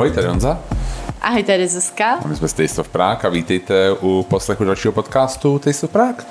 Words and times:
Ahoj, 0.00 0.10
tady 0.10 0.26
Honza. 0.26 0.58
Ahoj, 1.22 1.42
tady 1.42 1.68
Zuzka. 1.68 2.04
A 2.24 2.28
my 2.28 2.36
jsme 2.36 2.48
z 2.48 2.52
Taste 2.52 2.80
of 2.80 2.88
Prague 2.88 3.22
a 3.24 3.28
vítejte 3.28 3.92
u 3.92 4.26
poslechu 4.30 4.64
dalšího 4.64 4.92
podcastu 4.92 5.58
Taste 5.58 5.86
of 5.86 5.92
Prague. 5.92 6.24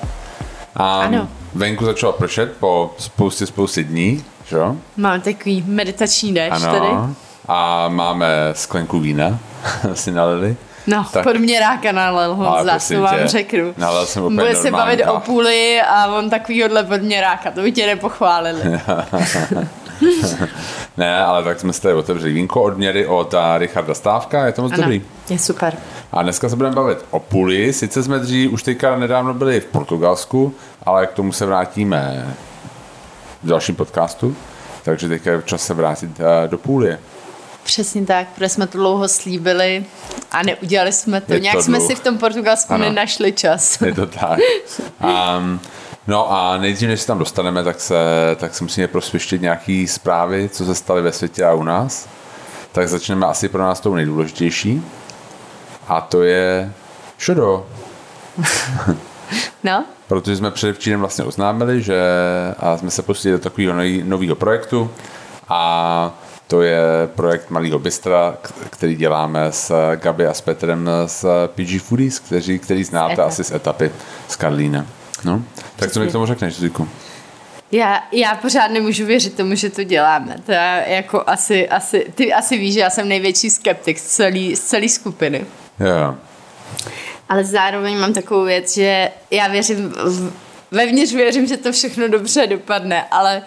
A 0.76 1.02
Ano. 1.02 1.28
venku 1.54 1.86
začalo 1.86 2.14
pršet 2.14 2.54
po 2.60 2.94
spoustě, 2.98 3.46
spoustě 3.46 3.84
dní, 3.84 4.24
že 4.46 4.56
jo? 4.56 4.76
Máme 4.98 5.20
takový 5.20 5.64
meditační 5.68 6.34
déšť 6.34 6.62
tady. 6.62 6.78
Ano. 6.88 7.16
A 7.48 7.90
máme 7.90 8.28
sklenku 8.54 9.00
vína, 9.00 9.40
si 9.94 10.12
nalili. 10.12 10.58
No, 10.88 11.04
Tak. 11.04 11.12
tak. 11.12 11.24
podměráka 11.24 11.92
nalil 11.92 12.20
Ale 12.20 12.36
Honza, 12.36 12.96
to 12.96 13.02
vám 13.02 13.20
tě, 13.20 13.28
řeknu. 13.28 13.74
nalil 13.78 14.06
jsem 14.06 14.24
úplně 14.24 14.40
Bude 14.42 14.56
se 14.56 14.72
bavit 14.72 15.06
o 15.08 15.20
půli 15.20 15.82
a 15.82 16.08
on 16.18 16.30
takovýhodle 16.30 16.84
podměráka, 16.84 17.52
to 17.52 17.62
by 17.62 17.72
tě 17.72 17.86
nepochválili. 17.86 18.62
Ne, 20.98 21.24
ale 21.24 21.44
tak 21.44 21.60
jsme 21.60 21.74
tady 21.74 21.94
otevřeli 21.96 22.34
vínko 22.34 22.62
od 22.64 22.78
měry 22.78 23.06
od 23.08 23.34
a, 23.34 23.58
Richarda 23.58 23.94
Stávka, 23.94 24.46
je 24.46 24.52
to 24.52 24.62
moc 24.62 24.72
ano, 24.72 24.82
dobrý. 24.84 25.02
je 25.30 25.40
super. 25.40 25.78
A 26.12 26.24
dneska 26.24 26.50
se 26.50 26.56
budeme 26.56 26.76
bavit 26.76 27.06
o 27.12 27.20
půli. 27.20 27.74
Sice 27.74 28.04
jsme 28.04 28.20
dřív 28.20 28.52
už 28.52 28.64
teďka 28.64 28.96
nedávno 28.96 29.34
byli 29.34 29.60
v 29.62 29.66
Portugalsku, 29.66 30.54
ale 30.84 31.08
k 31.08 31.12
tomu 31.12 31.32
se 31.32 31.46
vrátíme 31.46 32.36
v 33.44 33.48
dalším 33.48 33.76
podcastu. 33.76 34.36
Takže 34.84 35.08
teďka 35.10 35.32
je 35.32 35.42
čas 35.46 35.66
se 35.66 35.74
vrátit 35.74 36.10
eh, 36.20 36.48
do 36.48 36.58
půlie. 36.58 37.00
Přesně 37.64 38.06
tak, 38.06 38.28
protože 38.36 38.50
jsme 38.50 38.68
to 38.68 38.78
dlouho 38.78 39.08
slíbili 39.08 39.86
a 40.32 40.44
neudělali 40.44 40.92
jsme 40.92 41.22
to. 41.22 41.34
Je 41.34 41.40
to 41.40 41.44
Nějak 41.44 41.62
jsme 41.62 41.78
dlouho. 41.78 41.90
si 41.90 41.96
v 41.96 42.00
tom 42.04 42.18
Portugalsku 42.18 42.74
Ano. 42.74 42.84
nenašli 42.84 43.32
čas. 43.34 43.82
Je 43.82 43.94
to 43.94 44.06
tak. 44.06 44.40
Um, 45.40 45.60
no 46.10 46.32
a 46.32 46.58
nejdřív, 46.58 46.90
než 46.90 47.02
se 47.02 47.08
tam 47.08 47.20
dostaneme, 47.20 47.64
tak 47.64 47.80
se, 47.80 47.96
tak 48.36 48.56
se 48.56 48.64
musíme 48.64 48.88
prosvištit 48.88 49.42
nějaký 49.42 49.88
zprávy, 49.88 50.50
co 50.50 50.66
se 50.66 50.76
staly 50.76 51.02
ve 51.02 51.12
světě 51.12 51.46
a 51.46 51.54
u 51.54 51.64
nás. 51.64 52.10
Tak 52.72 52.90
začneme 52.90 53.26
asi 53.26 53.50
pro 53.50 53.62
nás 53.62 53.80
tou 53.80 53.96
nejdůležitější. 53.96 54.84
A 55.88 56.02
to 56.02 56.24
je 56.24 56.74
šodo. 57.18 57.68
No, 59.64 59.86
protože 60.08 60.36
jsme 60.36 60.52
předevčírem 60.52 61.00
vlastně 61.00 61.24
oznámili, 61.24 61.82
že 61.82 62.02
a 62.60 62.78
jsme 62.78 62.92
se 62.92 63.02
pustili 63.02 63.32
do 63.32 63.40
takového 63.40 63.74
nového 64.04 64.36
projektu 64.36 64.92
a 65.50 66.14
to 66.48 66.62
je 66.62 66.82
projekt 67.16 67.50
Malého 67.50 67.80
Bystra, 67.80 68.38
který 68.70 68.96
děláme 68.96 69.48
s 69.52 69.96
Gabi 69.96 70.28
a 70.28 70.34
s 70.34 70.42
Petrem 70.42 70.90
z 71.06 71.26
PG 71.48 71.82
Foodies, 71.82 72.20
kteří, 72.20 72.60
který 72.60 72.84
znáte 72.84 73.14
etap. 73.14 73.28
asi 73.28 73.44
z 73.44 73.52
etapy 73.52 73.92
z 74.28 74.36
Karlína. 74.36 74.86
No, 75.24 75.44
tak 75.76 75.92
co 75.92 76.00
mi 76.00 76.08
k 76.08 76.12
tomu 76.12 76.26
řekneš, 76.26 76.54
Zuzku? 76.56 76.90
já, 77.72 78.04
já 78.12 78.36
pořád 78.36 78.68
nemůžu 78.72 79.06
věřit 79.06 79.38
tomu, 79.38 79.56
že 79.56 79.70
to 79.70 79.84
děláme. 79.84 80.36
To 80.46 80.52
je 80.52 80.84
jako 80.88 81.24
asi, 81.28 81.70
asi, 81.70 82.06
ty 82.16 82.34
asi 82.34 82.58
víš, 82.58 82.74
že 82.74 82.80
já 82.80 82.90
jsem 82.90 83.08
největší 83.08 83.50
skeptik 83.50 84.00
z 84.00 84.04
celé 84.04 84.56
z 84.56 84.60
celý 84.60 84.90
skupiny. 84.90 85.46
Jo, 85.80 86.16
Ale 87.30 87.44
zároveň 87.44 87.98
mám 88.00 88.14
takovou 88.14 88.44
věc, 88.44 88.74
že 88.74 89.12
já 89.32 89.48
věřím, 89.48 89.90
v- 89.90 90.34
vevnitř 90.72 91.14
věřím, 91.14 91.48
že 91.48 91.58
to 91.58 91.72
všechno 91.72 92.08
dobře 92.08 92.48
dopadne, 92.48 93.04
ale 93.12 93.42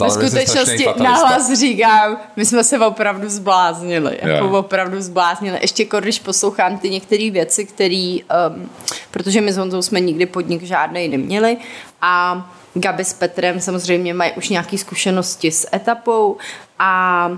ve 0.00 0.10
skutečnosti 0.10 0.86
nahlas 1.02 1.52
říkám, 1.52 2.16
my 2.36 2.44
jsme 2.44 2.64
se 2.64 2.78
opravdu 2.78 3.28
zbláznili, 3.28 4.18
jako 4.22 4.44
Jo. 4.44 4.58
opravdu 4.58 5.00
zbláznili. 5.00 5.58
Ještě 5.60 5.82
jako 5.82 6.00
když 6.00 6.18
poslouchám 6.18 6.78
ty 6.78 6.90
některé 6.90 7.30
věci, 7.30 7.64
které, 7.64 8.16
um, 8.48 8.70
protože 9.10 9.40
my 9.40 9.52
s 9.52 9.56
Honzou 9.56 9.82
jsme 9.82 10.00
nikdy 10.00 10.26
podnik 10.26 10.62
žádnej 10.62 11.08
neměli 11.08 11.56
a 12.02 12.46
Gabi 12.74 13.04
s 13.04 13.12
Petrem 13.12 13.60
samozřejmě 13.60 14.14
mají 14.14 14.32
už 14.32 14.48
nějaké 14.48 14.78
zkušenosti 14.78 15.50
s 15.50 15.68
etapou 15.74 16.36
a 16.78 17.30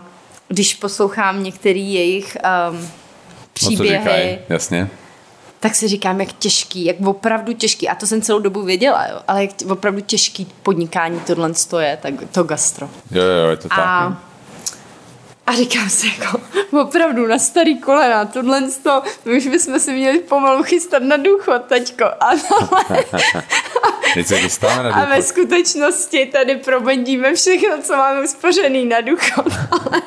když 0.48 0.74
poslouchám 0.74 1.42
některé 1.42 1.78
jejich 1.78 2.36
um, 2.70 2.76
no 2.76 2.88
co 3.54 3.66
příběhy, 3.66 3.98
říkají, 3.98 4.38
jasně. 4.48 4.88
Tak 5.62 5.74
si 5.74 5.88
říkám, 5.88 6.20
jak 6.20 6.32
těžký, 6.32 6.84
jak 6.84 7.00
opravdu 7.00 7.52
těžký, 7.52 7.88
a 7.88 7.94
to 7.94 8.06
jsem 8.06 8.22
celou 8.22 8.38
dobu 8.38 8.62
věděla, 8.62 9.06
jo, 9.06 9.20
ale 9.28 9.42
jak 9.42 9.50
opravdu 9.70 10.00
těžký 10.00 10.46
podnikání 10.62 11.20
tohle 11.20 11.50
je, 11.80 11.98
tak 12.02 12.14
to 12.32 12.44
gastro. 12.44 12.88
Jo, 13.10 13.22
jo, 13.22 13.50
je 13.50 13.56
to 13.56 13.68
tak. 13.68 13.78
A, 13.78 14.08
no. 14.08 14.16
A 15.46 15.52
říkám 15.52 15.90
si 15.90 16.06
jako, 16.06 16.40
opravdu 16.80 17.26
na 17.26 17.38
starý 17.38 17.78
kolena, 17.78 18.24
tohle 18.24 18.62
to, 18.82 19.02
my 19.24 19.36
už 19.36 19.46
bychom 19.46 19.80
si 19.80 19.92
měli 19.92 20.18
pomalu 20.18 20.62
chystat 20.62 21.02
na 21.02 21.16
důchod, 21.16 21.62
teďko. 21.68 22.04
A, 22.04 22.30
dostáváme 24.42 24.82
na 24.82 24.94
a 24.94 25.04
ve 25.04 25.22
skutečnosti 25.22 26.26
tady 26.26 26.56
probendíme 26.56 27.34
všechno, 27.34 27.82
co 27.82 27.96
máme 27.96 28.22
uspořený 28.22 28.84
na 28.84 29.00
důchod. 29.00 29.46
Ale 29.70 30.02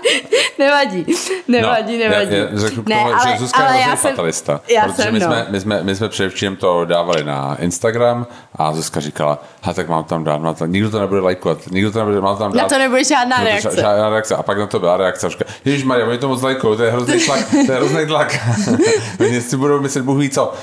nevadí, 0.59 1.05
nevadí, 1.47 1.97
nevadí. 1.97 2.35
Já, 2.35 2.43
já 2.43 2.47
řeknu 2.55 2.83
k 2.83 2.89
tomu, 2.89 3.09
že 3.27 3.37
Zuzka 3.37 3.73
je 3.73 3.83
hrozný 3.83 4.09
fatalista. 4.09 4.61
já 4.67 4.81
protože 4.87 5.03
jsem, 5.03 5.13
my, 5.13 5.19
no. 5.19 5.25
jsme, 5.25 5.45
my, 5.49 5.59
jsme, 5.59 5.83
my 5.83 5.95
jsme 5.95 6.09
předevčím 6.09 6.55
to 6.55 6.85
dávali 6.85 7.23
na 7.23 7.55
Instagram 7.59 8.27
a 8.55 8.73
Zuzka 8.73 8.99
říkala, 8.99 9.43
ha, 9.61 9.73
tak 9.73 9.89
mám 9.89 10.03
tam 10.03 10.23
dát, 10.23 10.37
mám 10.37 10.55
tam, 10.55 10.71
nikdo 10.71 10.91
to 10.91 10.99
nebude 10.99 11.21
lajkovat, 11.21 11.57
nikdo 11.71 11.91
to 11.91 11.99
nebude, 11.99 12.21
mám 12.21 12.37
tam 12.37 12.51
dát. 12.51 12.61
Na 12.61 12.69
to 12.69 12.77
nebude 12.77 13.03
žádná 13.03 13.37
No 13.37 13.43
reakce. 13.45 13.75
Žádná 13.75 14.09
reakce. 14.09 14.35
A 14.35 14.43
pak 14.43 14.57
na 14.57 14.67
to 14.67 14.79
byla 14.79 14.97
reakce. 14.97 15.24
A 15.25 15.29
říká, 15.29 15.45
Ježíš 15.65 15.83
Maria, 15.83 16.07
oni 16.07 16.17
to 16.17 16.27
moc 16.27 16.41
lajkou, 16.41 16.75
to 16.75 16.83
je 16.83 16.91
hrozný 16.91 17.19
tlak, 17.19 17.39
to 17.65 17.71
je 17.71 17.77
hrozný 17.77 18.05
tlak. 18.07 18.37
oni 19.19 19.41
si 19.41 19.57
budou 19.57 19.81
myslet, 19.81 20.01
Bůh 20.01 20.19
ví 20.19 20.29
co. 20.29 20.53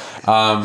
Um, 0.54 0.64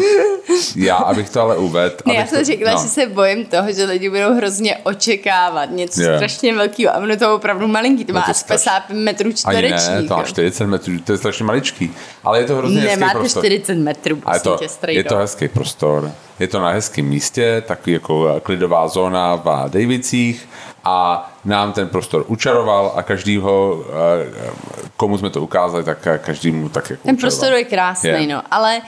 já, 0.76 0.96
abych 0.96 1.30
to 1.30 1.42
ale 1.42 1.58
uvedl. 1.58 1.96
Ne, 2.06 2.14
já 2.16 2.26
jsem 2.28 2.40
to, 2.40 2.46
řekla, 2.46 2.72
no. 2.74 2.82
že 2.82 2.88
se 2.88 3.06
bojím 3.08 3.46
toho, 3.46 3.72
že 3.72 3.84
lidi 3.86 4.10
budou 4.10 4.34
hrozně 4.36 4.78
očekávat 4.84 5.72
něco 5.72 6.02
Jo. 6.02 6.10
strašně 6.16 6.56
velkého. 6.56 6.96
A 6.96 6.98
ono 6.98 7.18
to 7.18 7.36
opravdu 7.36 7.68
malinký, 7.68 8.06
to 8.06 8.14
má 8.14 8.20
No 8.20 8.26
to 8.26 8.32
asi 8.32 8.44
straš- 8.46 8.48
50 8.48 8.90
metrů 8.90 9.30
Ani 9.46 9.62
ne, 9.62 10.04
to 10.08 10.14
má 10.14 10.20
jo. 10.20 10.26
40 10.28 10.66
metrů, 10.66 10.94
to 11.00 11.12
je 11.12 11.18
strašně 11.18 11.46
maličký. 11.46 11.92
Ale 12.24 12.40
je 12.40 12.46
to 12.46 12.56
hrozně 12.56 12.82
hezký 12.82 13.00
Nemáte 13.00 13.20
prostor. 13.20 13.44
40 13.46 13.76
metrů, 13.76 14.22
je 14.34 14.40
to, 14.40 14.58
tě, 14.60 14.70
strejdo. 14.70 15.00
je 15.00 15.04
to 15.04 15.16
hezký 15.18 15.48
prostor, 15.48 16.12
je 16.40 16.48
to 16.48 16.60
na 16.62 16.70
hezkém 16.72 17.06
místě, 17.06 17.64
takový 17.68 17.92
jako 17.92 18.34
eh, 18.38 18.40
klidová 18.40 18.88
zóna 18.88 19.36
v 19.36 19.70
Davicích 19.70 20.50
a 20.90 21.30
nám 21.46 21.74
ten 21.74 21.88
prostor 21.88 22.24
učaroval 22.28 22.94
a 22.96 23.04
každýho, 23.04 23.84
komu 24.98 25.18
jsme 25.18 25.30
to 25.30 25.42
ukázali, 25.42 25.84
tak 25.84 26.08
každému 26.22 26.70
tak 26.70 26.90
jako 26.90 27.04
Ten 27.04 27.16
učaroval. 27.16 27.38
prostor 27.38 27.54
je 27.58 27.64
krásný, 27.64 28.10
Je. 28.10 28.28
no, 28.28 28.42
ale 28.52 28.82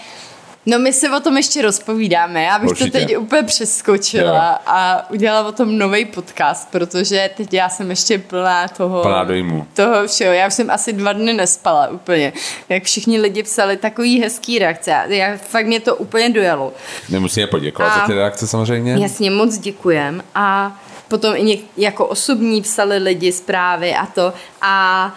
no 0.65 0.79
my 0.79 0.93
se 0.93 1.09
o 1.09 1.19
tom 1.19 1.37
ještě 1.37 1.61
rozpovídáme. 1.61 2.43
Já 2.43 2.59
bych 2.59 2.69
Určitě. 2.69 2.91
to 2.91 2.97
teď 2.97 3.17
úplně 3.17 3.43
přeskočila 3.43 4.51
Jo. 4.51 4.57
a 4.65 5.05
udělala 5.11 5.47
o 5.47 5.51
tom 5.51 5.77
nový 5.77 6.05
podcast, 6.05 6.71
protože 6.71 7.29
teď 7.37 7.53
já 7.53 7.69
jsem 7.69 7.89
ještě 7.89 8.17
plná 8.19 8.67
toho... 8.67 9.01
Plná 9.01 9.23
dojmu. 9.23 9.67
Toho 9.73 10.07
všeho. 10.07 10.33
Já 10.33 10.47
už 10.47 10.53
jsem 10.53 10.69
asi 10.69 10.93
dva 10.93 11.13
dny 11.13 11.33
nespala 11.33 11.87
úplně. 11.87 12.33
Jak 12.69 12.83
všichni 12.83 13.19
lidi 13.19 13.43
psali 13.43 13.77
takový 13.77 14.21
hezký 14.21 14.59
reakce. 14.59 14.91
Já, 15.07 15.37
fakt 15.37 15.65
mě 15.65 15.79
to 15.79 15.95
úplně 15.95 16.29
dojalo. 16.29 16.73
My 17.09 17.19
musíme 17.19 17.47
poděkovat 17.47 17.91
A- 17.91 17.99
za 17.99 18.05
ty 18.07 18.13
reakce 18.13 18.47
samozřejmě. 18.47 18.97
Jasně, 18.99 19.31
moc 19.31 19.57
děkujem. 19.57 20.23
A 20.35 20.77
potom 21.09 21.35
i 21.35 21.43
něk, 21.43 21.59
jako 21.77 22.05
osobní 22.05 22.61
psali 22.61 22.97
lidi 22.97 23.31
zprávy 23.31 23.95
a 23.95 24.05
to. 24.05 24.33
A 24.61 25.15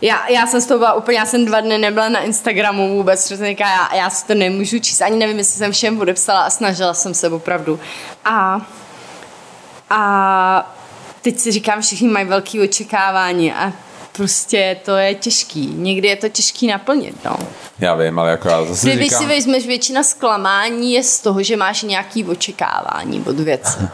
já, 0.00 0.28
já 0.28 0.46
jsem 0.46 0.60
z 0.60 0.66
toho 0.66 0.78
byla 0.78 0.94
úplně, 0.94 1.18
já 1.18 1.26
jsem 1.26 1.44
dva 1.44 1.60
dny 1.60 1.78
nebyla 1.78 2.08
na 2.08 2.20
Instagramu 2.20 2.96
vůbec, 2.96 3.28
protože 3.28 3.56
já, 3.58 3.94
já 3.94 4.10
si 4.10 4.26
to 4.26 4.34
nemůžu 4.34 4.78
číst, 4.78 5.00
ani 5.00 5.16
nevím, 5.16 5.38
jestli 5.38 5.58
jsem 5.58 5.72
všem 5.72 6.00
odepsala 6.00 6.42
a 6.42 6.50
snažila 6.50 6.94
jsem 6.94 7.14
se 7.14 7.28
opravdu. 7.28 7.80
A, 8.24 8.60
a 9.90 10.74
teď 11.22 11.38
si 11.38 11.52
říkám, 11.52 11.80
všichni 11.80 12.08
mají 12.08 12.26
velký 12.26 12.60
očekávání 12.60 13.52
a 13.52 13.72
prostě 14.16 14.76
to 14.84 14.96
je 14.96 15.14
těžký. 15.14 15.66
Někdy 15.66 16.08
je 16.08 16.16
to 16.16 16.28
těžký 16.28 16.66
naplnit, 16.66 17.24
no. 17.24 17.36
Já 17.78 17.94
vím, 17.94 18.18
ale 18.18 18.30
jako 18.30 18.48
já 18.48 18.64
zase 18.64 18.90
Když 18.90 19.04
říkám... 19.04 19.22
si 19.22 19.26
vezmeš, 19.26 19.66
většina 19.66 20.02
zklamání 20.02 20.92
je 20.92 21.02
z 21.02 21.20
toho, 21.20 21.42
že 21.42 21.56
máš 21.56 21.82
nějaký 21.82 22.24
očekávání 22.24 23.24
od 23.26 23.40
věci. 23.40 23.78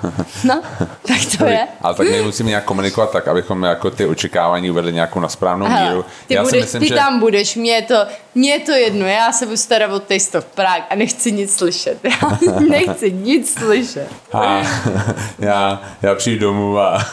No, 0.45 0.63
tak 1.07 1.17
to 1.39 1.45
je. 1.45 1.67
Ale 1.83 1.95
tak 1.95 2.11
my 2.11 2.23
musíme 2.23 2.49
nějak 2.49 2.65
komunikovat 2.65 3.11
tak, 3.11 3.29
abychom 3.29 3.63
jako 3.63 3.91
ty 3.91 4.07
očekávání 4.07 4.71
uvedli 4.71 4.93
nějakou 4.93 5.21
na 5.21 5.29
správnou 5.29 5.67
míru. 5.67 5.79
Hele, 5.79 6.05
ty, 6.27 6.35
já 6.35 6.43
budeš, 6.43 6.61
si 6.61 6.65
myslím, 6.65 6.81
ty 6.81 6.89
že... 6.89 6.95
tam 6.95 7.21
budeš, 7.21 7.57
mně 7.57 7.73
je, 7.73 7.83
to, 7.83 7.95
mně 8.35 8.53
je 8.53 8.61
to 8.61 8.73
jedno, 8.73 9.07
já 9.07 9.33
se 9.33 9.47
budu 9.47 9.57
starat 9.57 9.93
o 9.93 9.99
Taste 9.99 10.39
of 10.39 10.45
Prague 10.45 10.85
a 10.91 10.95
nechci 10.95 11.33
nic 11.33 11.57
slyšet. 11.57 11.99
Já 12.49 12.61
nechci 12.61 13.13
nic 13.13 13.55
slyšet. 13.55 14.09
A 14.33 14.63
já, 15.39 15.83
já 16.03 16.15
přijdu 16.15 16.41
domů 16.41 16.79
a, 16.79 17.07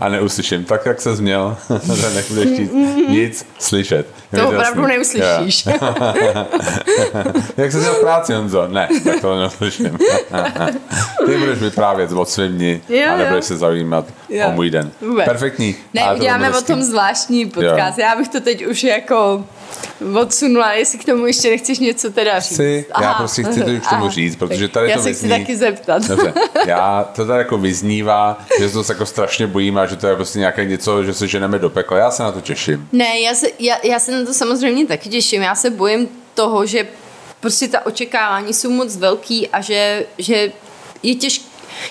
a 0.00 0.08
neuslyším 0.08 0.64
tak, 0.64 0.86
jak 0.86 1.00
se 1.00 1.16
změl, 1.16 1.56
že 2.48 2.62
nebudeš 2.62 2.92
chtít 2.92 3.08
nic 3.08 3.46
slyšet. 3.58 4.06
To 4.36 4.48
opravdu 4.48 4.82
jasný. 4.88 5.20
neuslyšíš. 5.20 5.66
Jo. 5.66 5.72
jak 7.56 7.72
se 7.72 7.80
dělal 7.80 7.94
práci, 7.94 8.32
Honzo? 8.34 8.68
Ne, 8.68 8.88
tak 9.04 9.20
to 9.20 9.40
neuslyším. 9.40 9.98
Ty 11.26 11.38
budeš 11.38 11.58
vyprávět 11.58 12.12
o 12.12 12.24
svém 12.24 12.52
dni 12.52 12.82
Jo, 12.88 13.12
a 13.12 13.16
nebudeš 13.16 13.44
jo. 13.44 13.48
se 13.48 13.56
zajímat 13.56 14.04
Jo. 14.28 14.46
o 14.48 14.52
můj 14.52 14.70
den. 14.70 14.90
Vůbec. 15.00 15.24
Perfektní. 15.24 15.76
Ne, 15.94 16.02
to 16.08 16.16
uděláme 16.16 16.48
bylo 16.48 16.58
o 16.58 16.64
tom 16.64 16.82
zvláštní 16.82 17.46
podcast. 17.46 17.98
Já 17.98 18.16
bych 18.16 18.28
to 18.28 18.40
teď 18.40 18.66
už 18.66 18.84
jako 18.84 19.44
odsunula, 20.20 20.72
jestli 20.72 20.98
k 20.98 21.04
tomu 21.04 21.26
ještě 21.26 21.50
nechceš 21.50 21.78
něco 21.78 22.10
teda 22.10 22.40
říct. 22.40 22.52
Chci, 22.54 22.84
já 23.00 23.14
prostě 23.14 23.42
chci 23.42 23.60
to 23.60 23.66
k 23.86 23.88
tomu 23.88 24.02
Aha. 24.04 24.10
říct, 24.10 24.36
protože 24.36 24.68
tady 24.68 24.90
já 24.90 24.96
to 24.96 25.02
se 25.02 25.12
chci 25.12 25.26
vyzní- 25.26 25.38
taky 25.40 25.56
zeptat. 25.56 26.02
Dobře, 26.08 26.32
já 26.66 27.04
to 27.16 27.26
tady 27.26 27.38
jako 27.38 27.58
vyznívá, 27.58 28.38
že 28.60 28.68
se 28.68 28.74
to 28.74 28.92
jako 28.92 29.06
strašně 29.06 29.46
bojím 29.46 29.78
a 29.78 29.86
že 29.86 29.96
to 29.96 30.06
je 30.06 30.16
prostě 30.16 30.38
nějaké 30.38 30.64
něco, 30.64 31.04
že 31.04 31.14
se 31.14 31.28
ženeme 31.28 31.58
do 31.58 31.70
pekla. 31.70 31.98
Já 31.98 32.10
se 32.10 32.22
na 32.22 32.32
to 32.32 32.40
těším. 32.40 32.88
Ne, 32.92 33.20
já 33.20 33.34
se, 33.34 33.46
já, 33.58 33.76
já 33.82 33.98
se 33.98 34.12
na 34.12 34.24
to 34.26 34.34
samozřejmě 34.34 34.86
taky 34.86 35.08
těším. 35.08 35.42
Já 35.42 35.54
se 35.54 35.70
bojím 35.70 36.08
toho, 36.34 36.66
že 36.66 36.86
prostě 37.40 37.68
ta 37.68 37.86
očekávání 37.86 38.54
jsou 38.54 38.70
moc 38.70 38.96
velký 38.96 39.48
a 39.48 39.60
že, 39.60 40.06
že 40.18 40.52
je 41.02 41.14
těžké, 41.14 41.44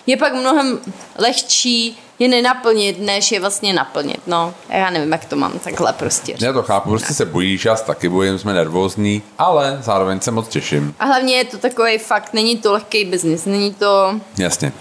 je 0.08 0.18
pak 0.18 0.34
mnohem 0.34 0.80
lehčí 1.18 1.98
je 2.20 2.28
nenaplnit, 2.28 3.00
než 3.00 3.32
je 3.32 3.40
vlastně 3.40 3.74
naplnit. 3.74 4.22
No, 4.28 4.54
já 4.70 4.90
nevím, 4.90 5.12
jak 5.12 5.26
to 5.26 5.36
mám 5.36 5.60
takhle 5.60 5.94
prostě. 5.94 6.36
Já 6.40 6.54
to 6.54 6.64
chápu, 6.64 6.90
prostě 6.90 7.14
se 7.14 7.26
bojíš, 7.26 7.66
já 7.66 7.76
se 7.76 7.86
taky 7.86 8.10
bojím, 8.10 8.40
jsme 8.40 8.54
nervózní, 8.54 9.22
ale 9.38 9.78
zároveň 9.82 10.20
se 10.20 10.32
moc 10.32 10.48
těším. 10.48 10.96
A 11.00 11.06
hlavně 11.06 11.36
je 11.36 11.46
to 11.46 11.58
takový 11.58 11.98
fakt, 11.98 12.34
není 12.34 12.58
to 12.58 12.74
lehký 12.74 13.06
biznis, 13.06 13.46
není 13.46 13.74
to... 13.74 14.20
Jasně. 14.38 14.72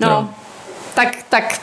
No, 0.00 0.08
Jo. 0.08 0.28
tak, 0.94 1.08
tak 1.28 1.60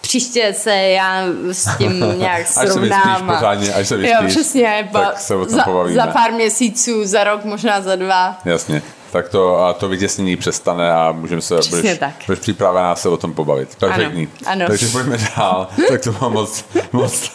příště 0.00 0.54
se 0.58 0.74
já 0.76 1.22
s 1.52 1.76
tím 1.78 2.04
nějak 2.18 2.40
Až 2.40 2.48
se 2.48 2.66
srovnám. 2.72 3.26
pořádně, 3.26 3.72
až 3.74 3.88
se 3.88 3.94
Jo, 3.94 4.00
vyspíš, 4.00 4.32
přesně, 4.32 4.88
pa, 4.92 5.00
tak 5.00 5.18
se 5.20 5.34
o 5.34 5.46
tom 5.46 5.56
za, 5.56 5.62
pobavíme. 5.64 6.02
za 6.02 6.06
pár 6.06 6.32
měsíců, 6.32 7.04
za 7.04 7.24
rok, 7.24 7.44
možná 7.44 7.80
za 7.80 7.96
dva. 7.96 8.38
Jasně. 8.44 8.82
Tak 9.16 9.28
to, 9.28 9.64
a 9.64 9.72
to 9.72 9.88
vytěsnění 9.88 10.36
přestane 10.36 10.92
a 10.92 11.12
můžeme 11.12 11.42
se, 11.42 11.58
Přesně 11.58 11.78
budeš, 11.78 11.98
tak. 11.98 12.14
budeš 12.26 12.38
připravená 12.38 12.96
se 12.96 13.08
o 13.08 13.16
tom 13.16 13.32
pobavit. 13.32 13.76
Perfektní. 13.76 14.28
Ano, 14.46 14.52
ano. 14.52 14.64
Takže 14.68 14.86
pojďme 14.88 15.18
dál. 15.36 15.68
tak 15.88 16.00
to 16.00 16.12
bylo 16.12 16.30
moc, 16.30 16.64
moc 16.92 17.30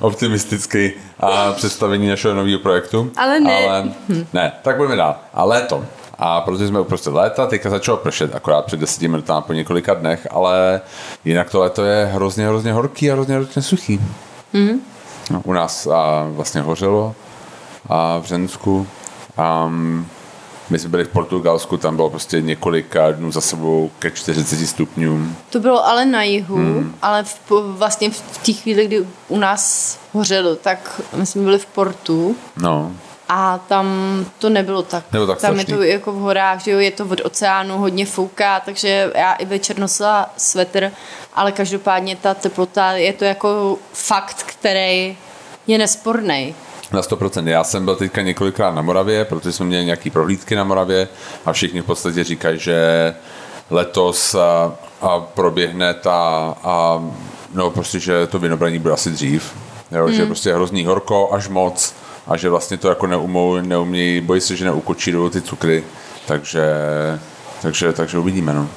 optimistický 0.00 0.92
a 1.20 1.52
představení 1.52 2.08
našeho 2.08 2.34
nového 2.34 2.58
projektu. 2.58 3.12
Ale 3.16 3.40
ne. 3.40 3.68
Ale, 3.68 3.88
ne, 4.32 4.52
tak 4.62 4.76
pojďme 4.76 4.96
dál. 4.96 5.16
A 5.34 5.44
léto. 5.44 5.84
A 6.18 6.40
protože 6.40 6.68
jsme 6.68 6.80
uprostřed 6.80 7.14
léta, 7.14 7.46
teďka 7.46 7.70
začalo 7.70 7.96
pršet, 7.96 8.34
akorát 8.34 8.64
před 8.64 8.80
deseti 8.80 9.08
minutami 9.08 9.42
po 9.46 9.52
několika 9.52 9.94
dnech, 9.94 10.26
ale 10.30 10.80
jinak 11.24 11.50
to 11.50 11.60
léto 11.60 11.84
je 11.84 12.06
hrozně, 12.06 12.46
hrozně 12.46 12.72
horký 12.72 13.10
a 13.10 13.14
hrozně, 13.14 13.34
hrozně 13.34 13.62
suchý. 13.62 14.00
Mhm. 14.52 14.80
No, 15.30 15.42
u 15.44 15.52
nás 15.52 15.86
a, 15.86 16.26
vlastně 16.30 16.60
hořelo 16.60 17.14
a 17.88 18.18
v 18.18 18.24
Řensku. 18.24 18.86
Um, 19.66 20.06
my 20.70 20.78
jsme 20.78 20.88
byli 20.88 21.04
v 21.04 21.08
Portugalsku, 21.08 21.76
tam 21.76 21.96
bylo 21.96 22.10
prostě 22.10 22.40
několik 22.42 22.96
eh, 22.96 23.12
dnů 23.12 23.32
za 23.32 23.40
sebou 23.40 23.90
ke 23.98 24.10
40 24.10 24.66
stupňům. 24.66 25.36
To 25.50 25.60
bylo 25.60 25.86
ale 25.86 26.04
na 26.06 26.22
jihu, 26.22 26.56
Hmm. 26.56 26.94
ale 27.02 27.24
v, 27.24 27.36
vlastně 27.50 28.10
v 28.10 28.38
té 28.46 28.52
chvíli, 28.52 28.86
kdy 28.86 29.06
u 29.28 29.38
nás 29.38 29.98
hořelo, 30.12 30.56
tak 30.56 31.00
my 31.14 31.26
jsme 31.26 31.42
byli 31.42 31.58
v 31.58 31.66
portu 31.66 32.36
No, 32.56 32.92
a 33.28 33.58
tam 33.68 33.86
to 34.38 34.48
nebylo 34.48 34.82
tak. 34.82 35.04
Nebylo 35.12 35.26
tak 35.26 35.40
tam 35.40 35.54
je 35.54 35.60
strašný. 35.62 35.76
to 35.78 35.82
jako 35.82 36.12
v 36.12 36.16
horách, 36.16 36.60
že 36.64 36.70
jo, 36.70 36.78
je 36.78 36.90
to 36.90 37.04
od 37.04 37.20
oceánu, 37.24 37.78
hodně 37.78 38.06
fouká, 38.06 38.60
takže 38.60 39.10
já 39.14 39.32
i 39.32 39.44
večer 39.44 39.78
nosila 39.78 40.30
svetr, 40.36 40.90
ale 41.34 41.52
každopádně 41.52 42.16
ta 42.16 42.34
teplota 42.34 42.92
je 42.92 43.12
to 43.12 43.24
jako 43.24 43.78
fakt, 43.92 44.42
který 44.46 45.16
je 45.66 45.78
nesporný. 45.78 46.54
Na 46.92 47.00
100%. 47.00 47.48
Já 47.48 47.64
jsem 47.64 47.84
byl 47.84 47.96
teďka 47.96 48.22
několikrát 48.22 48.74
na 48.74 48.82
Moravě, 48.82 49.24
protože 49.24 49.52
jsme 49.52 49.66
měli 49.66 49.84
nějaký 49.84 50.10
prohlídky 50.10 50.56
na 50.56 50.64
Moravě 50.64 51.08
a 51.46 51.52
všichni 51.52 51.80
v 51.80 51.84
podstatě 51.84 52.24
říkají, 52.24 52.58
že 52.58 53.14
letos 53.70 54.34
a, 54.34 54.74
a 55.00 55.20
proběhne 55.20 55.94
ta, 55.94 56.54
a, 56.62 57.04
no 57.54 57.70
prostě, 57.70 57.98
že 57.98 58.26
to 58.26 58.38
vinobraní 58.38 58.78
bude 58.78 58.94
asi 58.94 59.10
dřív. 59.10 59.54
Jo, 59.92 60.04
Hmm. 60.04 60.14
Že 60.14 60.26
prostě 60.26 60.48
je 60.48 60.54
hrozný 60.54 60.84
horko 60.84 61.28
až 61.32 61.48
moc 61.48 61.94
a 62.26 62.36
že 62.36 62.50
vlastně 62.50 62.76
to 62.76 62.88
jako 62.88 63.06
neumou, 63.06 63.60
neumějí, 63.60 64.20
bojí 64.20 64.40
se, 64.40 64.56
že 64.56 64.64
neukočírují 64.64 65.30
ty 65.30 65.42
cukry, 65.42 65.84
takže, 66.26 66.64
takže, 67.62 67.92
takže 67.92 68.18
uvidíme, 68.18 68.52
no. 68.52 68.68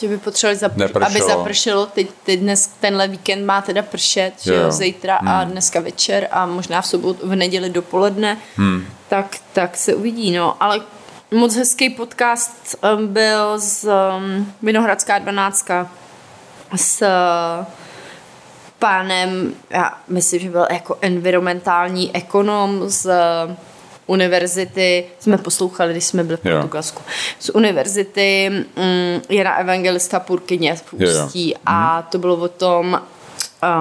Že 0.00 0.08
by 0.08 0.18
potřebovali, 0.18 0.58
zapr- 0.58 0.76
Nepršelo. 0.76 1.06
aby 1.06 1.20
zapršelo. 1.20 1.86
Teď, 1.86 2.10
teď 2.24 2.40
dnes, 2.40 2.70
tenhle 2.80 3.08
víkend 3.08 3.44
má 3.44 3.62
teda 3.62 3.82
pršet, 3.82 4.32
že 4.42 4.54
Jo, 4.54 4.70
zítra 4.70 5.16
a 5.16 5.44
dneska 5.44 5.80
večer 5.80 6.28
a 6.30 6.46
možná 6.46 6.82
v 6.82 6.86
sobotu, 6.86 7.28
v 7.28 7.36
neděli 7.36 7.70
dopoledne. 7.70 8.38
Hmm. 8.56 8.86
Tak, 9.08 9.36
tak 9.52 9.76
se 9.76 9.94
uvidí, 9.94 10.32
no. 10.32 10.62
Ale 10.62 10.80
moc 11.34 11.56
hezký 11.56 11.90
podcast 11.90 12.76
um, 12.96 13.08
byl 13.08 13.58
z 13.58 13.84
um, 13.84 14.52
Vinohradská 14.62 15.18
12 15.18 15.66
s 16.76 17.02
uh, 17.02 17.66
pánem, 18.78 19.54
já 19.70 19.98
myslím, 20.08 20.40
že 20.40 20.50
byl 20.50 20.66
jako 20.70 20.98
environmentální 21.00 22.16
ekonom 22.16 22.88
z 22.88 23.06
uh, 23.06 23.54
univerzity, 24.06 25.04
jsme 25.18 25.38
poslouchali, 25.38 25.92
když 25.92 26.04
jsme 26.04 26.24
byli 26.24 26.36
v 26.36 26.46
Jo. 26.46 26.56
Portugalsku, 26.56 27.02
z 27.38 27.50
univerzity 27.50 28.50
mm, 28.50 29.20
Jana 29.28 29.56
Evangelista 29.56 30.20
Purkyně 30.20 30.74
v 30.74 30.84
Jo, 30.98 31.08
jo. 31.10 31.26
Ústí 31.26 31.54
a 31.66 32.02
to 32.02 32.18
bylo 32.18 32.36
o 32.36 32.48
tom, 32.48 33.00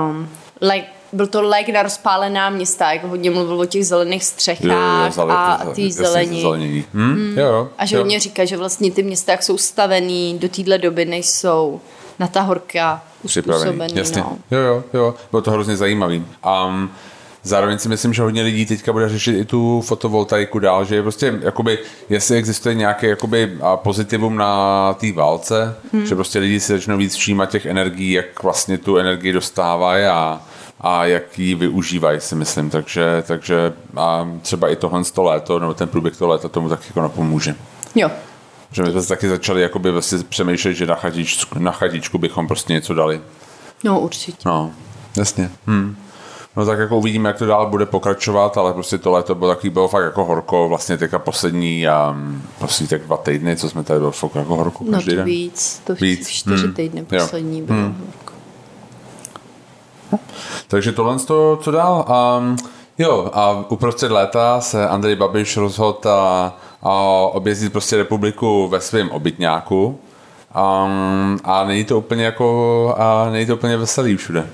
um, 0.09 0.29
like, 0.61 0.85
byl 1.13 1.27
to 1.27 1.41
like 1.49 1.71
na 1.71 1.83
rozpálená 1.83 2.49
města, 2.49 2.91
jako 2.93 3.07
hodně 3.07 3.31
mluvil 3.31 3.59
o 3.59 3.65
těch 3.65 3.85
zelených 3.87 4.23
střechách 4.23 5.13
zale- 5.13 5.33
a 5.33 5.57
zale- 5.57 5.75
té 5.75 5.81
jasně, 5.81 5.93
zelení. 6.05 6.41
zelenění. 6.41 6.85
Hm? 6.93 7.33
Jo, 7.37 7.45
jo. 7.45 7.69
A 7.77 7.85
že 7.85 7.95
jo. 7.95 8.01
hodně 8.01 8.19
říká, 8.19 8.45
že 8.45 8.57
vlastně 8.57 8.91
ty 8.91 9.03
města, 9.03 9.31
jak 9.31 9.43
jsou 9.43 9.57
stavený 9.57 10.37
do 10.39 10.49
téhle 10.49 10.77
doby, 10.77 11.05
nejsou 11.05 11.81
na 12.19 12.27
ta 12.27 12.41
horka 12.41 13.03
uspůsobený. 13.23 13.93
Jasně. 13.95 14.21
No. 14.21 14.37
Jo, 14.51 14.59
jo, 14.59 14.83
jo. 14.93 15.13
Bylo 15.31 15.41
to 15.41 15.51
hrozně 15.51 15.77
zajímavý. 15.77 16.25
Um, 16.67 16.91
zároveň 17.45 17.79
si 17.79 17.89
myslím, 17.89 18.13
že 18.13 18.21
hodně 18.21 18.41
lidí 18.41 18.65
teďka 18.65 18.93
bude 18.93 19.09
řešit 19.09 19.39
i 19.39 19.45
tu 19.45 19.81
fotovoltaiku 19.81 20.59
dál, 20.59 20.85
že 20.85 20.95
je 20.95 21.01
prostě, 21.01 21.39
jakoby, 21.41 21.79
jestli 22.09 22.37
existuje 22.37 22.75
nějaké 22.75 23.07
jakoby, 23.07 23.57
pozitivum 23.75 24.37
na 24.37 24.93
té 24.93 25.11
válce, 25.11 25.75
hmm. 25.93 26.05
že 26.05 26.15
prostě 26.15 26.39
lidi 26.39 26.59
si 26.59 26.73
začnou 26.73 26.97
víc 26.97 27.15
všímat 27.15 27.49
těch 27.49 27.65
energií, 27.65 28.11
jak 28.11 28.43
vlastně 28.43 28.77
tu 28.77 28.97
energii 28.97 29.33
dostávají 29.33 30.05
a, 30.05 30.41
a 30.81 31.05
jak 31.05 31.39
ji 31.39 31.55
využívají, 31.55 32.19
si 32.21 32.35
myslím. 32.35 32.69
Takže, 32.69 33.23
takže 33.27 33.73
a 33.95 34.29
třeba 34.41 34.69
i 34.69 34.75
tohle 34.75 35.03
to 35.03 35.23
léto, 35.23 35.59
nebo 35.59 35.73
ten 35.73 35.87
průběh 35.87 36.17
toho 36.17 36.31
léta 36.31 36.49
tomu 36.49 36.69
tak 36.69 36.79
jako 36.87 37.01
napomůže. 37.01 37.55
Jo. 37.95 38.11
Že 38.71 38.83
my 38.83 38.91
jsme 38.91 39.01
se 39.01 39.07
taky 39.07 39.29
začali 39.29 39.61
jakoby 39.61 39.91
vlastně 39.91 40.17
přemýšlet, 40.29 40.73
že 40.73 40.85
na 40.85 40.95
chatičku, 40.95 41.59
na 41.59 41.71
chatičku 41.71 42.17
bychom 42.17 42.47
prostě 42.47 42.73
něco 42.73 42.93
dali. 42.93 43.21
No 43.83 43.99
určitě. 43.99 44.37
No, 44.45 44.71
jasně. 45.17 45.51
Hm. 45.67 45.95
No 46.55 46.65
tak 46.65 46.79
jako 46.79 46.97
uvidíme, 46.97 47.29
jak 47.29 47.37
to 47.37 47.45
dál 47.45 47.69
bude 47.69 47.85
pokračovat, 47.85 48.57
ale 48.57 48.73
prostě 48.73 48.97
to 48.97 49.11
léto 49.11 49.35
bylo 49.35 49.49
takový, 49.55 49.69
bylo 49.69 49.87
fakt 49.87 50.03
jako 50.03 50.25
horko, 50.25 50.69
vlastně 50.69 50.97
teďka 50.97 51.19
poslední, 51.19 51.85
um, 52.11 52.41
poslední 52.59 52.87
tak 52.87 53.01
dva 53.01 53.17
týdny, 53.17 53.57
co 53.57 53.69
jsme 53.69 53.83
tady 53.83 53.99
bylo 53.99 54.11
fakt 54.11 54.35
jako 54.35 54.55
horko 54.55 54.83
No 54.87 54.91
každý 54.91 55.11
to 55.11 55.15
den. 55.15 55.25
víc, 55.25 55.81
to 55.83 55.95
Víc. 55.95 56.29
čtyři 56.29 56.65
Hmm. 56.65 56.73
týdny 56.73 57.05
Jo. 57.11 57.19
poslední 57.21 57.61
bylo 57.61 57.79
horko. 57.79 58.33
Takže 60.67 60.91
tohle 60.91 61.19
to, 61.19 61.59
co 61.61 61.71
dál? 61.71 62.05
Um, 62.39 62.55
jo, 62.97 63.29
a 63.33 63.65
uprostřed 63.69 64.11
léta 64.11 64.61
se 64.61 64.87
Andrej 64.87 65.15
Babiš 65.15 65.57
rozhodl 65.57 66.09
a, 66.09 66.57
a 66.83 66.91
objezdit 67.31 67.71
prostě 67.71 67.97
republiku 67.97 68.67
ve 68.67 68.81
svém 68.81 69.09
obytňáku. 69.11 69.85
Um, 69.85 71.39
a 71.43 71.63
není 71.65 71.83
to 71.83 71.97
úplně 71.97 72.25
jako, 72.25 72.95
a 72.97 73.29
není 73.29 73.45
to 73.45 73.53
úplně 73.53 73.77
veselý 73.77 74.17
všude. 74.17 74.47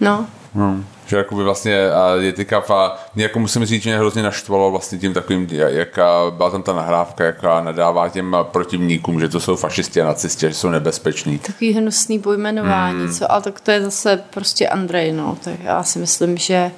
No, 0.00 0.26
No, 0.54 0.76
že 1.06 1.16
jakoby 1.16 1.44
vlastně 1.44 1.90
a 1.90 2.14
je 2.14 2.32
teďka, 2.32 2.62
a 2.74 2.96
mě 3.14 3.24
jako 3.24 3.38
musím 3.38 3.64
říct, 3.64 3.82
že 3.82 3.90
mě 3.90 3.98
hrozně 3.98 4.22
naštvalo 4.22 4.70
vlastně 4.70 4.98
tím 4.98 5.14
takovým, 5.14 5.48
jak 5.50 5.98
a 5.98 6.30
byla 6.30 6.50
tam 6.50 6.62
ta 6.62 6.72
nahrávka, 6.72 7.24
jaká 7.24 7.60
nadává 7.60 8.08
těm 8.08 8.36
protivníkům, 8.42 9.20
že 9.20 9.28
to 9.28 9.40
jsou 9.40 9.56
fašisti 9.56 10.02
a 10.02 10.04
nacisti, 10.06 10.46
že 10.48 10.54
jsou 10.54 10.68
nebezpeční. 10.68 11.38
takový 11.38 11.72
hnusný 11.72 12.18
pojmenování, 12.18 12.98
Hmm. 13.04 13.12
co, 13.14 13.32
ale 13.32 13.42
tak 13.42 13.60
to 13.60 13.70
je 13.70 13.82
zase 13.82 14.22
prostě 14.30 14.68
Andrej, 14.68 15.12
no, 15.12 15.36
tak 15.44 15.54
já 15.62 15.82
si 15.82 15.98
myslím, 15.98 16.36
že 16.36 16.70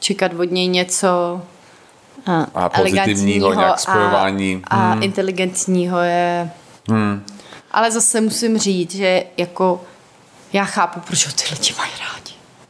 čekat 0.00 0.32
od 0.38 0.50
něj 0.50 0.68
něco 0.68 1.42
a, 2.26 2.46
A 2.54 2.68
pozitivního 2.68 3.54
nějak 3.54 3.80
spojování. 3.80 4.62
a, 4.64 4.92
a 4.92 5.00
inteligentního 5.00 5.98
je... 6.00 6.50
Hmm. 6.90 7.24
Ale 7.70 7.90
zase 7.90 8.20
musím 8.20 8.58
říct, 8.58 8.94
že 8.94 9.24
jako 9.36 9.80
já 10.52 10.64
chápu, 10.64 11.00
proč 11.00 11.26
ho 11.26 11.32
ty 11.32 11.44
lidi 11.54 11.74
mají 11.78 11.90
rádi. 12.00 12.27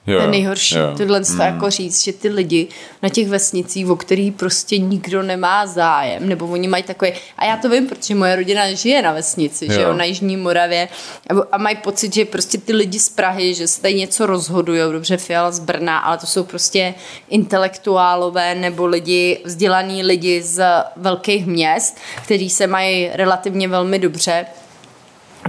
Jo, 0.08 0.18
to 0.18 0.24
je 0.24 0.30
nejhorší. 0.30 0.74
jo. 0.74 0.94
Tohle 0.96 1.20
mm. 1.30 1.40
jako 1.40 1.70
říct, 1.70 2.04
že 2.04 2.12
ty 2.12 2.28
lidi 2.28 2.66
na 3.02 3.08
těch 3.08 3.28
vesnicích, 3.28 3.88
o 3.90 3.96
který 3.96 4.30
prostě 4.30 4.78
nikdo 4.78 5.22
nemá 5.22 5.66
zájem, 5.66 6.28
nebo 6.28 6.46
oni 6.46 6.68
mají 6.68 6.82
takové, 6.82 7.12
a 7.38 7.44
já 7.44 7.56
to 7.56 7.68
vím, 7.68 7.86
protože 7.86 8.14
moje 8.14 8.36
rodina 8.36 8.72
žije 8.72 9.02
na 9.02 9.12
vesnici, 9.12 9.66
jo. 9.66 9.72
že 9.72 9.80
Jo. 9.80 9.92
na 9.92 10.04
Jižní 10.04 10.36
Moravě, 10.36 10.88
a- 11.30 11.46
a 11.52 11.58
mají 11.58 11.76
pocit, 11.76 12.14
že 12.14 12.24
prostě 12.24 12.58
ty 12.58 12.72
lidi 12.72 12.98
z 12.98 13.08
Prahy, 13.08 13.54
že 13.54 13.68
se 13.68 13.80
tady 13.82 13.94
něco 13.94 14.26
rozhodují, 14.26 14.80
dobře 14.92 15.16
Fiala 15.16 15.50
z 15.50 15.58
Brna, 15.58 15.98
ale 15.98 16.18
to 16.18 16.26
jsou 16.26 16.44
prostě 16.44 16.94
intelektuálové 17.28 18.54
nebo 18.54 18.86
lidi, 18.86 19.40
vzdělaní 19.44 20.02
lidi 20.02 20.42
z 20.42 20.64
velkých 20.96 21.46
měst, 21.46 21.96
kteří 22.24 22.50
se 22.50 22.66
mají 22.66 23.10
relativně 23.12 23.68
velmi 23.68 23.98
dobře, 23.98 24.46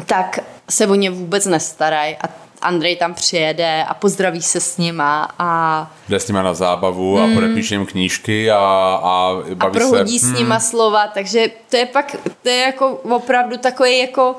tak 0.06 0.40
se 0.70 0.88
o 0.88 0.96
ně 0.96 1.10
vůbec 1.12 1.46
nestarají 1.46 2.16
a 2.16 2.49
Andrej 2.62 2.96
tam 2.96 3.14
přijede 3.14 3.84
a 3.84 3.94
pozdraví 3.94 4.42
se 4.42 4.60
s 4.60 4.78
nima 4.78 5.28
a, 5.40 5.92
Jde 6.10 6.20
s 6.20 6.28
nima 6.28 6.42
na 6.42 6.54
zábavu 6.54 7.20
a 7.20 7.28
podepíše 7.34 7.76
jim 7.76 7.86
knížky 7.86 8.52
a, 8.52 8.58
a 8.58 9.30
a 9.52 9.56
baví 9.56 9.74
prohodí 9.74 10.20
se. 10.20 10.26
s 10.26 10.32
nima 10.32 10.60
slova, 10.60 11.08
takže 11.08 11.52
to 11.70 11.78
je 11.78 11.86
pak, 11.86 12.16
to 12.44 12.50
je 12.50 12.58
jako 12.58 12.90
opravdu 12.90 13.58
takový 13.58 14.00
jako 14.00 14.36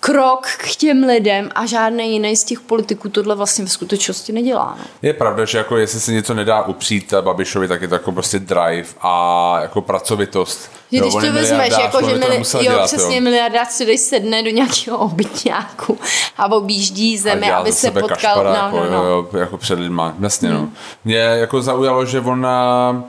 krok 0.00 0.46
k 0.46 0.76
těm 0.76 1.04
lidem 1.04 1.50
a 1.54 1.66
žádný 1.66 2.12
jiný 2.12 2.36
z 2.36 2.44
těch 2.44 2.60
politiků 2.60 3.08
tohle 3.08 3.34
vlastně 3.34 3.64
v 3.64 3.72
skutečnosti 3.72 4.32
nedělá. 4.32 4.74
No. 4.78 4.84
Je 5.02 5.12
pravda, 5.12 5.44
že 5.44 5.58
jako 5.58 5.76
jestli 5.76 6.00
se 6.00 6.12
něco 6.12 6.34
nedá 6.34 6.62
upřít 6.62 7.14
Babišovi, 7.20 7.68
tak 7.68 7.82
je 7.82 7.88
to 7.88 7.94
jako 7.94 8.12
prostě 8.12 8.38
drive 8.38 8.88
a 9.00 9.58
jako 9.62 9.80
pracovitost. 9.82 10.70
Že 10.92 10.98
když 10.98 11.14
to 11.14 11.32
vezmeš, 11.32 11.74
jako 11.80 12.00
že 12.08 12.16
mili, 12.16 12.36
jo, 12.36 12.62
dělat, 12.62 12.84
přesně 12.86 13.16
jo. 13.16 13.22
miliardář 13.22 13.68
si 13.68 13.86
dej 13.86 13.98
sedne 13.98 14.42
do 14.42 14.50
nějakého 14.50 14.98
obytňáku 15.08 15.98
a 16.38 16.52
objíždí 16.52 17.18
zemi, 17.18 17.52
aby 17.52 17.72
se 17.72 17.90
potkal. 17.90 18.16
Kašpara, 18.16 18.50
no, 18.50 18.78
jako, 18.78 18.90
no, 18.90 18.90
no. 18.90 19.04
Jo, 19.04 19.28
jako 19.32 19.58
před 19.58 19.78
lidma, 19.78 20.14
jasně 20.20 20.48
hmm. 20.48 20.58
no. 20.58 20.68
Mě 21.04 21.16
jako 21.16 21.62
zaujalo, 21.62 22.04
že 22.06 22.20
ona 22.20 23.04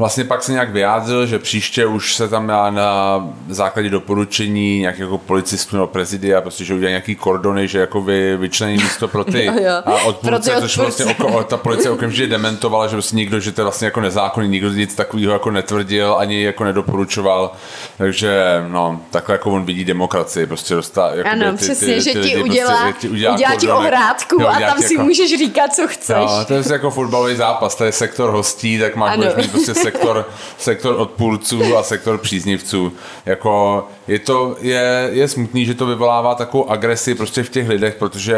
Vlastně 0.00 0.24
pak 0.24 0.42
se 0.42 0.52
nějak 0.52 0.70
vyjádřil, 0.70 1.26
že 1.26 1.38
příště 1.38 1.86
už 1.86 2.14
se 2.14 2.28
tam 2.28 2.46
na, 2.46 2.70
na 2.70 3.28
základě 3.48 3.90
doporučení 3.90 4.78
nějakých 4.78 5.00
jako 5.00 5.18
policistů 5.18 5.76
nebo 5.76 5.86
prezidia, 5.86 6.40
prostě, 6.40 6.64
že 6.64 6.74
udělají 6.74 6.92
nějaký 6.92 7.14
kordony, 7.14 7.68
že 7.68 7.78
jako 7.78 8.02
vy, 8.02 8.36
vyčlení 8.36 8.76
místo 8.76 9.08
pro 9.08 9.24
ty 9.24 9.44
jo, 9.46 9.52
jo. 9.56 9.82
a 9.84 10.04
odpůrce, 10.04 10.56
což 10.60 10.76
vlastně 10.76 11.04
oko, 11.04 11.44
ta 11.44 11.56
policie 11.56 11.90
okamžitě 11.90 12.26
dementovala, 12.26 12.86
že 12.86 12.96
prostě 12.96 13.16
nikdo, 13.16 13.40
že 13.40 13.52
to 13.52 13.60
je 13.60 13.64
vlastně 13.64 13.84
jako 13.84 14.00
nezákonný, 14.00 14.48
nikdo 14.48 14.70
nic 14.70 14.94
takového 14.94 15.32
jako 15.32 15.50
netvrdil, 15.50 16.16
ani 16.18 16.42
jako 16.42 16.64
nedoporučoval, 16.64 17.52
takže 17.98 18.64
no, 18.68 19.00
takhle 19.10 19.34
jako 19.34 19.50
on 19.50 19.64
vidí 19.64 19.84
demokracii, 19.84 20.46
prostě 20.46 20.74
dostá, 20.74 21.10
jako 21.14 21.30
ano, 21.30 21.50
ty, 21.50 21.56
přesně, 21.56 21.86
ty, 21.86 21.94
ty, 21.94 22.00
že 22.00 22.12
ti 22.12 22.42
udělá, 22.42 22.82
prostě, 22.82 23.00
ti 23.00 23.08
udělá, 23.08 23.34
udělá 23.34 23.54
ti 23.54 23.68
ohrádku 23.68 24.42
jo, 24.42 24.48
a 24.48 24.60
tam 24.60 24.78
si 24.82 24.94
jako, 24.94 25.04
můžeš 25.04 25.38
říkat, 25.38 25.74
co 25.74 25.88
chceš. 25.88 26.16
No, 26.16 26.44
to 26.44 26.54
je 26.54 26.62
jako 26.72 26.90
fotbalový 26.90 27.36
zápas, 27.36 27.74
to 27.74 27.84
je 27.84 27.92
sektor 27.92 28.30
hostí, 28.30 28.78
tak 28.78 28.96
máš 28.96 29.18
prostě 29.50 29.74
sektor, 29.90 30.28
sektor 30.58 30.94
odpůrců 30.98 31.76
a 31.76 31.82
sektor 31.82 32.18
příznivců. 32.18 32.92
Jako 33.26 33.84
je 34.08 34.18
to, 34.18 34.56
je, 34.60 35.08
je 35.12 35.28
smutný, 35.28 35.66
že 35.66 35.74
to 35.74 35.86
vyvolává 35.86 36.34
takovou 36.34 36.70
agresi 36.70 37.14
prostě 37.14 37.42
v 37.42 37.50
těch 37.50 37.68
lidech, 37.68 37.94
protože 37.94 38.36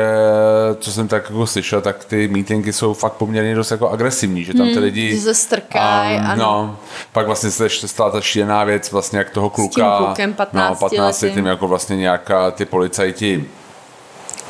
co 0.81 0.93
jsem 0.93 1.09
tak 1.09 1.23
jako 1.31 1.47
slyšel, 1.47 1.81
tak 1.81 2.05
ty 2.05 2.29
mítinky 2.29 2.73
jsou 2.73 2.95
fakt 2.95 3.13
poměrně 3.13 3.55
dost 3.55 3.71
jako 3.71 3.89
agresivní, 3.89 4.45
že 4.45 4.55
tam 4.55 4.67
ty 4.67 4.73
hmm, 4.73 4.83
lidi... 4.83 5.21
se 5.21 5.35
strkají, 5.35 6.19
um, 6.19 6.39
No, 6.39 6.77
pak 7.13 7.27
vlastně 7.27 7.51
se 7.51 7.69
stala 7.69 8.11
ta 8.11 8.21
šílená 8.21 8.65
věc, 8.65 8.93
vlastně 8.93 9.19
jak 9.19 9.31
toho 9.31 9.51
kluka... 9.51 9.95
S 9.95 9.99
tím 9.99 10.07
klukem 10.07 10.35
15, 10.35 10.71
no, 10.71 10.89
15 10.89 11.25
tím 11.35 11.47
jako 11.47 11.69
vlastně 11.69 11.97
nějaká 11.97 12.51
ty 12.51 12.65
policajti 12.65 13.45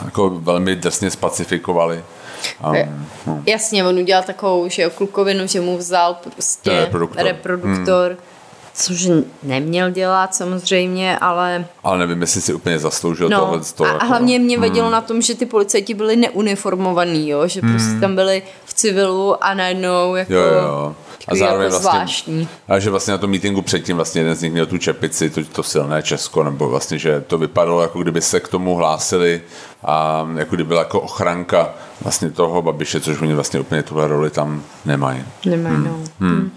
jako 0.05 0.31
velmi 0.31 0.77
drsně 0.77 1.11
spacifikovali. 1.11 2.05
Um, 2.67 3.07
no. 3.27 3.43
Jasně, 3.47 3.85
on 3.85 3.99
udělal 3.99 4.23
takovou 4.23 4.69
že 4.69 4.91
klukovinu, 4.91 5.47
že 5.47 5.61
mu 5.61 5.79
vzal 5.79 6.15
prostě 6.15 6.71
reproduktor, 6.71 7.25
reproduktor 7.25 8.11
hmm. 8.11 8.19
což 8.75 9.09
neměl 9.43 9.91
dělat 9.91 10.35
samozřejmě, 10.35 11.19
ale... 11.19 11.65
Ale 11.85 11.99
nevím, 11.99 12.21
jestli 12.21 12.41
si 12.41 12.55
úplně 12.55 12.79
zasloužil 12.79 13.29
no, 13.29 13.41
tohle. 13.41 13.61
To, 13.77 13.85
a, 13.85 13.87
jako, 13.87 14.03
a 14.03 14.05
hlavně 14.05 14.39
mě 14.39 14.57
hmm. 14.57 14.69
vadilo 14.69 14.91
na 14.91 15.01
tom, 15.01 15.23
že 15.23 15.35
ty 15.35 15.47
policajti 15.47 15.95
byli 15.95 16.17
neuniformovaní, 16.17 17.29
jo? 17.29 17.47
že 17.49 17.61
hmm. 17.61 17.73
prostě 17.73 18.01
tam 18.01 18.15
byli 18.15 18.43
v 18.65 18.75
civilu 18.75 19.45
a 19.45 19.55
najednou 19.55 20.15
jako... 20.15 20.33
Jo, 20.33 20.43
jo. 20.43 20.95
A 21.29 21.35
zároveň 21.35 21.65
jako 21.65 21.71
vlastně, 21.71 21.91
zvláštní. 21.91 22.49
A 22.69 22.79
že 22.79 22.91
vlastně 22.91 23.13
na 23.13 23.19
tom 23.19 23.31
meetingu 23.31 23.63
předtím 23.63 23.97
vlastně 23.97 24.21
jeden 24.21 24.35
z 24.35 24.43
nich 24.43 24.53
měl 24.53 24.67
tu 24.67 24.79
čepici, 24.79 25.31
to, 25.31 25.45
to 25.45 25.63
silné 25.63 26.03
Česko, 26.03 26.43
nebo 26.43 26.69
vlastně, 26.69 26.99
že 26.99 27.21
to 27.21 27.39
vypadalo, 27.39 27.83
jako 27.83 28.03
kdyby 28.03 28.21
se 28.21 28.41
k 28.41 28.49
tomu 28.49 28.77
hlásili 28.77 29.41
a 29.85 30.27
jako 30.37 30.55
kdyby 30.55 30.69
byla 30.69 30.81
jako 30.81 31.01
ochranka 31.01 31.75
vlastně 32.03 32.31
toho 32.31 32.63
Babiše, 32.63 33.01
což 33.01 33.21
oni 33.21 33.35
vlastně 33.35 33.61
úplně 33.61 33.83
tuhle 33.83 34.09
roli 34.09 34.31
tam 34.31 34.63
nemají. 34.85 35.25
Nemají, 35.47 35.77
hmm. 35.77 35.85
no. 35.85 35.91
Hmm. 36.21 36.31
Hmm. 36.31 36.51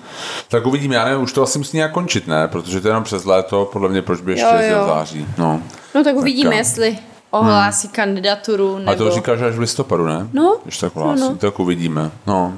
Tak 0.47 0.65
uvidíme, 0.65 0.95
já 0.95 1.05
nevím, 1.05 1.21
už 1.21 1.33
to 1.33 1.43
asi 1.43 1.57
musí 1.57 1.77
nějak 1.77 1.91
končit, 1.91 2.27
ne? 2.27 2.47
Protože 2.47 2.81
to 2.81 2.87
je 2.87 2.89
jenom 2.89 3.03
přes 3.03 3.25
léto, 3.25 3.69
podle 3.73 3.89
mě 3.89 4.01
proč 4.01 4.21
by 4.21 4.31
ještě 4.31 4.45
jo, 4.45 4.77
jo. 4.77 4.85
září. 4.87 5.27
No. 5.37 5.61
no 5.95 6.03
tak 6.03 6.15
uvidíme, 6.15 6.49
tak, 6.49 6.57
jestli 6.57 6.97
ohlásí 7.39 7.87
hmm. 7.87 7.93
kandidaturu. 7.93 8.77
Nebo... 8.77 8.91
A 8.91 8.95
to 8.95 9.11
říkáš 9.11 9.41
až 9.41 9.55
v 9.55 9.59
listopadu, 9.59 10.05
ne? 10.05 10.27
No. 10.33 10.57
Když 10.63 10.77
tak 10.77 10.95
ohlásí, 10.95 11.21
no, 11.21 11.29
no. 11.29 11.35
tak 11.35 11.59
uvidíme. 11.59 12.11
No. 12.27 12.53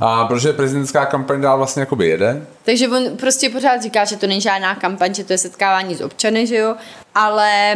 A 0.00 0.24
protože 0.24 0.52
prezidentská 0.52 1.06
kampaň 1.06 1.40
dál 1.40 1.58
vlastně 1.58 1.80
jakoby 1.80 2.08
jede. 2.08 2.46
Takže 2.64 2.88
on 2.88 3.02
prostě 3.16 3.50
pořád 3.50 3.82
říká, 3.82 4.04
že 4.04 4.16
to 4.16 4.26
není 4.26 4.40
žádná 4.40 4.74
kampaň, 4.74 5.14
že 5.14 5.24
to 5.24 5.32
je 5.32 5.38
setkávání 5.38 5.94
s 5.94 6.00
občany, 6.00 6.46
že 6.46 6.56
jo? 6.56 6.74
Ale 7.14 7.74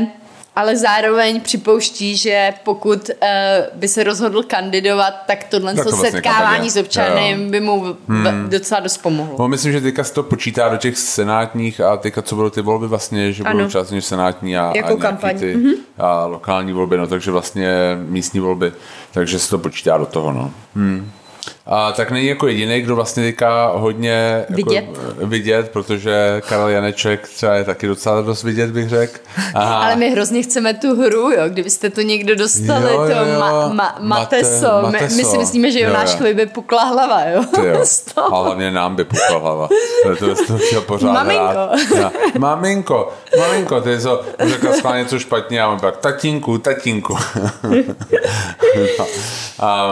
ale 0.57 0.77
zároveň 0.77 1.41
připouští, 1.41 2.17
že 2.17 2.55
pokud 2.65 3.09
uh, 3.09 3.19
by 3.75 3.89
se 3.89 4.05
rozhodl 4.05 4.43
kandidovat, 4.43 5.15
tak 5.27 5.45
tohle 5.45 5.75
tak 5.75 5.85
to 5.85 5.91
vlastně 5.91 6.11
setkávání 6.11 6.71
s 6.71 6.77
občanem 6.77 7.51
by 7.51 7.61
mu 7.61 7.97
hmm. 8.09 8.49
docela 8.49 8.81
dost 8.81 8.99
pomohlo. 8.99 9.37
No, 9.39 9.49
myslím, 9.49 9.73
že 9.73 9.81
teďka 9.81 10.05
se 10.05 10.15
to 10.15 10.23
počítá 10.23 10.69
do 10.69 10.77
těch 10.77 10.99
senátních 10.99 11.81
a 11.81 11.97
teďka 11.97 12.23
co 12.23 12.35
budou 12.35 12.51
ty 12.51 12.61
volby 12.61 12.87
vlastně, 12.87 13.33
že 13.33 13.45
budou 13.45 13.71
částečně 13.71 14.03
senátní 14.03 14.59
a, 14.59 14.73
jako 14.77 14.93
a 14.93 14.97
kampaň. 14.97 15.39
ty 15.39 15.57
mm-hmm. 15.57 15.75
a 15.99 16.27
lokální 16.27 16.73
volby, 16.73 16.97
no 16.97 17.07
takže 17.07 17.31
vlastně 17.31 17.69
místní 18.09 18.41
volby, 18.41 18.73
takže 19.13 19.39
se 19.39 19.51
to 19.51 19.59
počítá 19.59 19.99
do 19.99 20.07
toho, 20.07 20.33
no. 20.33 20.53
Hmm. 20.75 21.11
A 21.69 21.93
tak 21.93 22.11
není 22.11 22.27
jako 22.27 22.47
jediný, 22.47 22.81
kdo 22.81 22.97
vlastně 22.97 23.23
teďka 23.23 23.67
hodně 23.75 24.45
vidět, 24.49 24.75
jako, 24.75 25.27
vidět 25.27 25.71
protože 25.71 26.43
Karel 26.49 26.69
Janeček 26.69 27.29
třeba 27.29 27.55
je 27.55 27.65
taky 27.65 27.87
docela 27.87 28.23
dost 28.23 28.43
vidět, 28.43 28.71
bych 28.71 28.89
řekl. 28.89 29.19
Ale 29.55 29.97
my 29.97 30.11
hrozně 30.11 30.43
chceme 30.43 30.75
tu 30.75 31.03
hru, 31.03 31.31
jo, 31.31 31.49
kdybyste 31.49 31.91
to 31.91 32.01
někdo 32.01 32.35
dostali, 32.35 32.95
jo, 32.95 33.03
jo, 33.03 33.09
jo. 33.09 33.25
to 33.25 33.41
ma, 33.41 33.69
ma, 33.69 33.97
Mateso. 34.01 34.83
Mate, 34.83 35.09
My, 35.09 35.15
my 35.15 35.25
si 35.25 35.39
myslíme, 35.39 35.71
že 35.71 35.81
Jonáškovi 35.81 36.35
by 36.35 36.47
pukla 36.47 36.85
hlava, 36.85 37.25
jo. 37.25 37.45
jo. 37.65 37.85
A 38.33 38.43
hlavně 38.43 38.71
nám 38.71 38.97
by 38.97 39.05
pukla 39.05 39.39
hlava. 39.39 39.69
To, 40.03 40.17
to, 40.17 40.47
to 40.47 40.59
chtěl 40.59 40.81
pořád 40.81 41.13
Maminko. 41.13 41.69
Rád. 41.97 42.13
Maminko, 42.39 43.13
maminko, 43.39 43.81
ty 43.81 44.01
jsi 44.01 44.09
řekla 44.41 44.73
schválně 44.73 45.03
něco 45.03 45.19
špatně 45.19 45.63
a 45.63 45.69
on 45.69 45.81
pak 45.81 45.97
tatínku, 45.97 46.59
tatínku. 46.59 47.17
no. 48.99 49.07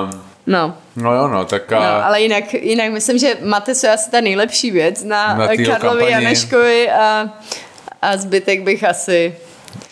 um, 0.02 0.33
No. 0.46 0.76
No 0.96 1.14
jo, 1.14 1.28
no, 1.28 1.44
tak 1.44 1.72
a... 1.72 1.80
No, 1.80 2.04
ale 2.04 2.22
jinak, 2.22 2.54
jinak 2.54 2.92
myslím, 2.92 3.18
že 3.18 3.36
Mateso 3.44 3.86
je 3.86 3.92
asi 3.92 4.10
ta 4.10 4.20
nejlepší 4.20 4.70
věc 4.70 5.04
na, 5.04 5.34
na 5.34 5.48
Karlovi 5.56 6.10
Janeškovi 6.10 6.90
a, 6.90 7.28
a 8.02 8.16
zbytek 8.16 8.62
bych 8.62 8.84
asi 8.84 9.34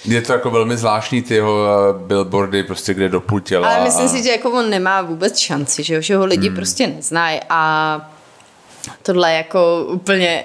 je 0.05 0.23
to 0.23 0.33
jako 0.33 0.51
velmi 0.51 0.77
zvláštní 0.77 1.23
ty 1.23 1.35
jeho 1.35 1.67
eh, 1.67 2.07
billboardy, 2.07 2.63
prostě 2.63 2.95
kde 2.95 3.09
do 3.09 3.23
těla. 3.45 3.69
Ale 3.69 3.85
myslím 3.85 4.07
a... 4.07 4.09
si, 4.09 4.23
že 4.23 4.31
jako 4.31 4.51
on 4.51 4.71
nemá 4.71 5.03
vůbec 5.03 5.39
šanci, 5.39 5.83
že, 5.83 6.03
že 6.03 6.17
ho 6.17 6.27
lidi 6.27 6.47
hmm. 6.47 6.57
prostě 6.57 6.87
neznají 6.87 7.41
a 7.49 8.13
tohle 9.03 9.33
jako 9.33 9.87
úplně, 9.89 10.45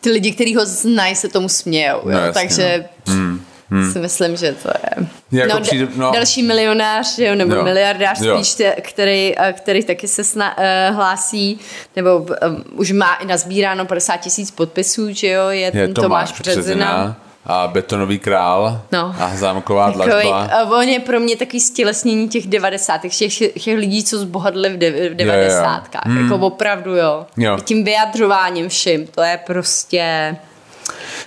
ty 0.00 0.10
lidi, 0.10 0.32
kteří 0.32 0.56
ho 0.56 0.66
znají, 0.66 1.16
se 1.16 1.28
tomu 1.28 1.48
smějou, 1.48 2.00
no, 2.04 2.10
jasně, 2.10 2.32
takže 2.32 2.88
no. 3.06 3.14
hmm 3.14 3.40
hmm. 3.70 3.92
si 3.92 3.98
myslím, 3.98 4.36
že 4.36 4.52
to 4.52 4.68
je. 4.68 5.06
Jako 5.32 5.54
no, 5.54 5.60
přijde, 5.60 5.88
no. 5.96 6.12
Další 6.12 6.42
milionář, 6.42 7.18
jo, 7.18 7.34
nebo 7.34 7.54
jo. 7.54 7.64
miliardář 7.64 8.20
jo. 8.20 8.34
spíš, 8.36 8.66
který, 8.80 9.34
eh, 9.38 9.52
který 9.52 9.84
taky 9.84 10.08
se 10.08 10.24
sna, 10.24 10.58
uh, 10.58 10.96
hlásí, 10.96 11.60
nebo 11.96 12.16
um, 12.18 12.64
už 12.72 12.92
má 12.92 13.14
i 13.14 13.26
nazbíráno 13.26 13.84
50 13.84 14.16
tisíc 14.16 14.50
podpisů, 14.50 15.12
že 15.12 15.28
jo, 15.28 15.48
je, 15.48 15.70
je 15.74 15.88
Tomáš, 15.88 16.32
Tomáš 16.32 16.40
Březina 16.40 17.16
a 17.46 17.68
Betonový 17.68 18.18
král 18.18 18.80
no. 18.92 19.14
a 19.18 19.36
zámková 19.36 19.90
dlažba. 19.90 20.48
On 20.64 20.88
je 20.88 21.00
pro 21.00 21.20
mě 21.20 21.36
takový 21.36 21.60
stělesnění 21.60 22.28
těch 22.28 22.46
90. 22.46 22.98
těch, 22.98 23.38
těch 23.62 23.76
lidí, 23.76 24.04
co 24.04 24.18
zbohatli 24.18 24.68
v, 24.68 24.76
de, 24.76 25.10
v 25.10 25.14
90. 25.14 25.82
Hmm. 26.04 26.22
Jako 26.22 26.46
opravdu, 26.46 26.96
jo. 26.96 27.26
jo. 27.36 27.58
Tím 27.64 27.84
vyjadřováním 27.84 28.68
vším, 28.68 29.06
to 29.06 29.22
je 29.22 29.40
prostě... 29.46 30.36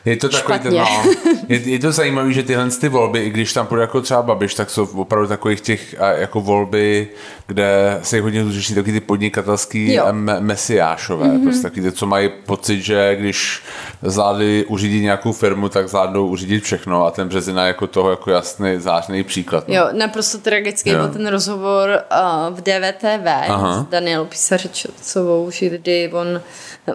Je 0.05 0.17
to 0.17 0.29
takový 0.29 0.59
ten, 0.59 0.73
no, 0.73 1.03
je, 1.49 1.59
je, 1.59 1.79
to 1.79 1.91
zajímavé, 1.91 2.33
že 2.33 2.43
tyhle 2.43 2.69
ty 2.69 2.89
volby, 2.89 3.19
i 3.19 3.29
když 3.29 3.53
tam 3.53 3.67
půjde 3.67 3.81
jako 3.81 4.01
třeba 4.01 4.21
Babiš, 4.21 4.55
tak 4.55 4.69
jsou 4.69 4.85
opravdu 4.85 5.27
takových 5.27 5.61
těch 5.61 5.95
jako 6.15 6.41
volby, 6.41 7.07
kde 7.47 7.99
se 8.03 8.21
hodně 8.21 8.51
řeší 8.51 8.75
taky 8.75 8.91
ty 8.91 8.99
podnikatelský 8.99 9.99
me- 10.11 10.39
mesiášové, 10.39 11.27
mm-hmm. 11.27 11.43
prostě 11.43 11.63
taky 11.63 11.81
ty, 11.81 11.91
co 11.91 12.05
mají 12.05 12.29
pocit, 12.45 12.81
že 12.81 13.15
když 13.19 13.63
zvládli 14.01 14.65
uřídit 14.67 15.01
nějakou 15.01 15.31
firmu, 15.31 15.69
tak 15.69 15.89
zvládnou 15.89 16.27
uřídit 16.27 16.63
všechno 16.63 17.05
a 17.05 17.11
ten 17.11 17.27
Březina 17.27 17.67
jako 17.67 17.87
toho 17.87 18.09
jako 18.09 18.31
jasný, 18.31 18.75
zářný 18.77 19.23
příklad. 19.23 19.67
No. 19.67 19.75
Jo, 19.75 19.87
naprosto 19.91 20.37
tragický 20.37 20.89
jo. 20.89 20.97
byl 20.97 21.09
ten 21.09 21.27
rozhovor 21.27 21.89
uh, 21.89 22.57
v 22.57 22.61
DVTV 22.61 23.27
Aha. 23.49 23.83
s 23.83 23.89
Danielou 23.89 24.25
Pisařečovou, 24.25 25.49
kdy 25.69 26.11
on 26.13 26.41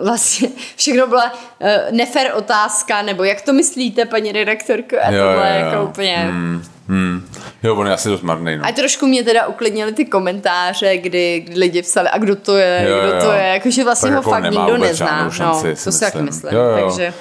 vlastně 0.02 0.48
všechno 0.76 1.06
byla 1.06 1.32
uh, 1.32 1.68
nefér 1.90 2.32
otázka, 2.34 3.02
nebo 3.02 3.24
jak 3.24 3.42
to 3.42 3.52
myslíte, 3.52 4.04
paní 4.04 4.32
redaktorko? 4.32 4.96
A 5.02 5.10
jo, 5.10 5.24
tohle 5.24 5.50
jo, 5.50 5.64
jo. 5.64 5.70
jako 5.70 5.84
úplně... 5.84 6.16
Hmm. 6.16 6.62
Hmm. 6.88 7.28
Jo, 7.62 7.76
on 7.76 7.86
je 7.86 7.92
asi 7.92 8.08
dost 8.08 8.22
marný. 8.22 8.56
No. 8.56 8.66
A 8.66 8.72
trošku 8.72 9.06
mě 9.06 9.24
teda 9.24 9.46
uklidnili 9.46 9.92
ty 9.92 10.04
komentáře, 10.04 10.96
kdy, 10.96 11.40
kdy 11.46 11.58
lidi 11.60 11.82
psali, 11.82 12.08
a 12.08 12.18
kdo 12.18 12.36
to 12.36 12.56
je, 12.56 12.86
jo, 12.88 12.98
kdo 13.00 13.14
jo. 13.14 13.22
to 13.24 13.32
je, 13.32 13.42
jakože 13.42 13.84
vlastně 13.84 14.10
tak 14.10 14.24
ho 14.24 14.30
jako 14.30 14.30
fakt 14.30 14.52
nikdo 14.52 14.76
nezná. 14.76 15.30
Šanci, 15.30 15.68
no, 15.68 15.74
to 15.84 15.92
si 15.92 16.00
taky 16.00 16.22
myslím. 16.22 16.54
Jo, 16.54 16.62
jo. 16.62 16.86
Takže... 16.86 17.14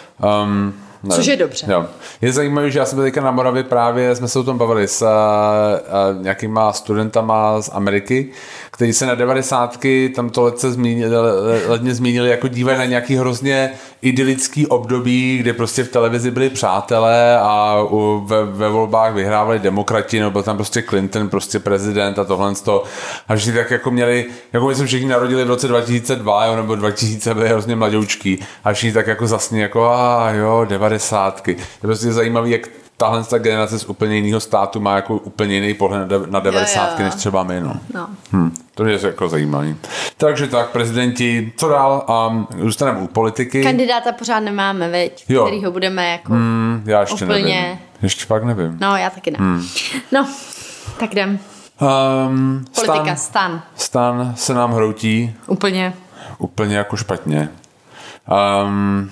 Um, 0.43 0.73
nevím. 1.03 1.15
Což 1.15 1.25
je 1.25 1.35
dobře. 1.35 1.65
Jo. 1.69 1.85
Je 2.21 2.31
zajímavé, 2.31 2.71
že 2.71 2.79
já 2.79 2.85
jsem 2.85 2.95
byl 2.95 3.05
teďka 3.05 3.21
na 3.21 3.31
Moravě 3.31 3.63
právě, 3.63 4.15
jsme 4.15 4.27
se 4.27 4.39
o 4.39 4.43
tom 4.43 4.57
bavili 4.57 4.87
s 4.87 5.01
a, 5.01 5.09
a, 5.09 5.79
nějakýma 6.21 6.73
studentama 6.73 7.61
z 7.61 7.69
Ameriky, 7.73 8.29
kteří 8.71 8.93
se 8.93 9.05
na 9.05 9.15
devadesátky 9.15 10.13
tam 10.15 10.29
to 10.29 10.43
letce 10.43 10.71
zmínili, 10.71 11.15
ledně 11.67 11.95
zmínili, 11.95 12.29
jako 12.29 12.47
dívají 12.47 12.77
na 12.77 12.85
nějaký 12.85 13.15
hrozně 13.15 13.71
idylický 14.01 14.67
období, 14.67 15.37
kde 15.37 15.53
prostě 15.53 15.83
v 15.83 15.89
televizi 15.89 16.31
byli 16.31 16.49
přátelé 16.49 17.39
a 17.39 17.83
u, 17.89 18.23
ve, 18.25 18.45
ve 18.45 18.69
volbách 18.69 19.13
vyhrávali 19.13 19.59
demokrati, 19.59 20.19
no 20.19 20.31
byl 20.31 20.43
tam 20.43 20.55
prostě 20.55 20.81
Clinton, 20.81 21.29
prostě 21.29 21.59
prezident 21.59 22.19
a 22.19 22.23
tohle 22.23 22.55
to. 22.55 22.83
A 23.27 23.33
vždy 23.33 23.53
tak 23.53 23.71
jako 23.71 23.91
měli, 23.91 24.25
jako 24.53 24.67
my 24.67 24.75
jsme 24.75 24.85
všichni 24.85 25.09
narodili 25.09 25.43
v 25.43 25.47
roce 25.47 25.67
2002, 25.67 26.45
jo, 26.45 26.55
nebo 26.55 26.75
2000 26.75 27.33
byli 27.33 27.49
hrozně 27.49 27.75
mladoučký 27.75 28.39
a 28.63 28.73
všichni 28.73 28.93
tak 28.93 29.07
jako 29.07 29.27
zasně 29.27 29.61
jako 29.61 29.85
a 29.85 30.31
jo, 30.31 30.65
devadesátky. 30.93 31.51
Je 31.51 31.57
prostě 31.81 32.13
zajímavý, 32.13 32.51
jak 32.51 32.67
tahle 32.97 33.23
ta 33.23 33.37
generace 33.37 33.79
z 33.79 33.85
úplně 33.85 34.15
jiného 34.15 34.39
státu 34.39 34.79
má 34.79 34.95
jako 34.95 35.15
úplně 35.15 35.55
jiný 35.55 35.73
pohled 35.73 36.09
na 36.29 36.39
90. 36.39 36.99
než 36.99 37.15
třeba 37.15 37.43
my. 37.43 37.61
No. 37.61 37.73
No. 37.93 38.07
Hm, 38.33 38.51
to 38.75 38.85
je 38.85 38.99
jako 39.03 39.29
zajímavý. 39.29 39.75
Takže 40.17 40.47
tak, 40.47 40.69
prezidenti, 40.69 41.53
co 41.57 41.67
dál? 41.67 42.05
Um, 42.29 42.47
zůstaneme 42.59 42.99
u 42.99 43.07
politiky. 43.07 43.63
Kandidáta 43.63 44.11
pořád 44.11 44.39
nemáme, 44.39 44.89
veď? 44.89 45.25
Jo. 45.29 45.43
Kterýho 45.45 45.71
budeme 45.71 46.09
jako... 46.11 46.33
Hmm, 46.33 46.83
já 46.85 47.01
ještě 47.01 47.25
Úplně. 47.25 47.43
nevím. 47.43 47.79
Ještě 48.01 48.25
fakt 48.25 48.43
nevím. 48.43 48.77
No, 48.81 48.97
já 48.97 49.09
taky 49.09 49.31
ne. 49.31 49.37
Hmm. 49.39 49.63
No, 50.11 50.27
tak 50.99 51.11
jdem. 51.11 51.39
Um, 52.27 52.65
Politika, 52.75 53.15
stan, 53.15 53.15
stan. 53.15 53.63
stan 53.75 54.33
se 54.35 54.53
nám 54.53 54.73
hroutí 54.73 55.35
Úplně. 55.47 55.93
úplně 56.37 56.77
jako 56.77 56.97
špatně. 56.97 57.49
Um, 58.65 59.11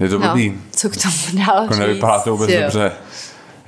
je 0.00 0.08
to 0.08 0.18
No, 0.18 0.28
blbý. 0.28 0.60
co 0.70 0.88
k 0.90 0.96
tomu 1.02 1.14
dál 1.46 1.62
Jako 1.62 1.74
nevypadá 1.74 2.18
to 2.20 2.30
vůbec 2.32 2.50
jo. 2.50 2.60
dobře. 2.62 2.92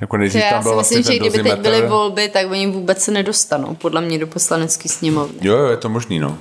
Jako 0.01 0.17
nejdřív 0.17 0.41
Já 0.41 0.49
tam 0.49 0.61
si 0.61 0.63
byl 0.63 0.73
vlastně 0.73 0.97
myslím, 0.97 1.13
že 1.13 1.19
kdyby 1.19 1.49
teď 1.49 1.59
byly 1.59 1.87
volby, 1.87 2.29
tak 2.29 2.51
oni 2.51 2.67
vůbec 2.67 3.03
se 3.03 3.11
nedostanou, 3.11 3.75
podle 3.75 4.01
mě, 4.01 4.19
do 4.19 4.27
poslanecké 4.27 4.89
sněmovny. 4.89 5.37
Jo, 5.41 5.57
jo, 5.57 5.67
je 5.67 5.77
to 5.77 5.89
možný, 5.89 6.19
no. 6.19 6.37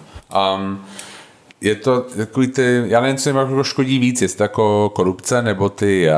Um, 0.56 0.80
je 1.61 1.75
to 1.75 2.00
takový 2.16 2.47
ty, 2.47 2.82
já 2.87 3.00
nevím, 3.00 3.16
co 3.16 3.28
jim 3.28 3.37
jako 3.37 3.64
škodí 3.64 3.99
víc, 3.99 4.23
jestli 4.23 4.37
to 4.37 4.44
jako 4.44 4.88
korupce 4.94 5.42
nebo 5.42 5.68
ty, 5.68 6.09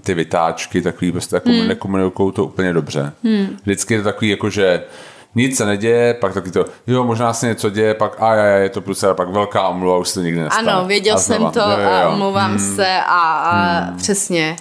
ty 0.00 0.14
vytáčky, 0.14 0.82
takový 0.82 1.12
prostě 1.12 1.36
jako 1.36 1.48
hmm. 1.48 1.68
nekomunikují 1.68 2.32
to 2.32 2.44
úplně 2.44 2.72
dobře. 2.72 3.12
Hmm. 3.24 3.56
Vždycky 3.62 3.94
je 3.94 4.00
to 4.00 4.04
takový 4.04 4.30
jako, 4.30 4.50
že 4.50 4.82
nic 5.34 5.56
se 5.56 5.66
neděje, 5.66 6.14
pak 6.14 6.34
taky 6.34 6.50
to, 6.50 6.64
jo, 6.86 7.04
možná 7.04 7.32
se 7.32 7.46
něco 7.46 7.70
děje, 7.70 7.94
pak 7.94 8.16
a 8.22 8.34
já, 8.34 8.44
je 8.56 8.68
to 8.68 8.80
plus, 8.80 9.04
a 9.04 9.14
pak 9.14 9.28
velká 9.28 9.68
omluva, 9.68 9.98
už 9.98 10.08
se 10.08 10.14
to 10.14 10.20
nikdy 10.20 10.40
nestane. 10.40 10.72
Ano, 10.72 10.86
věděl 10.86 11.16
A 11.16 11.18
jsem 11.20 11.44
to 11.50 11.60
Jo, 11.60 11.66
jo, 11.82 11.90
a 11.90 12.00
jo. 12.02 12.10
omlouvám 12.12 12.58
se 12.58 12.86
a, 13.06 13.20
a 13.32 13.80
přesně. 13.96 14.56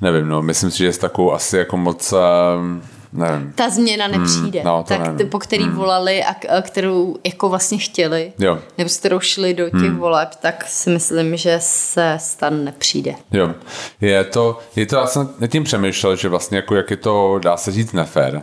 Nevím, 0.00 0.28
no, 0.28 0.42
myslím 0.42 0.70
si, 0.70 0.78
že 0.78 0.84
je 0.84 0.92
s 0.92 0.98
takovou 0.98 1.32
asi 1.32 1.56
jako 1.56 1.76
moc, 1.76 2.12
um, 2.58 2.82
nevím. 3.12 3.52
Ta 3.54 3.70
změna 3.70 4.08
nepřijde. 4.08 4.62
no, 4.64 4.82
to 4.82 4.88
tak 4.88 5.00
nevím. 5.00 5.16
ty, 5.18 5.24
po 5.24 5.38
který 5.38 5.68
volali 5.68 6.24
a, 6.24 6.62
kterou 6.62 7.16
jako 7.24 7.48
vlastně 7.48 7.78
chtěli, 7.78 8.32
Jo. 8.38 8.58
nebo 8.78 8.90
s 8.90 8.96
kterou 8.96 9.20
šli 9.20 9.54
do 9.54 9.70
těch 9.70 9.92
voleb, 9.92 10.28
tak 10.40 10.64
si 10.68 10.90
myslím, 10.90 11.36
že 11.36 11.56
se 11.60 12.16
stan 12.20 12.64
nepřijde. 12.64 13.14
Jo, 13.32 13.54
je 14.00 14.24
to, 14.24 14.58
je 14.76 14.86
to, 14.86 14.96
já 14.96 15.06
jsem 15.06 15.28
nad 15.38 15.46
tím 15.46 15.64
přemýšlel, 15.64 16.16
že 16.16 16.28
vlastně 16.28 16.56
jako 16.56 16.74
jak 16.74 16.90
je 16.90 16.96
to, 16.96 17.38
dá 17.42 17.56
se 17.56 17.72
říct, 17.72 17.92
nefér. 17.92 18.42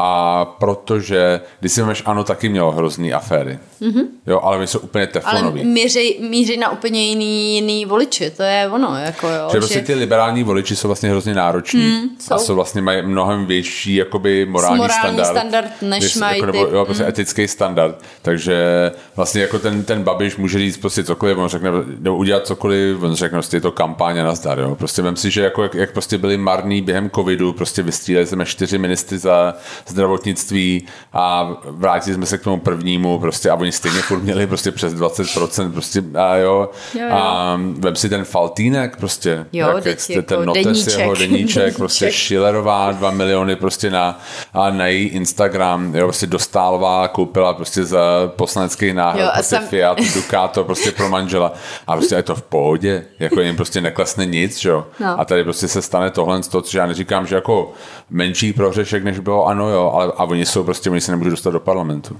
A 0.00 0.44
protože, 0.44 1.40
když 1.60 1.72
si 1.72 1.82
máš, 1.82 2.02
ano, 2.06 2.24
taky 2.24 2.48
mělo 2.48 2.72
hrozný 2.72 3.12
aféry. 3.12 3.58
Mm-hmm. 3.82 4.04
Jo, 4.26 4.40
ale 4.42 4.58
my 4.58 4.66
jsou 4.66 4.78
úplně 4.78 5.02
Ale 5.04 5.12
teflonový. 5.12 5.64
míří, 5.64 6.16
míří 6.20 6.56
na 6.56 6.70
úplně 6.72 7.08
jiný, 7.08 7.54
jiný 7.54 7.84
voliči, 7.86 8.30
to 8.30 8.42
je 8.42 8.68
ono, 8.72 8.96
jako 8.98 9.28
jo. 9.28 9.48
že 9.52 9.58
prostě 9.58 9.80
ty 9.80 9.94
liberální 9.94 10.42
voliči 10.42 10.76
jsou 10.76 10.88
vlastně 10.88 11.10
hrozně 11.10 11.34
nároční 11.34 11.80
mm, 11.80 12.08
jsou. 12.20 12.34
a 12.34 12.38
jsou 12.38 12.54
vlastně 12.54 12.82
mají 12.82 13.02
mnohem 13.02 13.46
větší 13.46 13.94
jakoby 13.94 14.46
morální, 14.46 14.76
Morální 14.76 15.18
standard, 15.18 15.26
standard, 15.38 15.70
než 15.82 16.04
Když- 16.04 16.16
mají 16.16 16.40
jako, 16.40 16.52
ty- 16.52 16.58
nebo, 16.58 16.70
jo, 16.76 16.84
prostě 16.84 17.06
etický 17.06 17.48
standard. 17.48 18.02
Takže 18.22 18.92
vlastně 19.16 19.40
jako 19.42 19.58
ten, 19.58 19.84
ten 19.84 20.02
Babiš 20.02 20.36
může 20.36 20.58
říct 20.58 20.76
prostě 20.76 21.04
cokoliv, 21.04 21.38
on 21.38 21.48
řekne, 21.48 21.70
nebo 21.98 22.16
udělat 22.16 22.46
cokoliv, 22.46 23.02
on 23.02 23.14
řekne 23.14 23.36
prostě 23.36 23.56
je 23.56 23.60
to 23.60 23.72
kampaň 23.72 24.18
a 24.20 24.24
nazdar. 24.24 24.58
Jo. 24.58 24.74
Prostě 24.74 25.02
vem 25.02 25.16
si, 25.16 25.30
že 25.30 25.42
jako 25.42 25.62
jak, 25.62 25.74
jak, 25.74 25.92
prostě 25.92 26.18
byli 26.18 26.36
marní 26.36 26.82
během 26.82 27.10
covidu, 27.10 27.52
prostě 27.52 27.82
vystříleli 27.82 28.26
jsme 28.26 28.46
čtyři 28.46 28.78
ministry 28.78 29.18
za 29.18 29.54
zdravotnictví 29.90 30.86
a 31.12 31.50
vrátili 31.64 32.14
jsme 32.14 32.26
se 32.26 32.38
k 32.38 32.42
tomu 32.42 32.60
prvnímu 32.60 33.18
prostě 33.18 33.50
a 33.50 33.54
oni 33.54 33.72
stejně 33.72 34.00
furt 34.02 34.22
měli 34.22 34.46
prostě 34.46 34.72
přes 34.72 34.94
20% 34.94 35.72
prostě 35.72 36.02
a 36.18 36.36
jo. 36.36 36.70
Jo, 36.94 37.00
jo. 37.06 37.08
A 37.12 37.60
vem 37.78 37.96
si 37.96 38.08
ten 38.08 38.24
Faltýnek 38.24 38.96
prostě, 38.96 39.46
Jo, 39.52 39.66
jak, 39.68 39.82
teď 39.82 39.90
jak 39.90 40.00
jste 40.00 40.12
jako 40.12 40.26
ten 40.26 40.44
notes 40.44 40.64
deníček. 40.64 40.98
jeho 40.98 41.14
deníček, 41.14 41.76
prostě. 41.76 42.12
Schillerová, 42.12 42.92
dva 42.92 43.10
miliony 43.10 43.56
prostě 43.56 43.90
na, 43.90 44.20
a 44.54 44.70
na 44.70 44.86
její 44.86 45.06
Instagram, 45.06 45.94
jo, 45.94 46.06
prostě 46.06 46.26
Dostálová 46.26 47.08
koupila 47.08 47.54
prostě 47.54 47.84
za 47.84 47.98
poslanecký 48.36 48.92
náhrad, 48.92 49.22
Jo, 49.24 49.30
prostě 49.34 49.56
sam- 49.56 49.66
Fiat 49.66 49.98
Ducato 50.14 50.64
prostě 50.64 50.92
pro 50.92 51.08
manžela 51.08 51.52
a 51.86 51.96
prostě 51.96 52.14
je 52.14 52.22
to 52.22 52.34
v 52.34 52.42
pohodě, 52.42 53.04
jako 53.18 53.40
jim 53.40 53.56
prostě 53.56 53.80
neklesne 53.80 54.26
nic, 54.26 54.64
jo. 54.64 54.86
No. 55.00 55.20
A 55.20 55.24
tady 55.24 55.44
prostě 55.44 55.68
se 55.68 55.82
stane 55.82 56.10
tohle, 56.10 56.42
z 56.42 56.48
toho, 56.48 56.62
což 56.62 56.74
já 56.74 56.86
neříkám, 56.86 57.26
že 57.26 57.34
jako 57.34 57.72
menší 58.10 58.52
prohřešek, 58.52 59.04
než 59.04 59.18
bylo 59.18 59.46
ano, 59.46 59.68
jo, 59.68 59.77
ale 59.86 60.12
a 60.16 60.24
oni 60.24 60.46
jsou 60.46 60.64
prostě, 60.64 60.90
oni 60.90 61.00
se 61.00 61.10
nemůžou 61.12 61.30
dostat 61.30 61.50
do 61.50 61.60
parlamentu. 61.60 62.16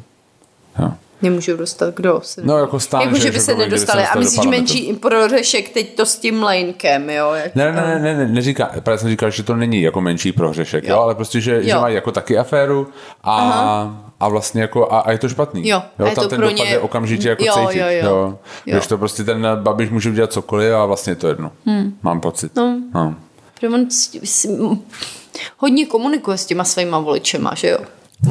Jo. 0.78 0.90
Nemůžou 1.22 1.56
dostat 1.56 1.94
kdo? 1.94 2.20
Se 2.24 2.40
No, 2.44 2.58
jako 2.58 2.80
stán, 2.80 3.00
jako, 3.02 3.14
že, 3.16 3.22
že- 3.22 3.28
by 3.30 3.34
že 3.34 3.40
se 3.40 3.54
nedostali. 3.54 4.02
dostali 4.02 4.04
A 4.04 4.18
myslíš 4.18 4.46
menší 4.46 4.92
prohřešek 4.92 5.68
teď 5.68 5.94
to 5.96 6.06
s 6.06 6.16
tím 6.18 6.42
lejnkem, 6.42 7.10
jo? 7.10 7.32
Jak 7.32 7.54
Ne, 7.54 7.72
ne, 7.72 7.80
ne, 7.86 7.98
ne, 7.98 8.14
ne 8.16 8.26
neříká, 8.26 8.70
právě 8.80 8.98
jsem 8.98 9.08
říkal, 9.08 9.30
že 9.30 9.42
to 9.42 9.56
není 9.56 9.82
jako 9.82 10.00
menší 10.00 10.32
prohřešek, 10.32 10.84
jo, 10.84 10.94
Jo. 10.94 11.00
ale 11.02 11.14
prostě, 11.14 11.40
že, 11.40 11.62
že 11.62 11.70
Jo. 11.70 11.80
mají 11.80 11.94
jako 11.94 12.12
taky 12.12 12.38
aféru 12.38 12.86
a, 13.24 13.98
a 14.20 14.28
vlastně 14.28 14.62
jako, 14.62 14.92
a, 14.92 14.98
a 15.00 15.10
je 15.10 15.18
to 15.18 15.28
špatný. 15.28 15.68
Jo, 15.68 15.82
a 15.98 16.08
je 16.08 16.14
tam 16.14 16.24
to 16.24 16.28
ten 16.28 16.36
pro 16.38 16.48
dopad 16.50 16.64
ně- 16.64 16.70
je 16.70 16.78
okamžitě 16.78 17.28
jako 17.28 17.44
Jo, 17.44 17.54
cítit. 17.66 17.78
jo, 17.80 17.86
jo. 17.88 18.06
jo. 18.08 18.38
Jo. 18.66 18.74
Když 18.76 18.86
to 18.86 18.98
prostě 18.98 19.24
ten 19.24 19.46
Babiš 19.62 19.90
může 19.90 20.10
udělat 20.10 20.32
cokoliv 20.32 20.72
a 20.74 20.86
vlastně 20.86 21.10
je 21.10 21.16
to 21.16 21.28
jedno. 21.28 21.52
Hmm. 21.66 21.94
Mám 22.02 22.20
pocit. 22.20 22.56
No. 22.56 22.80
No. 22.94 23.14
On 23.74 23.86
hodně 25.56 25.86
komunikuje 25.86 26.38
s 26.38 26.46
těma 26.46 26.64
svýma 26.64 26.98
voličema, 26.98 27.54
že 27.54 27.68
jo? 27.68 27.78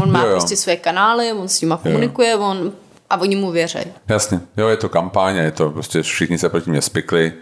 On 0.01 0.11
má 0.11 0.19
Jo, 0.23 0.25
jo. 0.27 0.31
prostě 0.35 0.55
své 0.57 0.75
kanály, 0.75 1.31
on 1.31 1.47
s 1.47 1.61
nima 1.61 1.77
komunikuje, 1.77 2.35
on 2.35 2.71
a 3.09 3.17
oni 3.21 3.35
mu 3.35 3.51
věří. 3.51 3.79
Jasně, 4.07 4.39
jo, 4.57 4.67
je 4.67 4.77
to 4.77 4.89
kampaň, 4.89 5.35
je 5.35 5.51
to 5.51 5.69
prostě 5.71 6.01
všichni 6.01 6.37
se 6.37 6.49
proti 6.49 6.69
mě 6.69 6.81
spikli. 6.81 7.33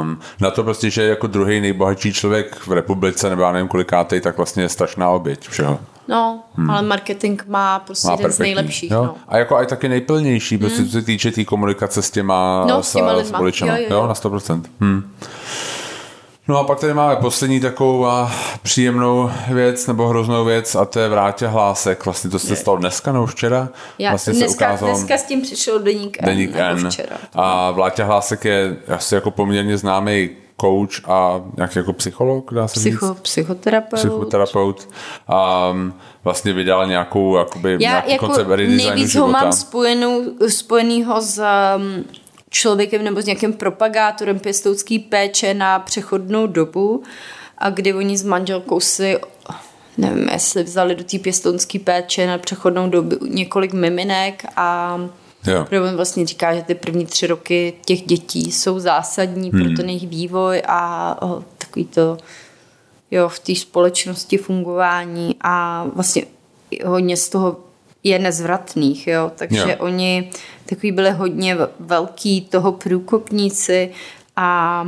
Um, 0.00 0.20
na 0.40 0.50
to 0.50 0.62
prostě, 0.64 0.90
že 0.90 1.02
jako 1.02 1.26
druhý 1.26 1.60
nejbohatší 1.60 2.12
člověk 2.12 2.66
v 2.66 2.72
republice, 2.72 3.30
nebo 3.30 3.42
já 3.42 3.52
nevím 3.52 3.68
kolikátej, 3.68 4.20
tak 4.20 4.36
vlastně 4.36 4.62
je 4.62 4.68
strašná 4.68 5.08
oběť 5.10 5.48
všeho. 5.48 5.80
No, 6.08 6.42
hmm. 6.54 6.70
ale 6.70 6.82
marketing 6.82 7.42
má 7.48 7.78
prostě 7.78 8.06
Má 8.08 8.12
jeden 8.12 8.32
z 8.32 8.36
perfektní. 8.36 8.54
nejlepších. 8.54 8.90
Jo? 8.90 9.04
No. 9.04 9.14
A 9.28 9.38
jako 9.38 9.56
aj 9.56 9.66
taky 9.66 9.88
nejplnější, 9.88 10.58
prostě 10.58 10.84
co 10.84 10.90
se 10.90 11.02
týče 11.02 11.30
té 11.30 11.34
tý 11.34 11.44
komunikace 11.44 12.02
s 12.02 12.10
těma, 12.10 12.64
No, 12.68 12.82
s 12.82 12.92
těma 12.92 13.14
s 13.14 13.16
lidma. 13.16 13.38
voličema. 13.38 13.76
Jo, 13.78 13.84
jo, 13.90 13.96
jo. 13.96 14.06
na 14.06 14.14
100%. 14.14 14.62
Hm. 14.80 15.10
No 16.48 16.58
a 16.58 16.64
pak 16.64 16.80
tady 16.80 16.94
máme 16.94 17.16
poslední 17.16 17.60
takovou 17.60 18.06
a, 18.06 18.32
příjemnou 18.62 19.30
věc, 19.48 19.86
nebo 19.86 20.08
hroznou 20.08 20.44
věc, 20.44 20.74
a 20.74 20.84
to 20.84 21.00
je 21.00 21.08
vrátě 21.08 21.46
hlásek. 21.46 22.04
Vlastně 22.04 22.30
to 22.30 22.38
se 22.38 22.56
stalo 22.56 22.76
dneska, 22.76 23.12
nebo 23.12 23.26
včera? 23.26 23.68
Já, 23.98 24.10
vlastně 24.10 24.32
dneska, 24.32 24.76
dneska 24.76 25.18
s 25.18 25.24
tím 25.24 25.42
přišel 25.42 25.78
deník 25.78 26.16
N, 26.20 26.24
Deník 26.26 26.50
N. 26.56 26.90
včera. 26.90 27.16
A 27.34 27.70
Vláďa 27.70 28.04
Hlásek 28.04 28.44
je 28.44 28.76
asi 28.88 29.14
jako 29.14 29.30
poměrně 29.30 29.78
známý 29.78 30.30
coach 30.60 31.08
a 31.08 31.40
nějaký 31.56 31.78
jako 31.78 31.92
psycholog, 31.92 32.54
dá 32.54 32.68
se 32.68 32.80
Psycho, 32.80 33.08
říct? 33.08 33.20
psychoterapeut. 33.20 34.00
Psychoterapeut. 34.00 34.88
A 35.28 35.72
vlastně 36.24 36.52
vydal 36.52 36.86
nějakou 36.86 37.36
jakoby, 37.36 37.72
Já 37.72 37.78
nějaký 37.78 38.12
jako 38.12 38.26
koncept 38.26 38.48
redesignu 38.50 38.90
nejvíc 38.90 39.14
ho 39.14 39.28
mám 39.28 39.52
spojenou, 39.52 40.22
spojenýho 40.48 41.20
s 41.20 41.42
um, 41.76 42.04
člověkem 42.52 43.04
nebo 43.04 43.22
s 43.22 43.24
nějakým 43.24 43.52
propagátorem 43.52 44.38
pěstoutský 44.38 44.98
péče 44.98 45.54
na 45.54 45.78
přechodnou 45.78 46.46
dobu 46.46 47.02
a 47.58 47.70
kdy 47.70 47.94
oni 47.94 48.18
s 48.18 48.22
manželkou 48.24 48.80
si 48.80 49.18
nevím, 49.98 50.28
jestli 50.28 50.62
vzali 50.62 50.94
do 50.94 51.04
té 51.04 51.18
pěstounské 51.18 51.78
péče 51.78 52.26
na 52.26 52.38
přechodnou 52.38 52.90
dobu 52.90 53.26
několik 53.26 53.72
miminek 53.72 54.44
a 54.56 54.98
Jo. 55.46 55.64
Protože 55.64 55.80
on 55.80 55.96
vlastně 55.96 56.26
říká, 56.26 56.54
že 56.54 56.62
ty 56.62 56.74
první 56.74 57.06
tři 57.06 57.26
roky 57.26 57.74
těch 57.84 58.02
dětí 58.02 58.52
jsou 58.52 58.78
zásadní 58.78 59.50
hmm. 59.50 59.62
pro 59.62 59.76
ten 59.76 59.88
jejich 59.88 60.08
vývoj 60.08 60.62
a 60.66 61.16
o, 61.22 61.44
takový 61.58 61.84
to 61.84 62.18
jo, 63.10 63.28
v 63.28 63.38
té 63.38 63.54
společnosti 63.54 64.38
fungování 64.38 65.36
a 65.40 65.84
vlastně 65.94 66.24
hodně 66.84 67.16
z 67.16 67.28
toho 67.28 67.56
je 68.04 68.18
nezvratných, 68.18 69.06
jo, 69.06 69.32
takže 69.36 69.58
Jo. 69.70 69.76
oni 69.78 70.30
takový 70.66 70.92
byli 70.92 71.10
hodně 71.10 71.54
ve- 71.54 71.68
velký 71.80 72.40
toho 72.40 72.72
průkopníci 72.72 73.90
a 74.36 74.84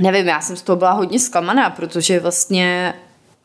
nevím, 0.00 0.26
já 0.28 0.40
jsem 0.40 0.56
z 0.56 0.62
toho 0.62 0.76
byla 0.76 0.92
hodně 0.92 1.20
zklamaná, 1.20 1.70
protože 1.70 2.20
vlastně 2.20 2.94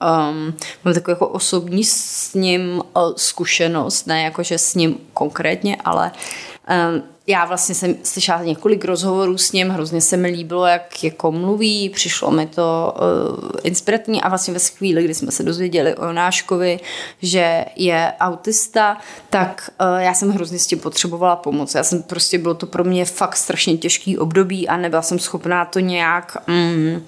um, 0.02 0.54
mám 0.86 0.94
takovou 0.94 1.12
jako 1.16 1.28
osobní 1.28 1.84
s 1.84 2.34
ním 2.34 2.82
uh, 2.96 3.14
zkušenost, 3.16 4.08
ne 4.08 4.24
jakože 4.24 4.58
s 4.58 4.76
ním 4.76 4.98
konkrétně, 5.14 5.78
ale 5.86 6.12
um, 6.94 7.04
já 7.28 7.46
vlastně 7.46 7.76
jsem 7.76 7.96
slyšela 8.04 8.44
několik 8.44 8.86
rozhovorů 8.86 9.38
s 9.38 9.52
ním, 9.52 9.70
hrozně 9.70 10.02
se 10.02 10.18
mi 10.18 10.28
líbilo, 10.28 10.66
jak 10.66 11.04
jako 11.04 11.32
mluví, 11.32 11.90
přišlo 11.90 12.32
mi 12.32 12.48
to 12.48 12.96
uh, 12.96 13.50
inspirativní 13.64 14.22
a 14.22 14.30
vlastně 14.30 14.54
ve 14.54 14.60
chvíli, 14.60 15.04
kdy 15.04 15.14
jsme 15.14 15.32
se 15.32 15.44
dozvěděli 15.44 15.96
o 15.96 16.14
Náškovi, 16.14 16.80
že 17.22 17.66
je 17.76 18.14
autista, 18.20 18.98
tak 19.30 19.70
uh, 19.82 20.02
já 20.02 20.14
jsem 20.14 20.32
hrozně 20.32 20.60
s 20.60 20.68
tím 20.68 20.80
potřebovala 20.80 21.36
pomoc. 21.36 21.76
Já 21.76 21.84
jsem 21.84 22.04
prostě, 22.04 22.38
bylo 22.38 22.54
to 22.54 22.66
pro 22.66 22.84
mě 22.84 23.06
fakt 23.06 23.36
strašně 23.36 23.78
těžký 23.78 24.18
období 24.18 24.68
a 24.68 24.78
nebyla 24.78 25.02
jsem 25.02 25.20
schopná 25.20 25.66
to 25.66 25.80
nějak 25.80 26.38
mm, 26.48 27.06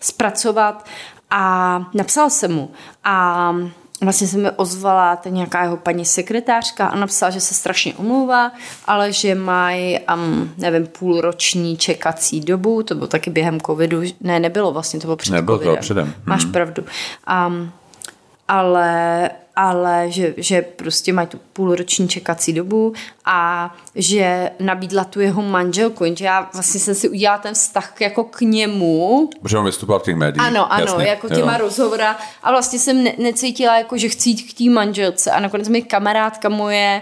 zpracovat 0.00 0.86
a 1.30 1.78
napsala 1.94 2.30
jsem 2.30 2.52
mu 2.52 2.70
a 3.04 3.54
vlastně 4.04 4.26
se 4.28 4.38
mi 4.38 4.50
ozvala 4.56 5.16
ta 5.16 5.28
nějaká 5.30 5.62
jeho 5.62 5.76
paní 5.76 6.04
sekretářka 6.04 6.86
a 6.86 6.96
napsala, 6.96 7.30
že 7.30 7.40
se 7.40 7.54
strašně 7.54 7.94
omlouvá, 7.94 8.52
ale 8.84 9.12
že 9.12 9.34
mají, 9.34 9.98
um, 10.14 10.54
nevím, 10.58 10.86
půlroční 10.86 11.76
čekací 11.76 12.40
dobu, 12.40 12.82
to 12.82 12.94
bylo 12.94 13.06
taky 13.06 13.30
během 13.30 13.60
covidu, 13.60 14.02
ne, 14.20 14.40
nebylo 14.40 14.72
vlastně, 14.72 15.00
to 15.00 15.06
bylo 15.06 15.16
před 15.16 15.32
Nebylo 15.32 15.58
covidem. 15.58 15.76
to 15.76 15.80
předem. 15.80 16.14
Máš 16.26 16.44
Mhm. 16.44 16.52
pravdu. 16.52 16.82
Um, 17.48 17.70
ale, 18.48 19.30
ale 19.56 20.06
že, 20.08 20.34
že 20.36 20.62
prostě 20.62 21.12
mají 21.12 21.28
tu 21.28 21.40
půlroční 21.52 22.08
čekací 22.08 22.52
dobu 22.52 22.92
a 23.24 23.70
že 23.94 24.50
nabídla 24.60 25.04
tu 25.04 25.20
jeho 25.20 25.42
manželku, 25.42 26.04
jenže 26.04 26.24
já 26.24 26.50
vlastně 26.54 26.80
jsem 26.80 26.94
si 26.94 27.08
udělala 27.08 27.38
ten 27.38 27.54
vztah 27.54 28.00
jako 28.00 28.24
k 28.24 28.40
němu, 28.40 29.30
Protože 29.42 29.58
on 29.58 29.64
vystupoval 29.64 30.00
v 30.00 30.02
těch 30.02 30.16
médiích. 30.16 30.46
ano, 30.46 30.72
ano, 30.72 30.86
jasně, 30.86 31.04
jako 31.04 31.28
těma 31.28 31.52
jo. 31.52 31.58
rozhovora 31.58 32.16
a 32.42 32.50
vlastně 32.50 32.78
jsem 32.78 33.04
ne- 33.04 33.14
necítila, 33.18 33.78
jako, 33.78 33.96
že 33.96 34.08
chci 34.08 34.28
jít 34.28 34.42
k 34.42 34.58
té 34.58 34.64
manželce 34.70 35.30
a 35.30 35.40
nakonec 35.40 35.68
mi 35.68 35.82
kamarádka 35.82 36.48
moje 36.48 37.00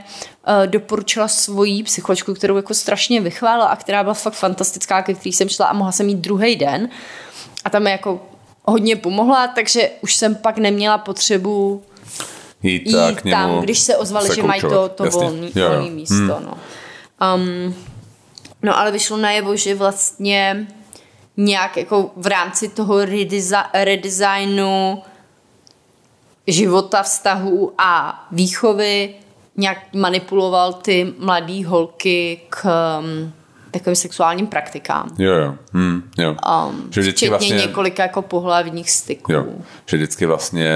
uh, 0.48 0.66
doporučila 0.66 1.28
svoji 1.28 1.82
psycholožku, 1.82 2.34
kterou 2.34 2.56
jako 2.56 2.74
strašně 2.74 3.20
vychválila 3.20 3.66
a 3.66 3.76
která 3.76 4.02
byla 4.02 4.14
fakt 4.14 4.34
fantastická, 4.34 5.02
ke 5.02 5.14
který 5.14 5.32
jsem 5.32 5.48
šla 5.48 5.66
a 5.66 5.72
mohla 5.72 5.92
jsem 5.92 6.08
jít 6.08 6.18
druhý 6.18 6.56
den 6.56 6.88
a 7.64 7.70
tam 7.70 7.82
mi 7.82 7.90
jako 7.90 8.20
hodně 8.64 8.96
pomohla, 8.96 9.48
takže 9.48 9.90
už 10.00 10.14
jsem 10.14 10.34
pak 10.34 10.58
neměla 10.58 10.98
potřebu 10.98 11.82
Jít, 12.62 12.86
jít 12.86 13.20
k 13.20 13.24
němu 13.24 13.54
tam, 13.54 13.60
když 13.60 13.78
se 13.78 13.96
ozvali, 13.96 14.34
že 14.34 14.42
mají 14.42 14.60
to, 14.60 14.88
to 14.88 15.04
Jasně. 15.04 15.20
volný, 15.20 15.52
Jo, 15.54 15.64
jo. 15.64 15.70
volný 15.70 15.90
místo. 15.90 16.16
No. 16.40 16.58
Um, 17.34 17.74
no 18.62 18.78
ale 18.78 18.90
vyšlo 18.90 19.16
najevo, 19.16 19.56
že 19.56 19.74
vlastně 19.74 20.66
nějak 21.36 21.76
jako 21.76 22.10
v 22.16 22.26
rámci 22.26 22.68
toho 22.68 22.94
redesi- 22.98 23.66
redesignu 23.74 25.02
života, 26.46 27.02
vztahu 27.02 27.72
a 27.78 28.24
výchovy 28.30 29.14
nějak 29.56 29.78
manipuloval 29.94 30.72
ty 30.72 31.14
mladé 31.18 31.66
holky 31.66 32.40
k 32.48 32.64
um, 33.00 33.32
takovým 33.72 33.96
sexuálním 33.96 34.46
praktikám. 34.46 35.10
Jo, 35.18 35.32
jo. 35.32 35.54
Hm, 35.72 36.10
jo. 36.18 36.36
Um, 36.68 36.88
že 36.92 37.00
vždycky 37.00 37.26
včetně 37.26 37.30
vlastně, 37.30 37.56
několika 37.56 38.02
jako 38.02 38.22
pohlavních 38.22 38.90
styků. 38.90 39.32
jo, 39.32 39.46
že 39.86 39.96
vždycky 39.96 40.26
vlastně 40.26 40.70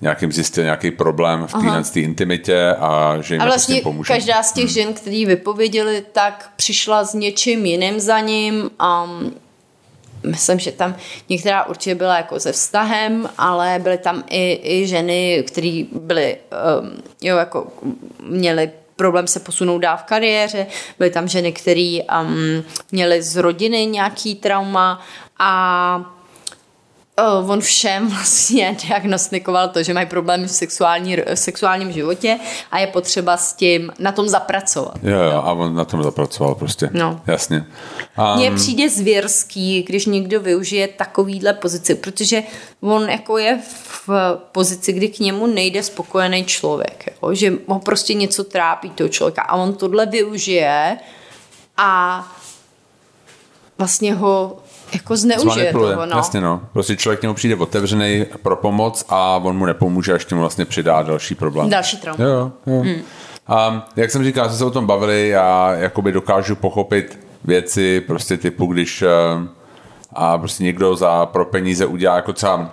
nějakým 0.00 0.32
zjistil 0.32 0.64
nějaký 0.64 0.90
problém 0.90 1.46
v 1.46 1.52
téhle 1.52 1.84
té 1.84 2.00
intimitě 2.00 2.74
a 2.78 3.16
že 3.20 3.34
jim 3.34 3.40
A 3.40 3.44
jako 3.44 3.52
vlastně 3.52 3.74
tím 3.74 3.82
pomůže. 3.82 4.14
každá 4.14 4.42
z 4.42 4.52
těch 4.52 4.68
žen, 4.68 4.94
který 4.94 5.26
vypověděli, 5.26 6.04
tak 6.12 6.50
přišla 6.56 7.04
s 7.04 7.14
něčím 7.14 7.66
jiným 7.66 8.00
za 8.00 8.20
ním. 8.20 8.54
Um, 9.04 9.34
myslím, 10.26 10.58
že 10.58 10.72
tam 10.72 10.96
některá 11.28 11.64
určitě 11.64 11.94
byla 11.94 12.16
jako 12.16 12.40
se 12.40 12.52
vztahem, 12.52 13.28
ale 13.38 13.78
byly 13.82 13.98
tam 13.98 14.24
i, 14.30 14.60
i 14.62 14.86
ženy, 14.86 15.44
které 15.46 15.84
byly, 15.92 16.36
um, 16.80 16.90
jo, 17.22 17.36
jako 17.36 17.66
měly 18.28 18.70
problém 18.96 19.26
se 19.26 19.40
posunout 19.40 19.78
dál 19.78 19.96
v 19.96 20.02
kariéře, 20.02 20.66
byly 20.98 21.10
tam 21.10 21.28
ženy, 21.28 21.52
které 21.52 21.98
um, 22.22 22.64
měly 22.92 23.22
z 23.22 23.36
rodiny 23.36 23.86
nějaký 23.86 24.34
trauma 24.34 25.02
a 25.38 26.21
Uh, 27.20 27.50
on 27.50 27.60
všem 27.60 28.08
vlastně 28.14 28.76
diagnostikoval 28.88 29.68
to, 29.68 29.82
že 29.82 29.94
mají 29.94 30.06
problémy 30.06 30.46
v, 30.46 30.50
sexuální, 30.50 31.16
v 31.16 31.34
sexuálním 31.34 31.92
životě 31.92 32.38
a 32.70 32.78
je 32.78 32.86
potřeba 32.86 33.36
s 33.36 33.52
tím 33.52 33.92
na 33.98 34.12
tom 34.12 34.28
zapracovat. 34.28 34.94
Jo, 35.02 35.18
jo, 35.22 35.42
a 35.44 35.52
on 35.52 35.74
na 35.74 35.84
tom 35.84 36.02
zapracoval 36.02 36.54
prostě. 36.54 36.90
No. 36.92 37.20
Jasně. 37.26 37.64
A, 38.16 38.36
Mně 38.36 38.50
přijde 38.50 38.90
zvěrský, 38.90 39.82
když 39.82 40.06
někdo 40.06 40.40
využije 40.40 40.88
takovýhle 40.88 41.52
pozici, 41.52 41.94
protože 41.94 42.42
on 42.80 43.08
jako 43.08 43.38
je 43.38 43.60
v 44.06 44.08
pozici, 44.52 44.92
kdy 44.92 45.08
k 45.08 45.18
němu 45.18 45.46
nejde 45.46 45.82
spokojený 45.82 46.44
člověk, 46.44 47.16
jo? 47.22 47.34
že 47.34 47.52
ho 47.68 47.78
prostě 47.78 48.14
něco 48.14 48.44
trápí 48.44 48.90
toho 48.90 49.08
člověka 49.08 49.42
a 49.42 49.56
on 49.56 49.74
tohle 49.74 50.06
využije 50.06 50.98
a 51.76 52.22
vlastně 53.78 54.14
ho 54.14 54.61
jako 54.94 55.16
zneužije 55.16 55.72
toho. 55.72 56.06
No. 56.06 56.16
jasně 56.16 56.40
no. 56.40 56.60
Prostě 56.72 56.96
člověk 56.96 57.20
k 57.20 57.22
němu 57.22 57.34
přijde 57.34 57.56
otevřený 57.56 58.26
pro 58.42 58.56
pomoc 58.56 59.04
a 59.08 59.36
on 59.36 59.58
mu 59.58 59.66
nepomůže, 59.66 60.12
až 60.12 60.24
tím 60.24 60.38
vlastně 60.38 60.64
přidá 60.64 61.02
další 61.02 61.34
problém. 61.34 61.70
Další 61.70 61.96
trauma. 61.96 62.24
Jo, 62.24 62.52
jo. 62.66 62.80
Hmm. 62.80 63.02
A 63.46 63.86
jak 63.96 64.10
jsem 64.10 64.24
říkal, 64.24 64.48
jsme 64.48 64.58
se 64.58 64.64
o 64.64 64.70
tom 64.70 64.86
bavili, 64.86 65.28
já 65.28 65.72
jakoby 65.72 66.12
dokážu 66.12 66.56
pochopit 66.56 67.18
věci 67.44 68.00
prostě 68.00 68.36
typu, 68.36 68.66
když 68.66 69.02
eh, 69.02 69.08
a 70.12 70.38
prostě 70.38 70.64
někdo 70.64 70.96
za 70.96 71.26
pro 71.26 71.44
peníze 71.44 71.86
udělá 71.86 72.16
jako 72.16 72.32
třeba 72.32 72.72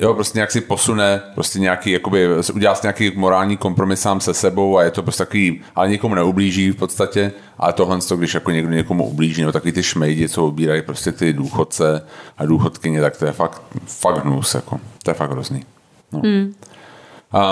Jo, 0.00 0.14
prostě 0.14 0.38
nějak 0.38 0.50
si 0.50 0.60
posune, 0.60 1.22
prostě 1.34 1.58
nějaký, 1.58 1.90
jakoby, 1.90 2.28
udělá 2.54 2.74
si 2.74 2.86
nějaký 2.86 3.12
morální 3.14 3.56
kompromis 3.56 4.00
sám 4.00 4.20
se 4.20 4.34
sebou 4.34 4.78
a 4.78 4.82
je 4.82 4.90
to 4.90 5.02
prostě 5.02 5.24
takový, 5.24 5.62
ale 5.74 5.88
nikomu 5.88 6.14
neublíží 6.14 6.70
v 6.70 6.76
podstatě, 6.76 7.32
ale 7.58 7.72
tohle, 7.72 7.98
to, 7.98 8.16
když 8.16 8.34
jako 8.34 8.50
někdo 8.50 8.72
někomu 8.72 9.08
ublíží, 9.08 9.40
nebo 9.40 9.52
takový 9.52 9.72
ty 9.72 9.82
šmejdi, 9.82 10.28
co 10.28 10.46
obírají 10.46 10.82
prostě 10.82 11.12
ty 11.12 11.32
důchodce 11.32 12.06
a 12.38 12.46
důchodkyně, 12.46 13.00
tak 13.00 13.16
to 13.16 13.26
je 13.26 13.32
fakt, 13.32 13.62
fakt 13.86 14.24
hnus, 14.24 14.54
jako, 14.54 14.80
to 15.02 15.10
je 15.10 15.14
fakt 15.14 15.30
hrozný. 15.30 15.64
No. 16.12 16.20
Hmm. 16.24 16.54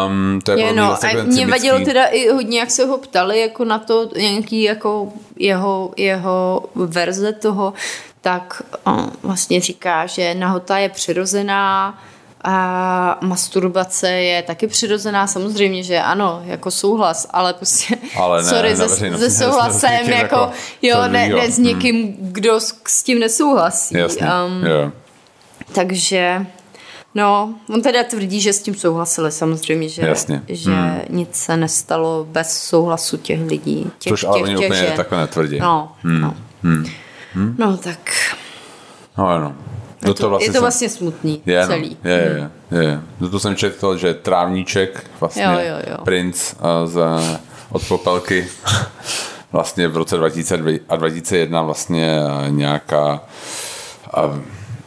Um, 0.06 0.40
to 0.40 0.52
je, 0.52 0.60
Je, 0.60 0.72
no, 0.72 0.92
a 0.92 1.22
mě 1.24 1.46
vadilo 1.46 1.80
teda 1.80 2.04
i 2.04 2.28
hodně, 2.28 2.58
jak 2.58 2.70
se 2.70 2.84
ho 2.84 2.98
ptali 2.98 3.40
jako 3.40 3.64
na 3.64 3.78
to 3.78 4.10
nějaký 4.16 4.62
jako 4.62 5.12
jeho, 5.36 5.92
jeho 5.96 6.64
verze 6.74 7.32
toho, 7.32 7.72
tak 8.20 8.62
on 8.84 9.10
vlastně 9.22 9.60
říká, 9.60 10.06
že 10.06 10.34
nahota 10.34 10.78
je 10.78 10.88
přirozená, 10.88 11.98
a 12.48 13.18
masturbace 13.22 14.10
je 14.10 14.42
taky 14.42 14.66
přirozená, 14.66 15.26
samozřejmě, 15.26 15.82
že 15.82 15.98
ano, 16.00 16.42
jako 16.44 16.70
souhlas, 16.70 17.26
ale 17.30 17.54
prostě, 17.54 17.96
Ale 18.20 18.42
ne 18.42 18.48
sorry, 18.48 18.70
na 18.70 18.88
se, 18.88 18.96
se 18.96 19.10
ne 19.10 19.30
souhlasem, 19.30 19.90
jako, 20.10 20.12
jako 20.12 20.50
jo, 20.82 20.96
ne, 21.08 21.28
ne 21.28 21.50
s 21.52 21.58
někým, 21.58 22.16
kdo 22.20 22.60
s, 22.60 22.80
s 22.88 23.02
tím 23.02 23.18
nesouhlasí. 23.18 23.96
Jasně, 23.98 24.26
Um, 24.26 24.66
jo. 24.66 24.92
takže, 25.72 26.46
no, 27.14 27.54
on 27.74 27.82
teda 27.82 28.04
tvrdí, 28.04 28.40
že 28.40 28.52
s 28.52 28.62
tím 28.62 28.74
souhlasili 28.74 29.32
samozřejmě, 29.32 29.88
že, 29.88 30.02
Jasně. 30.02 30.42
že 30.48 30.70
Hmm. 30.70 31.00
nic 31.10 31.34
se 31.36 31.56
nestalo 31.56 32.26
bez 32.30 32.62
souhlasu 32.62 33.16
těch 33.16 33.40
lidí. 33.46 33.90
Těch, 33.98 34.10
Což 34.10 34.24
ale 34.24 34.34
těch, 34.38 34.44
oni 34.44 34.56
těch, 34.56 34.66
úplně 34.66 34.80
žen. 34.80 34.96
takhle 34.96 35.18
netvrdí. 35.18 35.58
No, 35.60 35.92
no. 36.04 36.34
Hmm. 36.62 36.86
no 37.58 37.76
tak 37.76 37.98
No, 39.18 39.28
ano. 39.28 39.54
Je 40.06 40.14
Do 40.14 40.14
to, 40.14 40.28
vlastně 40.30 40.46
je 40.46 40.50
to 40.50 40.52
jsem- 40.52 40.62
vlastně 40.62 40.88
smutný 40.88 41.42
je, 41.46 41.60
no. 41.60 41.66
celý. 41.66 41.96
Je, 42.04 42.12
je, 42.12 42.50
je, 42.70 42.84
je. 42.84 43.00
Do 43.20 43.28
toho 43.28 43.40
jsem 43.40 43.56
četl, 43.56 43.96
že 43.96 44.14
Trávníček, 44.14 45.10
vlastně 45.20 45.42
Jo, 45.42 45.50
jo, 45.52 45.76
jo. 45.90 45.96
princ 46.04 46.54
z, 46.84 47.00
od 47.70 47.88
Popelky, 47.88 48.46
vlastně 49.52 49.88
v 49.88 49.96
roce 49.96 50.16
2002 50.16 50.72
a 50.88 50.96
2001 50.96 51.62
vlastně 51.62 52.18
uh, 52.48 52.50
nějaká 52.56 53.20
uh, 54.26 54.38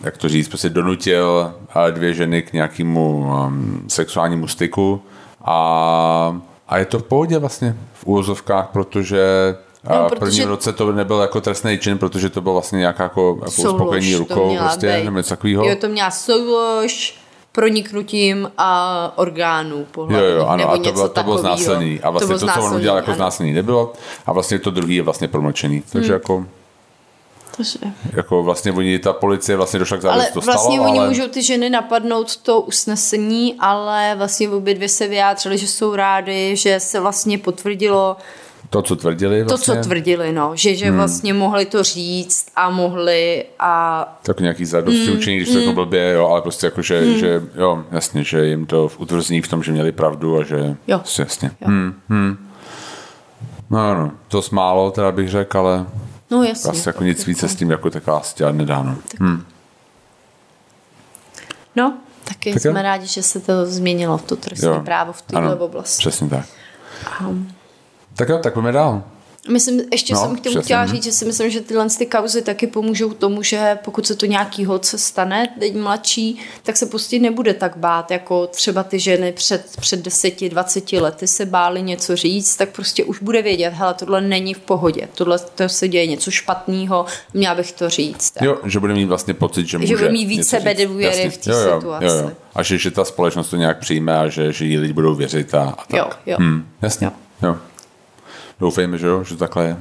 jak 0.04 0.18
to 0.18 0.30
říct, 0.30 0.48
prostě 0.48 0.70
donutil 0.70 1.54
uh, 1.76 1.92
dvě 1.92 2.14
ženy 2.14 2.42
k 2.42 2.54
nějakému 2.54 3.18
um, 3.48 3.84
sexuálnímu 3.88 4.48
styku 4.48 5.02
a, 5.46 6.42
a 6.68 6.78
je 6.78 6.86
to 6.86 7.00
v 7.00 7.04
pohodě 7.04 7.38
vlastně 7.38 7.76
v 7.94 8.06
úvozovkách, 8.06 8.68
protože 8.74 9.56
No, 9.84 9.96
a 9.96 10.06
v 10.08 10.10
protože- 10.10 10.20
prvním 10.20 10.48
roce 10.48 10.74
to 10.74 10.92
nebyl 10.92 11.20
jako 11.22 11.42
trestný 11.42 11.78
čin, 11.78 11.98
protože 11.98 12.30
to 12.30 12.42
byl 12.42 12.54
vlastně 12.54 12.80
nějaká 12.80 13.04
jako, 13.04 13.38
jako 13.40 13.52
Soulož 13.52 13.74
uspokojení 13.74 14.12
to 14.14 14.18
rukou 14.20 14.58
prostě, 14.58 15.02
nebo 15.04 15.18
něco 15.18 15.30
takového. 15.30 15.66
Jo, 15.66 15.76
to 15.76 15.88
měla 15.88 16.12
soulož, 16.12 17.16
proniknutím 17.52 18.52
a 18.58 19.12
orgánů 19.16 19.78
Jo, 19.78 19.86
pohlavních, 19.92 20.32
jo, 20.36 20.46
ano, 20.46 20.58
nebo 20.58 20.72
a 20.72 20.78
to 20.78 20.92
bylo, 20.92 21.10
to 21.10 21.24
bylo 21.24 21.38
znásilnění. 21.38 22.00
A 22.00 22.10
vlastně 22.10 22.36
to, 22.40 22.46
bylo 22.46 22.52
co 22.58 22.64
on 22.64 22.76
udělal 22.76 22.98
jako 22.98 23.10
ano. 23.12 23.16
znásilnění, 23.16 23.56
nebylo. 23.56 23.94
A 24.26 24.34
vlastně 24.34 24.60
to 24.60 24.72
druhý 24.72 24.96
je 24.96 25.02
vlastně 25.02 25.28
promlčený. 25.28 25.84
Takže 25.92 26.08
Hmm. 26.08 26.14
jako, 26.14 26.46
Takže- 27.58 27.80
jako 28.16 28.44
vlastně 28.44 28.72
oni, 28.72 29.00
ta 29.00 29.14
policie 29.14 29.56
vlastně 29.58 29.80
došla 29.80 29.98
k 29.98 30.02
závěru, 30.02 30.34
to 30.34 30.42
vlastně 30.42 30.76
stalo, 30.78 30.90
oni 30.90 31.00
ale... 31.00 31.08
můžou 31.08 31.28
ty 31.28 31.44
ženy 31.44 31.70
napadnout 31.70 32.38
to 32.38 32.62
usnesení, 32.62 33.56
ale 33.60 34.16
vlastně 34.18 34.50
obě 34.50 34.74
dvě 34.74 34.90
se 34.90 35.08
vyjádřily, 35.08 35.58
že 35.58 35.68
jsou 35.68 35.96
rády, 35.96 36.56
že 36.56 36.80
se 36.80 37.00
vlastně 37.00 37.38
potvrdilo 37.38 38.18
To, 38.70 38.82
co 38.82 38.96
tvrdili 38.96 39.44
to, 39.44 39.48
vlastně, 39.50 39.76
co 39.76 39.82
tvrdili, 39.82 40.32
no. 40.32 40.52
Že, 40.56 40.76
že 40.76 40.92
vlastně 40.92 41.34
mohli 41.34 41.66
to 41.66 41.84
říct 41.84 42.48
a 42.56 42.70
mohli 42.70 43.46
a 43.60 44.04
tak 44.24 44.40
nějaký 44.40 44.66
zadosti 44.66 45.12
učení, 45.12 45.38
když 45.38 45.50
to 45.54 45.60
Hmm. 45.60 45.74
blbě, 45.76 46.12
jo, 46.12 46.28
ale 46.28 46.42
prostě 46.42 46.68
jako, 46.68 46.82
že, 46.82 47.18
že 47.18 47.42
jo, 47.56 47.84
jasně, 47.92 48.24
že 48.24 48.46
jim 48.46 48.66
to 48.66 48.90
utvrzní 48.98 49.42
v 49.42 49.48
tom, 49.48 49.64
že 49.64 49.72
měli 49.72 49.92
pravdu 49.92 50.38
a 50.40 50.44
že 50.44 50.76
Jo. 50.88 51.02
jasně. 51.20 51.52
Jo. 51.62 51.68
Hmm, 51.68 51.94
hmm. 52.10 52.48
No, 53.70 53.94
no, 53.96 54.12
to 54.28 54.42
málo, 54.52 54.92
teda 54.92 55.12
bych 55.12 55.30
řekl, 55.30 55.58
ale 55.58 55.86
No 56.32 56.44
jasně. 56.44 56.72
asi 56.72 56.90
jako 56.90 57.04
nic 57.04 57.26
více 57.28 57.48
s 57.48 57.56
tím 57.56 57.72
jako 57.72 57.90
tak 57.90 58.10
asi 58.10 58.36
dělat 58.38 58.56
nedá. 58.56 58.84
No. 58.84 58.96
Hm. 59.20 59.44
No, 61.76 61.98
taky 62.24 62.54
Tak 62.54 62.66
jo. 62.66 62.72
jsme 62.72 62.82
rádi, 62.82 63.08
že 63.08 63.24
se 63.24 63.40
to 63.40 63.66
změnilo, 63.66 64.18
to 64.18 64.36
trestní 64.36 64.68
Jo. 64.68 64.82
právo 64.86 65.14
v 65.14 65.22
této 65.22 65.58
oblasti. 65.58 66.00
Přesně 66.02 66.30
tak. 66.30 66.46
Um, 67.28 67.52
Tak 68.20 68.30
jo, 68.30 68.38
tak 68.38 68.54
pojďme 68.54 68.72
dál. 68.72 69.04
Myslím, 69.50 69.82
ještě 69.92 70.14
No, 70.14 70.20
jsem 70.20 70.36
k 70.36 70.40
tomu 70.40 70.56
přesně, 70.56 70.62
chtěla 70.62 70.84
mhm. 70.84 70.92
říct, 70.92 71.04
že 71.04 71.12
si 71.12 71.26
myslím, 71.26 71.50
že 71.50 71.62
tyhle 71.62 71.88
ty 71.98 72.06
kauzy 72.06 72.42
taky 72.42 72.68
pomůžou 72.68 73.14
tomu, 73.14 73.44
že 73.44 73.78
pokud 73.86 74.08
se 74.08 74.16
to 74.16 74.26
nějaký 74.26 74.66
holce 74.66 74.98
stane, 74.98 75.56
teď 75.60 75.76
mladší, 75.76 76.40
tak 76.64 76.78
se 76.78 76.86
prostě 76.86 77.20
nebude 77.20 77.54
tak 77.54 77.78
bát, 77.78 78.12
jako 78.12 78.48
třeba 78.48 78.84
ty 78.84 79.00
ženy 79.00 79.32
před, 79.32 79.66
před 79.80 80.08
10-20 80.08 81.02
lety 81.02 81.28
se 81.28 81.46
bály 81.46 81.82
něco 81.82 82.16
říct, 82.16 82.56
tak 82.56 82.70
prostě 82.70 83.04
už 83.04 83.22
bude 83.22 83.42
vědět, 83.42 83.74
hele, 83.74 83.94
tohle 83.94 84.22
není 84.22 84.54
v 84.54 84.60
pohodě, 84.60 85.08
tohle 85.14 85.40
to 85.40 85.70
se 85.70 85.88
děje 85.88 86.08
něco 86.08 86.32
špatného, 86.32 87.06
měla 87.34 87.56
bych 87.56 87.72
to 87.72 87.90
říct. 87.90 88.34
Jo, 88.42 88.58
že 88.66 88.80
bude 88.80 88.94
mít 88.94 89.06
vlastně 89.06 89.34
pocit, 89.34 89.68
že 89.68 89.78
může 89.78 89.98
bude 89.98 90.10
mít 90.10 90.26
víc 90.26 90.38
něco 90.38 90.58
říct. 90.58 90.64
sebedůvěry 90.64 91.24
Jasně. 91.24 91.30
v 91.30 91.38
té 91.38 91.54
situaci. 91.64 92.06
Jo, 92.06 92.12
jo. 92.12 92.32
A 92.56 92.64
že, 92.64 92.78
že 92.78 92.92
ta 92.92 93.06
společnost 93.06 93.50
to 93.50 93.56
nějak 93.56 93.80
přijme 93.80 94.20
a 94.20 94.28
že, 94.28 94.54
že 94.54 94.66
jí 94.66 94.78
lidi 94.78 94.94
budou 94.94 95.16
věřit 95.16 95.54
a, 95.54 95.64
a 95.64 95.86
tak. 95.88 95.98
Jo, 95.98 96.10
jo. 96.26 96.38
Hmm, 96.40 96.68
jasně. 96.82 97.08
Jo. 97.08 97.14
Jo. 97.44 97.58
Doufejme, 98.60 98.98
že 98.98 99.08
jo, 99.08 99.24
že 99.24 99.38
takhle 99.38 99.66
je. 99.66 99.78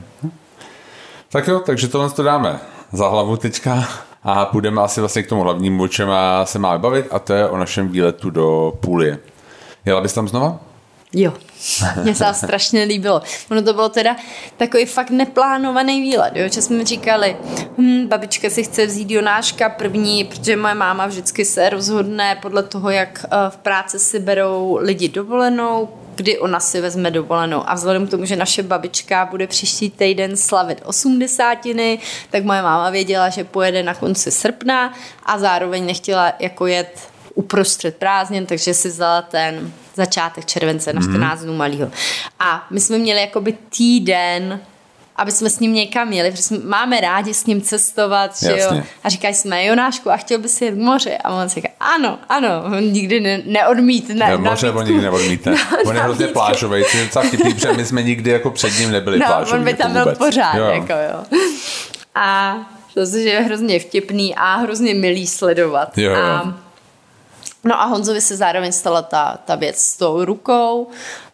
Tak 1.29 1.49
jo, 1.49 1.61
takže 1.67 1.89
tohle 1.89 2.11
to 2.11 2.23
dáme 2.23 2.61
za 2.93 3.09
hlavu 3.09 3.37
teďka 3.37 3.89
a 4.23 4.45
půjdeme 4.45 4.83
asi 4.83 5.01
vlastně 5.01 5.23
k 5.23 5.29
tomu 5.29 5.43
hlavnímu, 5.43 5.83
o 5.83 5.89
čem 5.89 6.09
se 6.45 6.59
máme 6.59 6.79
bavit 6.79 7.07
a 7.11 7.19
to 7.19 7.33
je 7.33 7.49
o 7.49 7.57
našem 7.57 7.89
výletu 7.89 8.31
do 8.31 8.73
Půlie. 8.81 9.19
Jela 9.85 10.01
bys 10.01 10.13
tam 10.13 10.29
znova? 10.29 10.61
Jo, 11.13 11.33
mně 12.03 12.15
se 12.15 12.25
strašně 12.35 12.83
líbilo. 12.83 13.23
Ono 13.51 13.63
to 13.63 13.73
bylo 13.73 13.89
teda 13.89 14.17
takový 14.57 14.87
fakt 14.87 15.11
neplánovaný 15.11 16.01
výlet, 16.01 16.33
jo? 16.37 16.49
že 16.49 16.63
jsme 16.63 16.85
říkali, 16.85 17.37
hm, 17.79 18.07
babička 18.07 18.51
si 18.51 18.65
chce 18.65 18.87
vzít 18.87 19.11
Jonáška 19.11 19.69
první, 19.69 20.25
protože 20.25 20.57
moje 20.57 20.75
máma 20.75 21.07
vždycky 21.07 21.45
se 21.45 21.71
rozhodne 21.71 22.39
podle 22.43 22.63
toho, 22.63 22.91
jak 22.91 23.25
eh, 23.25 23.37
v 23.49 23.57
práci 23.57 23.99
si 23.99 24.19
berou 24.19 24.79
lidi 24.81 25.09
dovolenou, 25.09 25.89
kdy 26.19 26.39
ona 26.39 26.61
si 26.61 26.81
vezme 26.81 27.11
dovolenou. 27.11 27.63
A 27.67 27.75
vzhledem 27.75 28.07
k 28.07 28.11
tomu, 28.11 28.25
že 28.25 28.37
naše 28.37 28.63
babička 28.63 29.27
bude 29.31 29.47
příští 29.47 29.91
týden 29.91 30.37
slavit 30.37 30.83
osmdesátiny, 30.85 31.99
tak 32.31 32.45
moje 32.45 32.63
máma 32.63 32.91
věděla, 32.91 33.29
že 33.29 33.45
pojede 33.45 33.83
na 33.83 33.95
konci 33.95 34.31
srpna 34.31 34.95
a 35.27 35.39
zároveň 35.39 35.87
nechtěla 35.87 36.33
jako 36.39 36.67
jet 36.67 37.09
uprostřed 37.35 37.97
prázdnin, 37.97 38.47
takže 38.47 38.75
si 38.75 38.89
vzala 38.89 39.23
ten 39.23 39.73
začátek 39.95 40.47
července 40.47 40.93
na 40.93 41.01
14 41.01 41.41
dnů 41.41 41.57
malýho. 41.57 41.91
A 42.39 42.67
my 42.71 42.81
jsme 42.81 42.99
měli 42.99 43.21
jakoby 43.21 43.53
týden, 43.53 44.61
aby 45.19 45.33
jsme 45.33 45.51
s 45.51 45.61
ním 45.61 45.73
někam 45.75 46.13
jeli, 46.13 46.31
protože 46.31 46.43
jsme, 46.43 46.59
máme 46.59 47.01
rádi 47.01 47.35
s 47.35 47.47
ním 47.47 47.63
cestovat, 47.63 48.39
že 48.43 48.59
jo. 48.61 48.83
A 49.05 49.09
říkají 49.09 49.35
jsme, 49.35 49.65
Jonášku, 49.65 50.11
a 50.11 50.17
chtěl 50.17 50.39
bys 50.39 50.61
jet 50.61 50.71
k 50.75 50.79
moři? 50.79 51.17
A 51.25 51.31
on 51.31 51.49
říká, 51.49 51.69
ano, 51.81 52.19
ano, 52.29 52.49
on 52.67 52.85
nikdy 52.85 53.21
ne, 53.21 53.43
neodmítne. 53.47 54.15
Ne, 54.15 54.37
moře 54.37 54.71
on 54.71 54.87
nikdy 54.87 55.03
neodmítne. 55.03 55.55
On 55.87 55.97
je 55.97 56.03
hrozně 56.03 56.27
plážový, 56.27 56.85
to 56.93 56.97
je 56.97 57.05
docela 57.05 57.25
vtipný, 57.25 57.55
protože 57.55 57.73
my 57.73 57.85
jsme 57.85 58.03
nikdy 58.03 58.31
jako 58.31 58.51
před 58.51 58.79
ním 58.79 58.91
nebyli 58.91 59.19
No, 59.19 59.27
plážoví. 59.27 59.59
on 59.59 59.65
by 59.65 59.71
jako 59.71 59.83
tam 59.83 59.93
byl 59.93 60.03
vůbec. 60.05 60.19
pořád, 60.19 60.55
Jo. 60.55 60.65
jako 60.65 60.93
jo. 60.93 61.39
A 62.15 62.57
to 62.95 63.07
že 63.07 63.19
je 63.19 63.41
hrozně 63.41 63.81
vtipný 63.81 64.35
a 64.35 64.57
hrozně 64.57 64.95
milý 64.95 65.27
sledovat. 65.27 65.99
Jo, 65.99 66.11
jo. 66.11 66.23
A, 66.23 66.55
no 67.65 67.81
a 67.81 67.85
Honzovi 67.85 68.21
se 68.21 68.37
zároveň 68.37 68.73
stala 68.73 69.03
ta, 69.03 69.39
ta 69.45 69.55
věc 69.55 69.79
s 69.79 69.97
tou 69.97 70.25
rukou, 70.25 70.89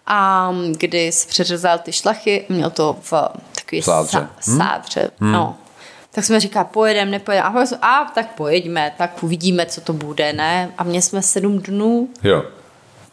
a 0.06 0.50
kdy 0.76 1.12
si 1.12 1.28
přeřezal 1.28 1.78
ty 1.78 1.92
šlachy, 1.92 2.44
měl 2.48 2.70
to 2.70 2.96
v 3.02 3.12
takový 3.64 3.82
Sádře. 3.82 4.28
Sá, 4.40 4.56
sádře. 4.56 5.10
Hmm. 5.20 5.32
No. 5.32 5.56
Tak 6.10 6.24
jsme 6.24 6.40
říkali, 6.40 6.66
pojedeme, 6.72 7.10
nepojedeme. 7.10 7.48
A, 7.48 7.66
jsme, 7.66 7.78
a 7.82 8.04
tak 8.14 8.34
pojeďme, 8.34 8.92
tak 8.98 9.22
uvidíme, 9.22 9.66
co 9.66 9.80
to 9.80 9.92
bude, 9.92 10.32
ne? 10.32 10.70
A 10.78 10.84
měli 10.84 11.02
jsme 11.02 11.22
sedm 11.22 11.58
dnů 11.58 12.08
Jo. 12.22 12.42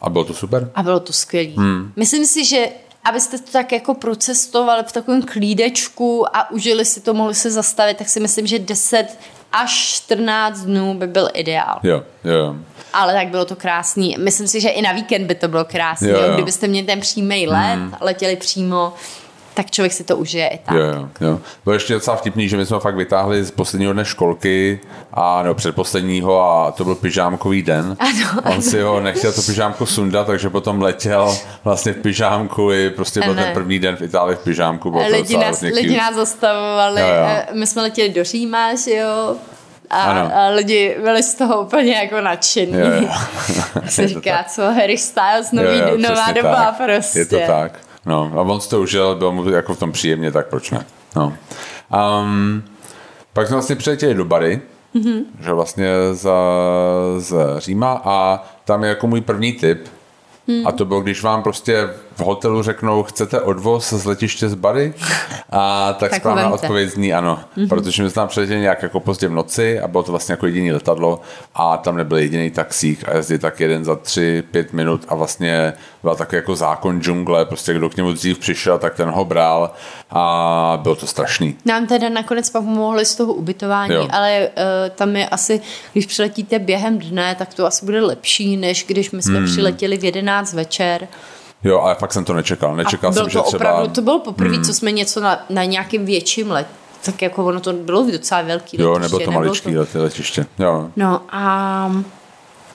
A 0.00 0.10
bylo 0.10 0.24
to 0.24 0.34
super? 0.34 0.70
a 0.74 0.82
bylo 0.82 1.00
to 1.00 1.12
skvělé. 1.12 1.52
Hmm. 1.56 1.92
Myslím 1.96 2.26
si, 2.26 2.44
že 2.44 2.68
abyste 3.04 3.38
to 3.38 3.52
tak 3.52 3.72
jako 3.72 3.94
procestovali 3.94 4.82
v 4.86 4.92
takovém 4.92 5.22
klídečku 5.22 6.36
a 6.36 6.50
užili 6.50 6.84
si 6.84 7.00
to, 7.00 7.14
mohli 7.14 7.34
se 7.34 7.50
zastavit, 7.50 7.96
tak 7.96 8.08
si 8.08 8.20
myslím, 8.20 8.46
že 8.46 8.58
10 8.58 9.18
až 9.52 9.72
14 9.72 10.60
dnů 10.60 10.94
by 10.94 11.06
byl 11.06 11.28
ideál. 11.34 11.80
Jo, 11.82 12.02
jo. 12.24 12.56
Ale 12.92 13.12
tak 13.14 13.28
bylo 13.28 13.44
to 13.44 13.56
krásný. 13.56 14.16
Myslím 14.18 14.48
si, 14.48 14.60
že 14.60 14.68
i 14.68 14.82
na 14.82 14.92
víkend 14.92 15.26
by 15.26 15.34
to 15.34 15.48
bylo 15.48 15.64
krásný. 15.64 16.08
Jo, 16.08 16.16
Jo, 16.16 16.26
jo. 16.26 16.34
Kdybyste 16.34 16.68
měli 16.68 16.86
ten 16.86 17.00
přímý 17.00 17.46
let, 17.48 17.74
hmm. 17.74 17.94
letěli 18.00 18.36
přímo, 18.36 18.94
tak 19.54 19.70
člověk 19.70 19.92
si 19.92 20.04
to 20.04 20.16
užije 20.16 20.48
i 20.48 20.58
tak. 20.58 20.74
Jo, 20.76 20.82
jo, 20.82 21.08
jo. 21.20 21.40
Bylo 21.64 21.74
ještě 21.74 21.94
docela 21.94 22.16
vtipný, 22.16 22.48
že 22.48 22.56
my 22.56 22.66
jsme 22.66 22.78
fakt 22.80 22.96
vytáhli 22.96 23.44
z 23.44 23.50
posledního 23.50 23.92
dne 23.92 24.04
školky, 24.04 24.80
a 25.14 25.42
nebo 25.42 25.54
předposledního 25.54 26.42
a 26.42 26.70
to 26.72 26.84
byl 26.84 26.94
pyžámkový 26.94 27.62
den. 27.62 27.96
Ano, 28.00 28.54
On 28.54 28.62
si 28.62 28.80
ho 28.80 29.00
nechtěl 29.00 29.32
to 29.32 29.42
pyžámko 29.42 29.86
sundat, 29.86 30.26
takže 30.26 30.50
potom 30.50 30.82
letěl 30.82 31.36
vlastně 31.64 31.92
v 31.92 31.96
pyžámku 31.96 32.72
i 32.72 32.90
prostě 32.90 33.20
byl 33.20 33.30
Ano. 33.32 33.42
ten 33.42 33.52
první 33.54 33.78
den 33.78 33.96
v 33.96 34.02
Itálii 34.02 34.36
v 34.36 34.40
pyžámku. 34.44 34.90
Bylo 34.90 35.08
Lidi 35.08 35.36
nás, 35.38 35.60
lidi 35.60 35.96
nás 35.96 36.14
zastavovali, 36.14 37.00
Jo, 37.00 37.06
jo. 37.06 37.14
eh, 37.26 37.46
my 37.52 37.66
jsme 37.66 37.82
letěli 37.82 38.08
do 38.08 38.24
Říma, 38.24 38.74
že 38.74 38.94
jo, 38.96 39.36
a, 39.90 40.02
Ano. 40.02 40.30
a 40.36 40.48
lidi 40.48 40.96
byli 41.02 41.22
z 41.22 41.34
toho 41.34 41.62
úplně 41.62 41.94
jako 41.94 42.20
nadšení. 42.20 42.72
Jo, 42.72 42.86
jo. 43.02 43.08
se 43.88 44.08
říká, 44.08 44.44
co 44.48 44.62
Harry 44.62 44.98
Styles, 44.98 45.52
nový, 45.52 45.78
Jo, 45.78 45.88
jo, 45.88 45.96
nová 45.98 46.32
doba 46.32 46.54
tak. 46.54 46.76
prostě. 46.86 47.18
Je 47.18 47.26
to 47.26 47.38
tak. 47.46 47.72
No, 48.06 48.32
a 48.36 48.40
on 48.40 48.60
si 48.60 48.68
to 48.70 48.80
užil, 48.80 49.14
bylo 49.16 49.32
mu 49.32 49.48
jako 49.50 49.74
v 49.74 49.78
tom 49.78 49.92
příjemně, 49.92 50.32
tak 50.32 50.46
proč 50.46 50.70
ne? 50.70 50.86
No. 51.16 51.32
Um, 52.22 52.62
pak 53.32 53.46
jsme 53.46 53.56
vlastně 53.56 53.76
přiletěli 53.76 54.14
do 54.14 54.24
Bary, 54.24 54.60
Mhm. 54.94 55.04
mm-hmm. 55.04 55.24
že 55.40 55.52
vlastně 55.52 55.88
z, 56.12 56.30
z 57.18 57.34
Říma 57.58 58.02
a 58.04 58.44
tam 58.64 58.82
je 58.82 58.88
jako 58.88 59.06
můj 59.06 59.20
první 59.20 59.52
tip. 59.52 59.88
Hmm. 60.48 60.66
A 60.66 60.72
to 60.72 60.84
bylo, 60.84 61.00
když 61.00 61.22
vám 61.22 61.42
prostě 61.42 61.88
v 62.16 62.20
hotelu 62.20 62.62
řeknou, 62.62 63.02
chcete 63.02 63.40
odvoz 63.40 63.92
z 63.92 64.04
letiště 64.04 64.48
z 64.48 64.54
Bary? 64.54 64.94
A 65.50 65.92
tak, 65.92 66.10
Tak 66.10 66.20
správná 66.20 66.50
odpověď 66.50 66.90
zní 66.90 67.14
ano. 67.14 67.40
Mm-hmm. 67.56 67.68
Protože 67.68 68.02
my 68.02 68.10
jsme 68.10 68.14
tam 68.14 68.28
přiletěli 68.28 68.60
nějak 68.60 68.82
jako 68.82 69.00
pozdě 69.00 69.28
v 69.28 69.32
noci 69.32 69.80
a 69.80 69.88
bylo 69.88 70.02
to 70.02 70.12
vlastně 70.12 70.32
jako 70.32 70.46
jediný 70.46 70.72
letadlo 70.72 71.20
a 71.54 71.76
tam 71.76 71.96
nebyl 71.96 72.18
jediný 72.18 72.50
taxík 72.50 73.08
a 73.08 73.16
jezdí 73.16 73.38
tak 73.38 73.60
jeden 73.60 73.84
za 73.84 73.96
tři, 73.96 74.42
pět 74.50 74.72
minut 74.72 75.04
a 75.08 75.14
vlastně 75.14 75.72
byl 76.02 76.14
takový 76.14 76.36
jako 76.36 76.56
zákon 76.56 77.02
džungle, 77.02 77.44
prostě 77.44 77.74
kdo 77.74 77.90
k 77.90 77.96
němu 77.96 78.12
dřív 78.12 78.38
přišel, 78.38 78.78
tak 78.78 78.94
ten 78.94 79.08
ho 79.08 79.24
bral 79.24 79.70
a 80.10 80.78
bylo 80.82 80.94
to 80.94 81.06
strašný. 81.06 81.56
Nám 81.64 81.86
teda 81.86 82.08
nakonec 82.08 82.50
pak 82.50 82.62
pomohli 82.62 83.04
z 83.04 83.16
toho 83.16 83.32
ubytování, 83.32 83.94
jo. 83.94 84.08
ale 84.10 84.48
uh, 84.48 84.94
tam 84.94 85.16
je 85.16 85.28
asi, 85.28 85.60
když 85.92 86.06
přiletíte 86.06 86.58
během 86.58 86.98
dne, 86.98 87.34
tak 87.34 87.54
to 87.54 87.66
asi 87.66 87.84
bude 87.84 88.00
lepší, 88.00 88.56
než 88.56 88.84
když 88.88 89.10
my 89.10 89.22
jsme 89.22 89.38
hmm. 89.38 89.46
přiletěli 89.46 89.98
v 89.98 90.04
11 90.04 90.52
večer. 90.52 91.08
Jo, 91.64 91.80
ale 91.80 91.94
fakt 91.94 92.12
jsem 92.12 92.24
to 92.24 92.32
nečekal. 92.32 92.76
Nečekal 92.76 93.10
a 93.10 93.12
jsem, 93.12 93.20
bylo 93.20 93.28
že 93.28 93.38
to 93.38 93.42
třeba... 93.44 93.64
Hmm. 93.64 93.72
opravdu, 93.72 93.94
to 93.94 94.02
bylo 94.02 94.18
poprvé, 94.18 94.60
co 94.60 94.74
jsme 94.74 94.92
něco 94.92 95.20
na, 95.20 95.38
na 95.50 95.64
nějakém 95.64 96.04
větším 96.04 96.50
let, 96.50 96.66
tak 97.04 97.22
jako 97.22 97.44
ono 97.44 97.60
to 97.60 97.72
bylo 97.72 98.06
docela 98.12 98.42
velký 98.42 98.76
Jo, 98.80 98.90
letiště, 98.92 99.02
nebylo 99.16 99.20
to 99.24 99.30
maličký 99.38 99.78
lety, 99.78 99.98
letiště. 99.98 100.46
Jo. 100.58 100.90
No 100.96 101.20
a 101.30 101.92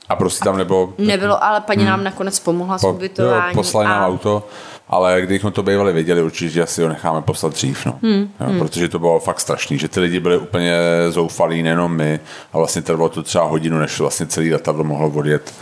A 0.09 0.15
prostě 0.15 0.43
tam 0.43 0.57
nebylo... 0.57 0.93
nebylo, 0.97 1.43
ale 1.43 1.61
paní 1.61 1.85
nám 1.85 2.03
nakonec 2.03 2.39
pomohla 2.39 2.77
s 2.77 2.81
Po, 2.81 2.87
jo, 2.87 2.93
ubytováním. 2.93 3.55
poslali 3.55 3.87
nám 3.87 4.03
a 4.03 4.07
auto, 4.07 4.43
ale 4.89 5.21
kdybychom 5.21 5.51
to 5.51 5.63
bývali 5.63 5.93
věděli, 5.93 6.21
určitě 6.21 6.63
asi 6.63 6.81
ho 6.81 6.89
necháme 6.89 7.21
poslat 7.21 7.53
dřív, 7.53 7.85
no. 7.85 7.99
Hmm, 8.03 8.29
jo, 8.39 8.47
hmm. 8.47 8.59
Protože 8.59 8.89
to 8.89 8.99
bylo 8.99 9.19
fakt 9.19 9.39
strašný, 9.39 9.77
že 9.77 9.87
ty 9.87 9.99
lidi 9.99 10.19
byli 10.19 10.37
úplně 10.37 10.77
zoufalí, 11.09 11.63
nejenom 11.63 11.95
my, 11.95 12.19
a 12.53 12.57
vlastně 12.57 12.81
trvalo 12.81 13.09
to 13.09 13.23
třeba 13.23 13.45
hodinu, 13.45 13.79
než 13.79 13.99
vlastně 13.99 14.25
celý 14.25 14.53
letadlo 14.53 14.83
mohlo 14.83 15.09
odjet 15.09 15.53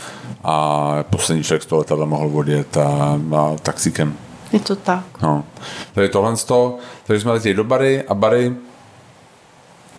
a 0.44 1.04
poslední 1.10 1.44
člověk 1.44 1.62
z 1.62 1.66
toho 1.66 1.78
letadla 1.78 2.06
mohl 2.06 2.38
odjet 2.38 2.76
a, 2.76 3.20
a 3.36 3.56
taxíkem. 3.62 4.14
Je 4.52 4.60
to 4.60 4.76
tak. 4.76 5.04
No. 5.22 5.44
Takže 5.92 6.08
tohle 6.08 6.36
z 6.36 6.44
toho, 6.44 6.78
takže 7.06 7.20
jsme 7.20 7.32
letěli 7.32 7.54
do 7.54 7.64
Bary 7.64 8.02
a 8.08 8.14
Bary 8.14 8.54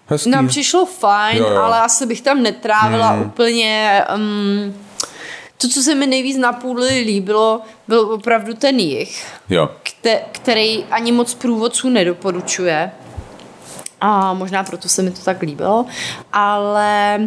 hezký. 0.08 0.30
Nám 0.30 0.48
přišlo 0.48 0.86
fajn, 0.86 1.38
Jo, 1.38 1.50
jo. 1.50 1.62
ale 1.62 1.82
asi 1.82 2.06
bych 2.06 2.22
tam 2.22 2.44
netrávila 2.44 3.10
hmm. 3.10 3.22
úplně... 3.22 4.02
Um, 4.16 4.74
to, 5.58 5.70
co 5.70 5.82
se 5.82 5.96
mi 5.96 6.08
nejvíc 6.08 6.38
na 6.38 6.54
půli 6.54 7.00
líbilo, 7.00 7.62
byl 7.88 8.00
opravdu 8.00 8.54
ten 8.54 8.80
jich, 8.80 9.26
Jo, 9.50 9.70
kte, 9.84 10.22
který 10.32 10.84
ani 10.84 11.12
moc 11.12 11.34
průvodců 11.34 11.90
nedoporučuje. 11.90 12.92
A 14.02 14.34
možná 14.34 14.64
proto 14.64 14.90
se 14.90 15.02
mi 15.02 15.12
to 15.12 15.22
tak 15.22 15.42
líbilo. 15.42 15.86
Ale 16.34 17.20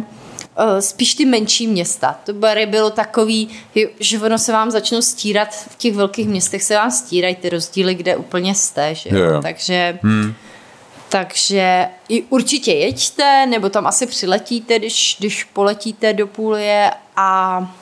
eh, 0.57 0.81
spíš 0.81 1.15
ty 1.15 1.25
menší 1.25 1.67
města. 1.67 2.19
To 2.25 2.33
Bary 2.33 2.65
bylo 2.65 2.89
takový, 2.89 3.49
že 3.99 4.19
ono 4.19 4.37
se 4.37 4.51
vám 4.51 4.71
začnou 4.71 5.01
stírat, 5.01 5.53
v 5.53 5.75
těch 5.75 5.95
velkých 5.95 6.27
městech 6.27 6.63
se 6.63 6.75
vám 6.75 6.91
stírají 6.91 7.35
ty 7.35 7.49
rozdíly, 7.49 7.95
kde 7.95 8.15
úplně 8.15 8.55
jste. 8.55 8.95
Že 8.95 9.09
jo? 9.09 9.17
Jo. 9.17 9.41
Takže... 9.41 9.99
Hmm. 10.01 10.33
Takže 11.09 11.87
i 12.09 12.21
určitě 12.21 12.73
jeďte, 12.73 13.45
nebo 13.45 13.69
tam 13.69 13.87
asi 13.87 14.07
přiletíte, 14.07 14.79
když, 14.79 15.15
když 15.19 15.43
poletíte 15.43 16.13
do 16.13 16.27
Půlie 16.27 16.91
a 17.15 17.75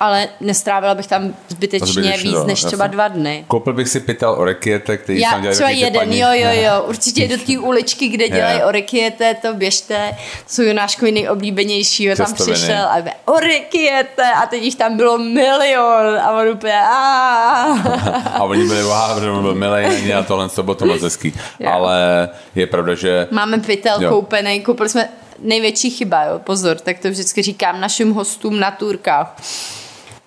ale 0.00 0.28
nestrávila 0.40 0.94
bych 0.94 1.06
tam 1.06 1.34
zbytečně 1.48 1.86
Zbytečně, 1.86 2.22
víc 2.30 2.38
no, 2.38 2.44
než 2.46 2.64
třeba 2.64 2.84
jasně. 2.84 2.92
dva 2.94 3.08
dny. 3.08 3.44
Koupil 3.48 3.72
bych 3.72 3.88
si 3.88 4.00
pytel 4.00 4.34
orekiete, 4.38 4.96
který 4.96 5.20
Já 5.20 5.30
tam 5.30 5.40
dělají 5.42 5.54
třeba 5.56 5.70
jeden, 5.70 6.00
paní. 6.00 6.18
jo, 6.18 6.28
jo, 6.32 6.48
jo, 6.52 6.82
určitě 6.88 7.28
do 7.28 7.36
té 7.46 7.58
uličky, 7.58 8.08
kde 8.08 8.28
dělají 8.28 8.58
Jo. 8.60 8.68
orikiete, 8.68 9.34
to 9.34 9.54
běžte, 9.54 10.14
jsou 10.46 10.62
Jonáškovi 10.62 11.12
nejoblíbenější, 11.12 12.06
tam 12.16 12.26
Cestoviny. 12.26 12.56
přišel 12.56 12.84
a 12.88 12.96
bude 13.00 13.12
orikiete 13.24 14.22
a 14.42 14.46
teď 14.46 14.62
jich 14.62 14.74
tam 14.76 14.96
bylo 14.96 15.18
milion 15.18 16.18
a 16.22 16.30
on 16.30 16.48
úplně. 16.48 16.80
A 18.34 18.42
oni 18.42 18.64
byli, 18.66 18.82
wow, 18.82 19.14
protože 19.14 19.30
on 19.30 19.42
byl 19.42 19.54
milej, 19.54 19.88
není 19.88 20.14
a 20.14 20.22
tohle 20.22 20.48
to 20.48 20.62
bylo 20.62 20.74
to 20.74 20.86
moc 20.86 21.02
hezký. 21.02 21.32
Jo. 21.60 21.70
Ale 21.72 22.28
je 22.54 22.66
pravda, 22.66 22.94
že 22.94 23.28
Máme 23.30 23.58
pytel 23.58 24.02
Jo. 24.02 24.10
koupený, 24.10 24.60
koupili 24.60 24.88
jsme 24.88 25.08
největší 25.42 25.90
chyba, 25.90 26.24
jo, 26.24 26.38
pozor, 26.38 26.76
tak 26.78 26.98
to 26.98 27.10
vždycky 27.10 27.42
říkám 27.42 27.80
našim 27.80 28.12
hostům 28.12 28.60
na 28.60 28.70
turkách. 28.70 29.36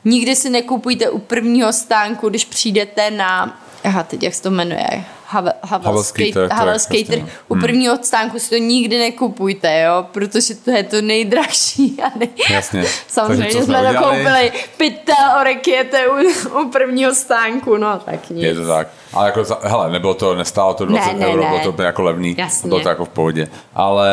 Nikdy 0.05 0.35
si 0.35 0.49
nekupujte 0.49 1.09
u 1.09 1.19
prvního 1.19 1.73
stánku, 1.73 2.29
když 2.29 2.45
přijdete 2.45 3.11
na, 3.11 3.59
aha, 3.83 4.03
teď 4.03 4.23
jak 4.23 4.33
se 4.33 4.41
to 4.41 4.51
jmenuje, 4.51 5.03
Havel, 5.27 5.53
Havel, 5.63 5.85
Havelský 5.85 6.23
skate, 6.23 6.33
trh, 6.33 6.33
to 6.33 6.39
je 6.53 6.59
Havel 6.59 6.73
prostě, 6.73 6.97
Skater. 7.05 7.19
no. 7.21 7.27
U 7.47 7.55
prvního 7.59 7.97
stánku 8.01 8.39
si 8.39 8.49
to 8.49 8.55
nikdy 8.57 8.99
nekupujte, 8.99 9.81
jo, 9.81 10.05
protože 10.11 10.55
to 10.55 10.71
je 10.71 10.83
to 10.83 11.01
nejdražší. 11.01 11.97
A 12.03 12.11
nej... 12.19 12.29
Jasně. 12.49 12.83
Samozřejmě 13.07 13.43
Takže 13.43 13.57
jsme 13.57 13.65
jsme 13.65 13.75
to 13.83 13.89
udělali? 13.89 14.17
koupili 14.17 14.51
pytel 14.77 15.15
orekiete 15.41 16.07
u, 16.07 16.13
u 16.61 16.69
prvního 16.69 17.15
stánku, 17.15 17.77
no 17.77 17.99
tak 18.05 18.29
nic. 18.29 18.43
je 18.43 18.55
to 18.55 18.67
tak. 18.67 18.87
Ale 19.13 19.25
jako, 19.25 19.43
za- 19.43 19.59
hele, 19.63 19.91
nebylo 19.91 20.13
to, 20.13 20.35
nestálo 20.35 20.73
to 20.73 20.85
20 20.85 21.13
Ne, 21.13 21.19
ne, 21.19 21.27
euro, 21.27 21.43
ne. 21.43 21.49
bylo 21.59 21.71
to 21.71 21.81
jako 21.81 22.01
levný. 22.01 22.35
Jasně. 22.37 22.67
Bylo 22.69 22.79
to 22.79 22.89
jako 22.89 23.05
v 23.05 23.09
pohodě. 23.09 23.47
Ale 23.75 24.09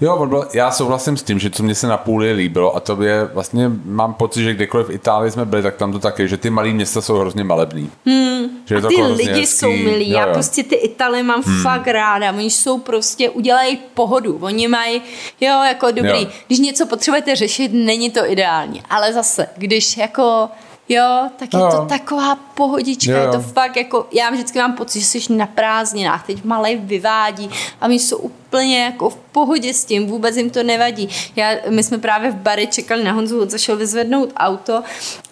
jo, 0.00 0.16
on 0.16 0.28
byl, 0.28 0.48
já 0.54 0.70
souhlasím 0.70 1.16
s 1.16 1.22
tím, 1.22 1.38
že 1.38 1.50
co 1.50 1.62
mě 1.62 1.74
se 1.74 1.86
na 1.86 1.96
půli 1.96 2.32
líbilo 2.32 2.76
a 2.76 2.80
to 2.80 3.02
je 3.02 3.24
vlastně, 3.24 3.70
mám 3.84 4.14
pocit, 4.14 4.42
že 4.44 4.54
kdekoliv 4.54 4.86
v 4.86 4.90
Itálii 4.90 5.30
jsme 5.30 5.44
byli, 5.44 5.62
tak 5.62 5.76
tam 5.76 5.92
to 5.92 5.98
taky, 5.98 6.28
že 6.28 6.36
ty 6.36 6.50
malé 6.50 6.68
města 6.68 7.00
jsou 7.00 7.16
hrozně 7.18 7.44
malebný. 7.44 7.90
Hmm, 8.06 8.48
že 8.66 8.74
je 8.74 8.78
A 8.78 8.80
to 8.80 8.88
ty 8.88 8.94
jako 9.00 9.12
lidi 9.12 9.30
hezký. 9.30 9.46
jsou 9.46 9.70
milí, 9.70 10.10
Jo, 10.10 10.19
já 10.20 10.26
jo. 10.26 10.32
prostě 10.32 10.62
ty 10.62 10.74
Italy 10.74 11.22
mám 11.22 11.42
hmm. 11.42 11.62
fakt 11.62 11.86
ráda, 11.86 12.32
oni 12.32 12.50
jsou 12.50 12.78
prostě, 12.78 13.30
udělají 13.30 13.78
pohodu, 13.94 14.38
oni 14.40 14.68
mají, 14.68 15.02
jo, 15.40 15.62
jako 15.62 15.90
dobrý, 15.90 16.22
Jo. 16.22 16.28
když 16.46 16.58
něco 16.58 16.86
potřebujete 16.86 17.36
řešit, 17.36 17.70
není 17.72 18.10
to 18.10 18.30
ideální, 18.30 18.82
ale 18.90 19.12
zase, 19.12 19.48
když 19.56 19.96
jako, 19.96 20.48
jo, 20.90 21.28
tak 21.36 21.54
je 21.54 21.60
Jo. 21.60 21.68
to 21.70 21.84
taková 21.86 22.36
pohodička, 22.54 23.12
Jo. 23.12 23.18
je 23.18 23.28
to 23.28 23.40
fakt 23.40 23.76
jako, 23.76 24.06
já 24.12 24.30
vždycky 24.30 24.58
mám 24.58 24.72
pocit, 24.72 25.00
že 25.00 25.06
jsi 25.06 25.32
na 25.32 25.46
prázdninách, 25.46 26.26
teď 26.26 26.44
malej 26.44 26.76
vyvádí 26.76 27.50
a 27.80 27.84
oni 27.84 27.98
jsou 27.98 28.16
úplně 28.16 28.84
jako 28.84 29.10
v 29.10 29.16
pohodě 29.16 29.74
s 29.74 29.84
tím, 29.84 30.06
vůbec 30.06 30.36
jim 30.36 30.50
to 30.50 30.62
nevadí. 30.62 31.08
Já, 31.36 31.50
my 31.68 31.82
jsme 31.82 31.98
právě 31.98 32.30
v 32.30 32.36
bary 32.36 32.66
čekali 32.66 33.04
na 33.04 33.12
Honzu, 33.12 33.42
on 33.42 33.50
zašel 33.50 33.76
vyzvednout 33.76 34.32
auto 34.36 34.82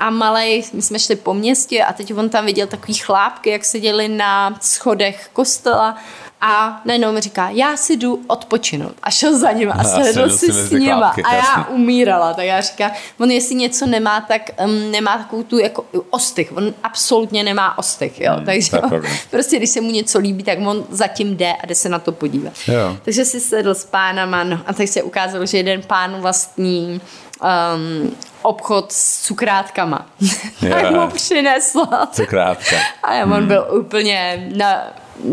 a 0.00 0.10
malej, 0.10 0.64
my 0.72 0.82
jsme 0.82 0.98
šli 0.98 1.16
po 1.16 1.34
městě 1.34 1.84
a 1.84 1.92
teď 1.92 2.14
on 2.14 2.28
tam 2.28 2.46
viděl 2.46 2.66
takový 2.66 2.94
chlápky, 2.94 3.50
jak 3.50 3.64
seděli 3.64 4.08
na 4.08 4.58
schodech 4.60 5.30
kostela 5.32 5.96
a 6.40 6.80
najednou 6.84 7.12
mi 7.12 7.20
říká, 7.20 7.48
já 7.50 7.76
si 7.76 7.96
jdu 7.96 8.22
odpočinout. 8.26 8.92
A 9.02 9.10
šel 9.10 9.38
za 9.38 9.52
ním 9.52 9.72
a 9.72 9.84
sedl 9.84 10.30
si 10.30 10.52
s 10.52 10.70
nima. 10.70 10.96
chlápky, 10.96 11.22
A 11.22 11.34
já 11.34 11.66
umírala. 11.68 12.34
Tak 12.34 12.44
já 12.44 12.60
říkám, 12.60 12.90
on 13.20 13.30
jestli 13.30 13.54
něco 13.54 13.86
nemá, 13.86 14.20
tak 14.20 14.42
um, 14.64 14.90
nemá 14.90 15.18
takovou 15.18 15.42
tu 15.42 15.58
jako 15.58 15.84
ostych. 16.10 16.52
On 16.56 16.74
absolutně 16.82 17.44
nemá 17.44 17.78
ostych, 17.78 18.20
jo. 18.20 18.32
Hmm, 18.32 18.44
Takže 18.44 18.70
je 18.76 18.80
on, 18.82 19.02
prostě 19.30 19.56
když 19.56 19.70
se 19.70 19.80
mu 19.80 19.90
něco 19.90 20.18
líbí, 20.18 20.42
tak 20.44 20.58
on 20.66 20.84
zatím 20.90 21.36
jde 21.36 21.52
a 21.52 21.66
jde 21.66 21.74
se 21.74 21.88
na 21.88 21.98
to 21.98 22.12
podívat. 22.12 22.52
Jo. 22.68 22.96
Takže 23.02 23.24
si 23.24 23.40
sedl 23.40 23.74
s 23.74 23.84
pánama 23.84 24.44
no, 24.44 24.60
a 24.66 24.72
tak 24.72 24.88
se 24.88 25.02
ukázalo, 25.02 25.46
že 25.46 25.56
jeden 25.56 25.82
pán 25.82 26.20
vlastní 26.20 27.00
um, 27.40 28.16
obchod 28.42 28.92
s 28.92 29.22
cukrátkama. 29.26 30.06
tak 30.60 30.84
Jo. 30.84 31.00
mu 31.00 31.10
přinesla. 31.10 32.08
Co 32.12 32.26
krátka. 32.26 32.76
A 33.02 33.24
on 33.24 33.46
byl 33.46 33.66
úplně 33.80 34.48
na 34.56 34.82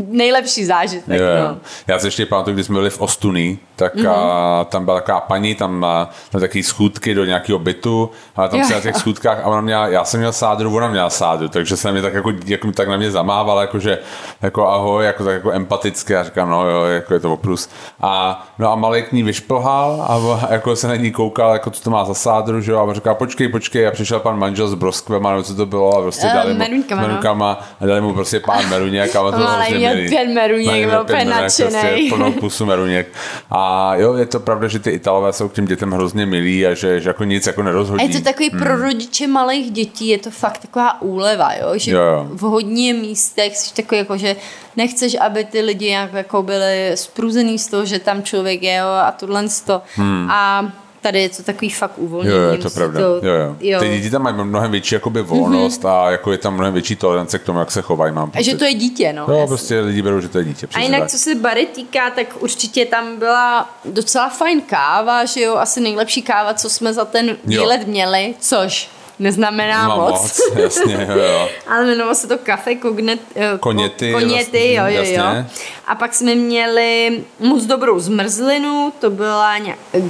nejlepší 0.07 0.65
zážitek. 0.65 1.19
Jo, 1.19 1.25
jo. 1.25 1.47
No. 1.47 1.57
Já 1.87 1.99
si 1.99 2.07
ještě 2.07 2.25
pamatuju, 2.25 2.53
když 2.53 2.65
jsme 2.65 2.75
byli 2.75 2.89
v 2.89 3.01
Ostuní, 3.01 3.59
tak 3.75 3.95
mm-hmm. 3.95 4.11
a, 4.11 4.63
tam 4.63 4.85
byla 4.85 4.97
taková 4.97 5.19
paní, 5.19 5.55
tam 5.55 5.79
má 5.79 6.09
taky 6.31 6.63
schůdky 6.63 7.13
do 7.13 7.25
nějakého 7.25 7.59
bytu, 7.59 8.11
a 8.35 8.47
tam 8.47 8.59
Jo, 8.59 8.65
si 8.65 8.73
na 8.73 8.81
těch 8.81 8.95
schůdkách, 8.95 9.39
a 9.43 9.45
ona 9.45 9.61
měla, 9.61 9.87
já 9.87 10.05
jsem 10.05 10.19
měl 10.19 10.33
sádru, 10.33 10.75
ona 10.75 10.87
měla 10.87 11.09
sádru, 11.09 11.47
takže 11.47 11.77
se 11.77 11.87
na 11.87 11.91
mě 11.91 12.01
tak 12.01 12.13
jako, 12.13 12.31
jako 12.45 12.71
tak 12.71 12.87
na 12.87 12.97
mě 12.97 13.11
zamávala, 13.11 13.61
jakože, 13.61 13.99
jako 14.41 14.67
ahoj, 14.67 15.05
jako 15.05 15.23
tak 15.23 15.33
jako 15.33 15.51
empaticky, 15.51 16.13
já 16.13 16.23
říkám, 16.23 16.49
no 16.49 16.69
jo, 16.69 16.83
jako 16.83 17.13
je 17.13 17.19
to 17.19 17.33
oprus. 17.33 17.69
A, 18.01 18.47
no 18.59 18.71
a 18.71 18.75
malý 18.75 19.03
k 19.03 19.11
ní 19.11 19.23
vyšplhal 19.23 20.05
a 20.09 20.47
jako 20.53 20.75
se 20.75 20.87
na 20.87 20.95
ní 20.95 21.11
koukal, 21.11 21.53
jako 21.53 21.69
co 21.71 21.83
to 21.83 21.89
má 21.89 22.05
za 22.05 22.13
sádru, 22.13 22.61
že 22.61 22.71
jo, 22.71 22.79
a 22.79 22.83
on 22.83 22.93
říká, 22.95 23.13
počkej, 23.15 23.47
počkej, 23.49 23.87
a 23.87 23.91
přišel 23.91 24.19
pan 24.19 24.39
manžel 24.39 24.67
s 24.67 24.73
broskvem, 24.73 25.23
nebo 25.23 25.43
co 25.43 25.55
to 25.55 25.65
bylo, 25.65 25.97
a 25.97 26.01
prostě 26.01 26.27
Eh, 26.27 26.33
dali 26.33 26.53
mu, 26.53 26.59
meruňkama, 26.59 27.01
no. 27.01 27.07
meruňkama, 27.07 27.59
a 27.81 27.85
dali 27.85 28.01
mu 28.01 28.13
prostě 28.13 28.39
pán 28.39 28.69
meruněk 28.69 29.15
a 29.15 29.21
on 29.21 29.33
to 29.33 29.39
hrozně 29.47 29.77
měl 29.77 29.93
pět 30.09 30.27
meruněk, 30.33 30.89
byl 30.89 31.01
úplně 31.01 31.25
nadšenej. 31.25 31.81
prostě 31.81 32.09
plnou 32.09 32.31
pusu 32.31 32.65
meruněk. 32.65 33.07
A 33.51 33.95
jo, 33.95 34.13
je 34.13 34.25
to 34.25 34.39
pravda, 34.39 34.67
že 34.67 34.79
ty 34.79 34.89
Italové 34.91 35.33
jsou 35.33 35.49
k 35.49 35.53
těm 35.53 35.65
dětem 35.65 35.91
hrozně 35.91 36.25
milí 36.25 36.67
a 36.67 36.73
že, 36.73 36.99
že 36.99 37.09
jako 37.09 37.23
nic 37.23 37.47
jako 37.47 37.61
A 37.61 37.63
nerozhodí. 37.63 38.13
je 38.13 38.19
to 38.19 38.23
takový 38.23 38.49
hmm. 38.49 38.59
pro 38.59 38.75
rodiče 38.75 39.27
malých 39.27 39.71
dětí, 39.71 40.07
je 40.07 40.17
to 40.17 40.31
fakt 40.31 40.57
taková 40.57 41.01
úleva, 41.01 41.53
jo? 41.53 41.67
že 41.75 41.91
Jo, 41.91 41.99
jo. 42.01 42.27
v 42.33 42.41
hodně 42.41 42.93
místech 42.93 43.57
jsi 43.57 43.73
takový 43.73 43.99
jako, 43.99 44.17
že 44.17 44.35
nechceš, 44.75 45.17
aby 45.21 45.43
ty 45.43 45.61
lidi 45.61 45.89
nějak 45.89 46.13
jako 46.13 46.43
byli 46.43 46.91
spruzený 46.95 47.59
z 47.59 47.67
toho, 47.67 47.85
že 47.85 47.99
tam 47.99 48.23
člověk 48.23 48.44
je 48.53 48.75
jo, 48.75 48.87
a 48.87 49.11
tohle 49.11 49.45
to. 49.65 49.81
Hmm. 49.95 50.31
A 50.31 50.71
tady 51.05 51.21
je 51.21 51.29
to 51.29 51.43
takový 51.43 51.69
fakt 51.69 51.93
uvolnění. 51.97 52.35
Jo, 52.35 52.41
jo, 52.41 52.51
je 52.51 52.57
to 52.57 52.69
pravda. 52.69 52.99
Jo, 52.99 53.19
jo. 53.21 53.55
jo. 53.59 53.79
Ty 53.79 53.89
děti 53.89 54.09
tam 54.09 54.21
mají 54.21 54.35
mnohem 54.35 54.71
větší 54.71 54.95
jakoby 54.95 55.21
volnost 55.21 55.83
mm-hmm. 55.83 56.05
a 56.05 56.11
jako 56.11 56.31
je 56.31 56.37
tam 56.37 56.53
mnohem 56.53 56.73
větší 56.73 56.95
tolerance 56.95 57.39
k 57.39 57.43
tomu, 57.43 57.59
jak 57.59 57.71
se 57.71 57.81
chovají, 57.81 58.13
mám 58.13 58.23
A 58.23 58.31
pocit. 58.31 58.43
že 58.43 58.57
to 58.57 58.65
je 58.65 58.73
dítě, 58.73 59.13
no. 59.13 59.25
Jo, 59.27 59.33
jasně. 59.33 59.47
prostě 59.47 59.79
lidi 59.79 60.01
berou, 60.01 60.19
že 60.19 60.27
to 60.27 60.37
je 60.37 60.43
dítě. 60.45 60.67
A 60.73 60.79
jinak, 60.79 60.99
tak. 60.99 61.09
co 61.09 61.17
se 61.17 61.35
bary 61.35 61.65
týká, 61.65 62.09
tak 62.09 62.27
určitě 62.39 62.85
tam 62.85 63.19
byla 63.19 63.69
docela 63.85 64.29
fajn 64.29 64.61
káva, 64.61 65.25
že 65.25 65.41
jo, 65.41 65.55
asi 65.55 65.81
nejlepší 65.81 66.21
káva, 66.21 66.53
co 66.53 66.69
jsme 66.69 66.93
za 66.93 67.05
ten 67.05 67.37
výlet 67.45 67.87
měli, 67.87 68.35
což 68.39 68.89
neznamená 69.19 69.87
No, 69.87 69.95
moc. 69.95 70.11
moc, 70.11 70.41
jasně, 70.55 71.07
jo, 71.09 71.17
jo. 71.17 71.49
Ale 71.67 71.83
jmenovalo 71.83 72.15
se 72.15 72.27
to 72.27 72.37
kafe 72.37 72.75
kognet, 72.75 73.19
eh, 73.35 73.57
Koněty, 73.59 74.13
ko- 74.13 74.19
koněty, 74.19 74.73
jo, 74.73 74.81
vlastně, 74.83 74.99
jo, 74.99 75.03
jo. 75.03 75.25
jasně. 75.25 75.49
A 75.87 75.95
pak 75.95 76.13
jsme 76.13 76.35
měli 76.35 77.23
moc 77.39 77.65
dobrou 77.65 77.99
zmrzlinu, 77.99 78.93
to 78.99 79.09
byla 79.09 79.57
nějak, 79.57 79.79
eh, 79.93 80.01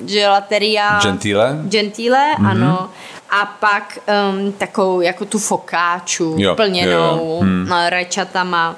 gelateria. 0.00 0.98
Gentile? 1.02 1.58
Gentile, 1.62 2.30
mm-hmm. 2.38 2.50
ano. 2.50 2.90
A 3.30 3.46
pak 3.46 3.98
um, 4.32 4.52
takovou 4.52 5.00
jako 5.00 5.24
tu 5.24 5.38
fokáču 5.38 6.34
Jo, 6.38 6.54
plněnou 6.54 6.90
jo, 6.90 7.18
jo. 7.28 7.38
hmm. 7.42 7.72
rečatama. 7.88 8.76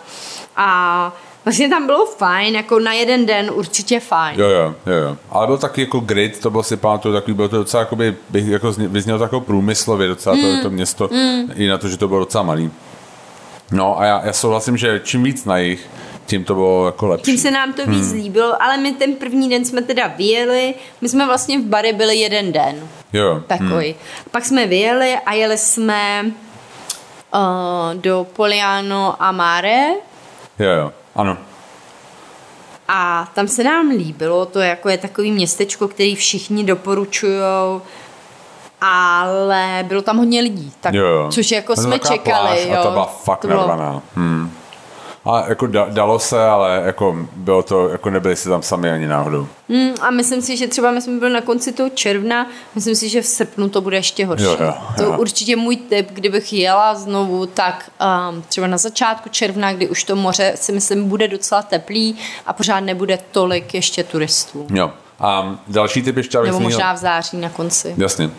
A 0.56 1.12
vlastně 1.46 1.68
tam 1.68 1.86
bylo 1.86 2.06
fajn, 2.06 2.54
jako 2.54 2.78
na 2.78 2.92
jeden 2.92 3.26
den 3.26 3.50
určitě 3.54 4.00
fajn. 4.00 4.40
Jo, 4.40 4.48
jo, 4.48 4.74
jo, 4.86 4.92
jo. 4.94 5.16
Ale 5.30 5.46
byl 5.46 5.58
taky 5.58 5.80
jako 5.80 6.00
grid, 6.00 6.40
to 6.40 6.50
bylo 6.50 6.62
si 6.62 6.76
pamatuju, 6.76 7.14
takový 7.14 7.34
bylo 7.34 7.48
to 7.48 7.56
docela, 7.56 7.80
jakoby, 7.80 8.16
bych 8.30 8.46
jako 8.48 8.72
zně- 8.72 8.88
vyznělo 8.88 9.22
jako 9.22 9.40
průmyslově 9.40 10.08
docela 10.08 10.34
Mm. 10.36 10.42
to, 10.56 10.62
to 10.62 10.70
město, 10.70 11.10
i 11.54 11.66
na 11.66 11.78
to, 11.78 11.88
že 11.88 11.96
to 11.96 12.08
bylo 12.08 12.20
docela 12.20 12.44
malý. 12.44 12.70
No 13.72 14.00
a 14.00 14.04
já, 14.04 14.22
já 14.26 14.32
souhlasím, 14.32 14.76
že 14.76 15.00
čím 15.04 15.22
víc 15.22 15.44
na 15.44 15.58
jich, 15.58 15.86
tím 16.26 16.44
to 16.44 16.54
bylo 16.54 16.86
jako 16.86 17.06
lepší. 17.06 17.24
Tím 17.24 17.38
se 17.38 17.50
nám 17.50 17.72
to 17.72 17.86
víc 17.86 18.06
Hmm. 18.12 18.16
líbilo, 18.22 18.62
ale 18.62 18.76
my 18.76 18.92
ten 18.92 19.14
první 19.14 19.48
den 19.50 19.64
jsme 19.64 19.82
teda 19.82 20.06
vyjeli, 20.06 20.74
my 21.00 21.08
jsme 21.08 21.26
vlastně 21.26 21.58
v 21.58 21.62
bary 21.64 21.92
byli 21.92 22.16
jeden 22.16 22.52
den, 22.52 22.88
Jo, 23.12 23.42
takový. 23.46 23.94
Pak 24.30 24.44
jsme 24.44 24.66
vyjeli 24.66 25.14
a 25.26 25.32
jeli 25.32 25.58
jsme 25.58 26.24
uh, 27.34 27.94
do 28.00 28.26
Poliano 28.36 29.22
a 29.22 29.32
Mare 29.32 29.86
jo, 30.58 30.70
jo, 30.70 30.92
ano. 31.16 31.36
a 32.88 33.28
tam 33.34 33.48
se 33.48 33.64
nám 33.64 33.88
líbilo, 33.88 34.46
to 34.46 34.58
jako 34.60 34.88
je 34.88 34.98
takový 34.98 35.32
městečko, 35.32 35.88
který 35.88 36.14
všichni 36.14 36.64
doporučujou, 36.64 37.82
ale 38.80 39.84
bylo 39.88 40.02
tam 40.02 40.16
hodně 40.18 40.40
lidí, 40.40 40.72
tak, 40.80 40.94
Jo, 40.94 41.04
jo. 41.06 41.28
což 41.32 41.50
jako 41.50 41.76
jsme 41.76 41.98
čekali. 41.98 42.22
pláž 42.22 42.58
jo. 42.66 42.76
A 42.80 42.82
to 42.82 42.90
byla 42.90 43.04
fakt 43.06 43.40
To 43.40 43.48
bylo- 43.48 43.68
narvaná. 43.68 44.02
Hmm. 44.16 44.52
A 45.26 45.48
jako 45.48 45.66
da, 45.66 45.86
dalo 45.90 46.18
se, 46.18 46.44
ale 46.44 46.82
jako 46.84 47.16
bylo 47.36 47.62
to, 47.62 47.88
jako 47.88 48.10
nebyli 48.10 48.36
si 48.36 48.48
tam 48.48 48.62
sami 48.62 48.90
ani 48.90 49.06
náhodou. 49.06 49.46
Mm, 49.68 49.90
a 50.00 50.10
myslím 50.10 50.42
si, 50.42 50.56
že 50.56 50.66
třeba 50.68 50.90
my 50.90 51.02
jsme 51.02 51.18
byli 51.18 51.32
na 51.32 51.40
konci 51.40 51.72
toho 51.72 51.88
června, 51.90 52.46
myslím 52.74 52.94
si, 52.96 53.08
že 53.08 53.22
v 53.22 53.26
srpnu 53.26 53.68
to 53.68 53.80
bude 53.80 53.96
ještě 53.96 54.26
horší. 54.26 54.44
Jo, 54.44 54.56
jo, 54.60 54.74
To 54.96 55.02
jo. 55.04 55.16
určitě 55.18 55.56
můj 55.56 55.76
tip, 55.76 56.10
kdybych 56.12 56.52
jela 56.52 56.94
znovu, 56.94 57.46
tak 57.46 57.90
um, 58.30 58.42
třeba 58.48 58.66
na 58.66 58.78
začátku 58.78 59.28
června, 59.28 59.72
kdy 59.72 59.88
už 59.88 60.04
to 60.04 60.16
moře 60.16 60.52
si 60.54 60.72
myslím 60.72 61.08
bude 61.08 61.28
docela 61.28 61.62
teplý 61.62 62.16
a 62.46 62.52
pořád 62.52 62.80
nebude 62.80 63.18
tolik 63.30 63.74
ještě 63.74 64.04
turistů. 64.04 64.66
Jo. 64.74 64.90
A 65.20 65.58
další 65.68 66.02
typ 66.02 66.16
ještě, 66.16 66.38
abych 66.38 66.48
Nebo 66.52 66.58
zmínil- 66.58 66.62
možná 66.64 66.92
v 66.92 66.96
září 66.96 67.36
na 67.36 67.48
konci. 67.48 67.94
Jasně. 67.98 68.30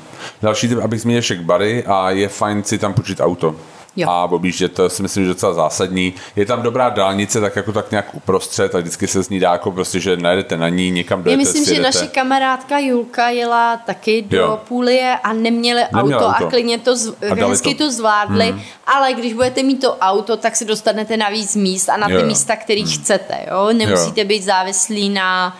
Další 0.42 0.68
typ, 0.68 0.80
abych 0.84 1.02
zmínil 1.02 1.22
však 1.22 1.42
bary 1.42 1.84
a 1.88 2.10
je 2.10 2.28
fajn 2.30 2.64
si 2.64 2.78
tam 2.78 2.94
počít 2.94 3.20
auto. 3.20 3.56
Jo. 3.98 4.10
a 4.10 4.24
objíždět, 4.24 4.74
to 4.74 4.90
si 4.90 5.02
myslím, 5.02 5.24
že 5.24 5.30
je 5.30 5.34
docela 5.34 5.54
zásadní. 5.54 6.14
Je 6.36 6.46
tam 6.46 6.62
dobrá 6.62 6.90
dálnice, 6.90 7.42
tak 7.42 7.56
jako 7.56 7.72
tak 7.72 7.92
nějak 7.92 8.16
uprostřed 8.16 8.76
a 8.76 8.80
vždycky 8.80 9.08
se 9.08 9.24
z 9.24 9.30
ní 9.30 9.40
dá 9.40 9.52
jako 9.52 9.72
prostě, 9.72 10.00
že 10.00 10.18
najedete 10.18 10.58
na 10.58 10.70
ní, 10.70 10.92
někam 10.92 11.20
Já 11.20 11.24
dojete, 11.24 11.38
myslím, 11.44 11.66
že 11.66 11.82
naše 11.82 12.08
kamarádka 12.08 12.80
Julka 12.80 13.30
jela 13.30 13.78
taky 13.78 14.22
do 14.22 14.38
Jo. 14.38 14.60
Půlie 14.68 15.18
a 15.24 15.34
neměli 15.34 15.82
Neměla 15.96 16.22
auto, 16.22 16.36
auto. 16.36 16.46
a 16.46 16.50
klidně 16.50 16.78
to, 16.78 16.96
z, 16.96 17.14
A 17.32 17.48
hezky 17.48 17.76
to. 17.76 17.84
to, 17.84 17.92
zvládli, 17.92 18.56
ale 18.88 19.14
když 19.14 19.34
budete 19.34 19.64
mít 19.64 19.82
to 19.82 19.98
auto, 19.98 20.38
tak 20.38 20.56
se 20.56 20.66
dostanete 20.66 21.18
na 21.18 21.30
víc 21.30 21.56
míst 21.56 21.90
a 21.90 21.98
na 21.98 22.08
ty 22.08 22.14
Jo, 22.14 22.20
jo. 22.20 22.26
místa, 22.26 22.56
který 22.56 22.86
chcete. 22.86 23.36
Jo? 23.52 23.70
Nemusíte 23.74 24.24
být 24.26 24.44
závislí 24.44 25.10
na 25.10 25.58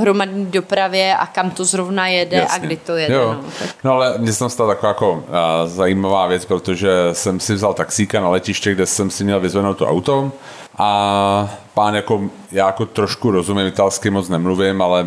hromadní 0.00 0.46
dopravě 0.46 1.16
a 1.16 1.26
kam 1.26 1.50
to 1.50 1.64
zrovna 1.64 2.06
jede 2.06 2.46
a 2.46 2.58
kdy 2.58 2.76
to 2.76 2.96
jede. 2.96 3.14
Jo. 3.14 3.36
No, 3.42 3.50
tak. 3.58 3.70
no 3.84 3.92
ale 3.92 4.14
mně 4.18 4.32
se 4.32 4.38
tam 4.38 4.50
stala 4.50 4.74
taková 4.74 4.90
jako 4.90 5.12
uh, 5.12 5.22
zajímavá 5.64 6.26
věc, 6.26 6.44
protože 6.44 6.90
jsem 7.12 7.40
si 7.40 7.54
vzal 7.54 7.74
taxíka 7.74 8.20
na 8.20 8.28
letiště, 8.28 8.72
kde 8.72 8.86
jsem 8.86 9.10
si 9.10 9.24
měl 9.24 9.40
vyzvednout 9.40 9.74
to 9.74 9.88
auto 9.88 10.32
a 10.78 11.50
pán 11.74 11.94
jako, 11.94 12.22
já 12.52 12.66
jako 12.66 12.86
trošku 12.86 13.30
rozumím 13.30 13.66
italsky, 13.66 14.10
moc 14.10 14.28
nemluvím, 14.28 14.82
ale 14.82 15.06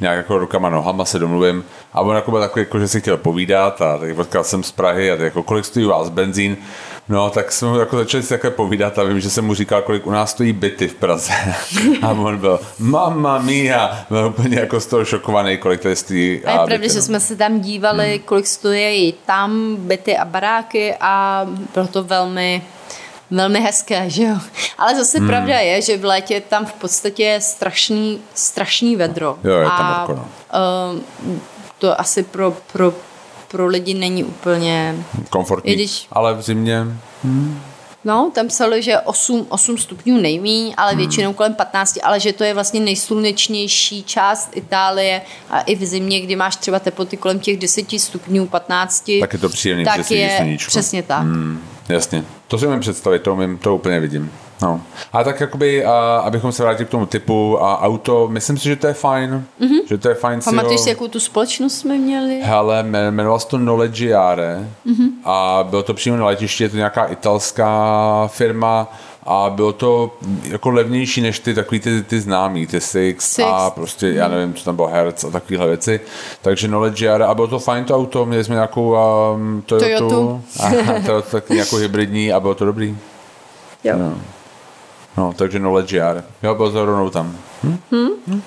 nějak 0.00 0.16
jako 0.16 0.38
rukama, 0.38 0.68
nohama 0.68 1.04
se 1.04 1.18
domluvím 1.18 1.64
a 1.92 2.00
on 2.00 2.16
jako 2.16 2.30
byl 2.30 2.40
takový, 2.40 2.62
jako, 2.62 2.78
že 2.78 2.88
si 2.88 3.00
chtěl 3.00 3.16
povídat 3.16 3.82
a 3.82 3.98
tak 3.98 4.14
potkal 4.14 4.44
jsem 4.44 4.62
z 4.62 4.72
Prahy 4.72 5.10
a 5.10 5.16
tak 5.16 5.24
jako 5.24 5.42
kolik 5.42 5.64
stojí 5.64 5.86
vás 5.86 6.08
benzín, 6.08 6.56
No, 7.08 7.30
tak 7.30 7.52
jsme 7.52 7.68
mu 7.68 7.78
jako 7.78 7.96
začali 7.96 8.22
si 8.22 8.28
takhle 8.28 8.50
povídat 8.50 8.98
a 8.98 9.02
vím, 9.02 9.20
že 9.20 9.30
jsem 9.30 9.44
mu 9.44 9.54
říkal, 9.54 9.82
kolik 9.82 10.06
u 10.06 10.10
nás 10.10 10.30
stojí 10.30 10.52
byty 10.52 10.88
v 10.88 10.94
Praze. 10.94 11.32
A 12.02 12.08
on 12.10 12.36
byl, 12.38 12.60
mamma 12.78 13.38
mia, 13.38 14.04
byl 14.10 14.26
úplně 14.26 14.58
jako 14.58 14.80
z 14.80 14.86
toho 14.86 15.04
šokovaný, 15.04 15.58
kolik 15.58 15.80
tady 15.80 15.96
stojí. 15.96 16.30
A 16.44 16.50
je 16.50 16.56
pravda, 16.56 16.78
byty, 16.78 16.88
že 16.88 16.98
no. 16.98 17.02
jsme 17.02 17.20
se 17.20 17.36
tam 17.36 17.60
dívali, 17.60 18.10
Hmm. 18.10 18.18
kolik 18.24 18.46
stojí 18.46 19.14
tam 19.26 19.76
byty 19.78 20.16
a 20.16 20.24
baráky 20.24 20.94
a 21.00 21.46
bylo 21.74 21.86
to 21.86 22.02
velmi 22.04 22.62
velmi 23.30 23.60
hezké, 23.60 24.10
že 24.10 24.22
jo. 24.22 24.36
Ale 24.78 24.96
zase 24.96 25.18
Hmm. 25.18 25.28
pravda 25.28 25.58
je, 25.58 25.82
že 25.82 25.96
v 25.96 26.04
létě 26.04 26.40
tam 26.48 26.66
v 26.66 26.72
podstatě 26.72 27.22
je 27.24 27.40
strašný, 27.40 28.20
strašný 28.34 28.96
vedro. 28.96 29.38
Jo, 29.44 29.54
je 29.54 29.66
tam 29.66 29.80
a 29.80 29.98
horko, 30.06 30.14
no. 30.14 30.28
uh, 31.32 31.34
to 31.78 32.00
asi 32.00 32.22
pro, 32.22 32.56
pro, 32.72 32.92
pro 33.50 33.66
lidi 33.66 33.94
není 33.94 34.24
úplně... 34.24 34.96
komfortní, 35.30 35.74
když- 35.74 36.06
ale 36.12 36.34
v 36.34 36.42
zimě 36.42 36.84
No, 38.04 38.30
tam 38.34 38.48
psali, 38.48 38.82
že 38.82 38.98
8, 39.00 39.46
8 39.48 39.78
stupňů 39.78 40.20
nejmíň, 40.20 40.74
ale 40.76 40.90
Hmm. 40.90 40.98
většinou 40.98 41.32
kolem 41.32 41.54
15, 41.54 41.98
ale 42.02 42.20
že 42.20 42.32
to 42.32 42.44
je 42.44 42.54
vlastně 42.54 42.80
nejslunečnější 42.80 44.02
část 44.02 44.50
Itálie 44.54 45.22
a 45.50 45.60
i 45.60 45.74
v 45.74 45.84
zimě, 45.84 46.20
kdy 46.20 46.36
máš 46.36 46.56
třeba 46.56 46.78
teploty 46.78 47.16
kolem 47.16 47.38
těch 47.40 47.56
10 47.58 47.98
stupňů, 48.00 48.46
15. 48.46 49.20
tak 49.20 49.32
je 49.32 49.38
to 49.38 49.48
příjemný, 49.48 49.84
tak 49.84 50.10
je, 50.10 50.34
sluníčko. 50.36 50.68
Přesně 50.70 51.02
tak. 51.02 51.20
Hmm, 51.22 51.60
jasně, 51.88 52.24
to 52.48 52.58
si 52.58 52.66
umím 52.66 52.80
představit, 52.80 53.22
to, 53.22 53.32
umím, 53.34 53.58
to 53.58 53.74
úplně 53.74 54.00
vidím. 54.00 54.30
No. 54.62 54.80
A 55.12 55.24
tak 55.24 55.40
jakoby, 55.40 55.84
a, 55.84 56.22
abychom 56.24 56.52
se 56.52 56.62
vrátili 56.62 56.86
k 56.86 56.90
tomu 56.90 57.06
typu 57.06 57.62
a 57.62 57.80
auto, 57.82 58.28
myslím 58.28 58.58
si, 58.58 58.64
že 58.68 58.76
to 58.76 58.86
je 58.86 58.94
fajn, 58.94 59.44
mm-hmm. 59.60 59.80
že 59.88 59.98
to 59.98 60.08
je 60.08 60.14
fajn 60.14 60.40
si 60.40 60.48
Mhm. 60.50 60.56
Pamatuješ 60.56 60.80
ho... 60.80 60.84
si, 60.84 60.90
jakou 60.90 61.08
tu 61.08 61.20
společnost 61.20 61.74
jsme 61.78 61.98
měli? 61.98 62.40
Hele, 62.42 62.82
jmen- 62.82 63.10
jmenoval 63.10 63.38
se 63.40 63.48
to 63.48 63.58
Knowledgeare 63.58 64.68
Mhm. 64.84 64.94
mm-hmm. 64.96 65.10
a 65.24 65.64
bylo 65.70 65.82
to 65.82 65.94
přímo 65.94 66.16
na 66.16 66.26
letišti, 66.26 66.64
je 66.64 66.68
to 66.68 66.76
nějaká 66.76 67.04
italská 67.04 68.26
firma 68.32 68.92
a 69.26 69.50
bylo 69.50 69.72
to 69.72 70.16
jako 70.42 70.70
levnější 70.70 71.20
než 71.20 71.38
ty 71.40 71.54
takový 71.54 71.80
ty, 71.80 72.02
ty 72.02 72.20
známý, 72.20 72.66
ty 72.66 72.80
Six, 72.80 73.24
Six. 73.34 73.48
a 73.52 73.70
prostě, 73.70 74.08
já 74.08 74.28
nevím, 74.28 74.54
co 74.54 74.64
tam 74.64 74.76
bylo, 74.76 74.88
Hertz 74.88 75.24
a 75.24 75.30
takovéhle 75.30 75.66
věci. 75.66 76.00
Takže 76.42 76.68
Knowledgeare 76.68 77.24
a 77.24 77.34
bylo 77.34 77.46
to 77.46 77.58
fajn 77.58 77.84
to 77.84 77.96
auto, 77.96 78.26
měli 78.26 78.44
jsme 78.44 78.54
nějakou 78.54 78.96
um, 79.34 79.62
Toyotu, 79.66 79.84
Toyotu. 80.08 80.42
a 80.60 80.70
to 81.06 81.22
taky 81.22 81.54
nějakou 81.54 81.76
hybridní 81.76 82.32
a 82.32 82.40
bylo 82.40 82.54
to 82.54 82.64
dobrý. 82.64 82.96
Jo. 83.84 83.94
No. 83.98 84.14
No, 85.18 85.32
takže 85.36 85.58
Knowledgeare. 85.58 86.24
Jo, 86.42 86.54
bylo 86.54 86.72
to 86.72 86.84
rovnou 86.86 87.10
tam. 87.10 87.36
Hm? 87.64 87.78
Hm? 88.26 88.42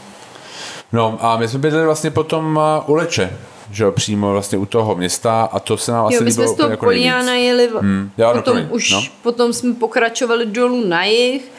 No 0.93 1.17
a 1.21 1.37
my 1.37 1.47
jsme 1.47 1.59
bydleli 1.59 1.85
vlastně 1.85 2.11
potom 2.11 2.57
uh, 2.85 2.89
u 2.89 2.95
Leče, 2.95 3.37
že 3.71 3.83
jo, 3.83 3.91
přímo 3.91 4.31
vlastně 4.31 4.57
u 4.57 4.65
toho 4.65 4.95
města 4.95 5.49
a 5.51 5.59
to 5.59 5.77
se 5.77 5.91
nám 5.91 6.05
asi 6.05 6.15
Jo, 6.15 6.21
my 6.21 6.31
jsme 6.31 6.41
líbilo 6.43 6.55
z 6.55 6.57
toho 6.57 6.69
jako. 6.69 6.85
Poliana 6.85 7.33
jeli, 7.33 7.69
Hmm, 7.79 8.11
jo, 8.17 8.27
no, 8.27 8.33
potom, 8.33 8.67
už, 8.69 8.91
no. 8.91 9.01
potom 9.23 9.53
jsme 9.53 9.73
pokračovali 9.73 10.45
dolů 10.45 10.87
na 10.87 11.03
jih 11.03 11.51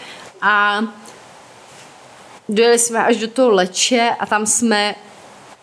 a 0.42 0.80
dojeli 2.48 2.78
jsme 2.78 3.04
až 3.04 3.16
do 3.16 3.28
toho 3.28 3.50
leče 3.50 4.10
a 4.18 4.26
tam 4.26 4.46
jsme 4.46 4.94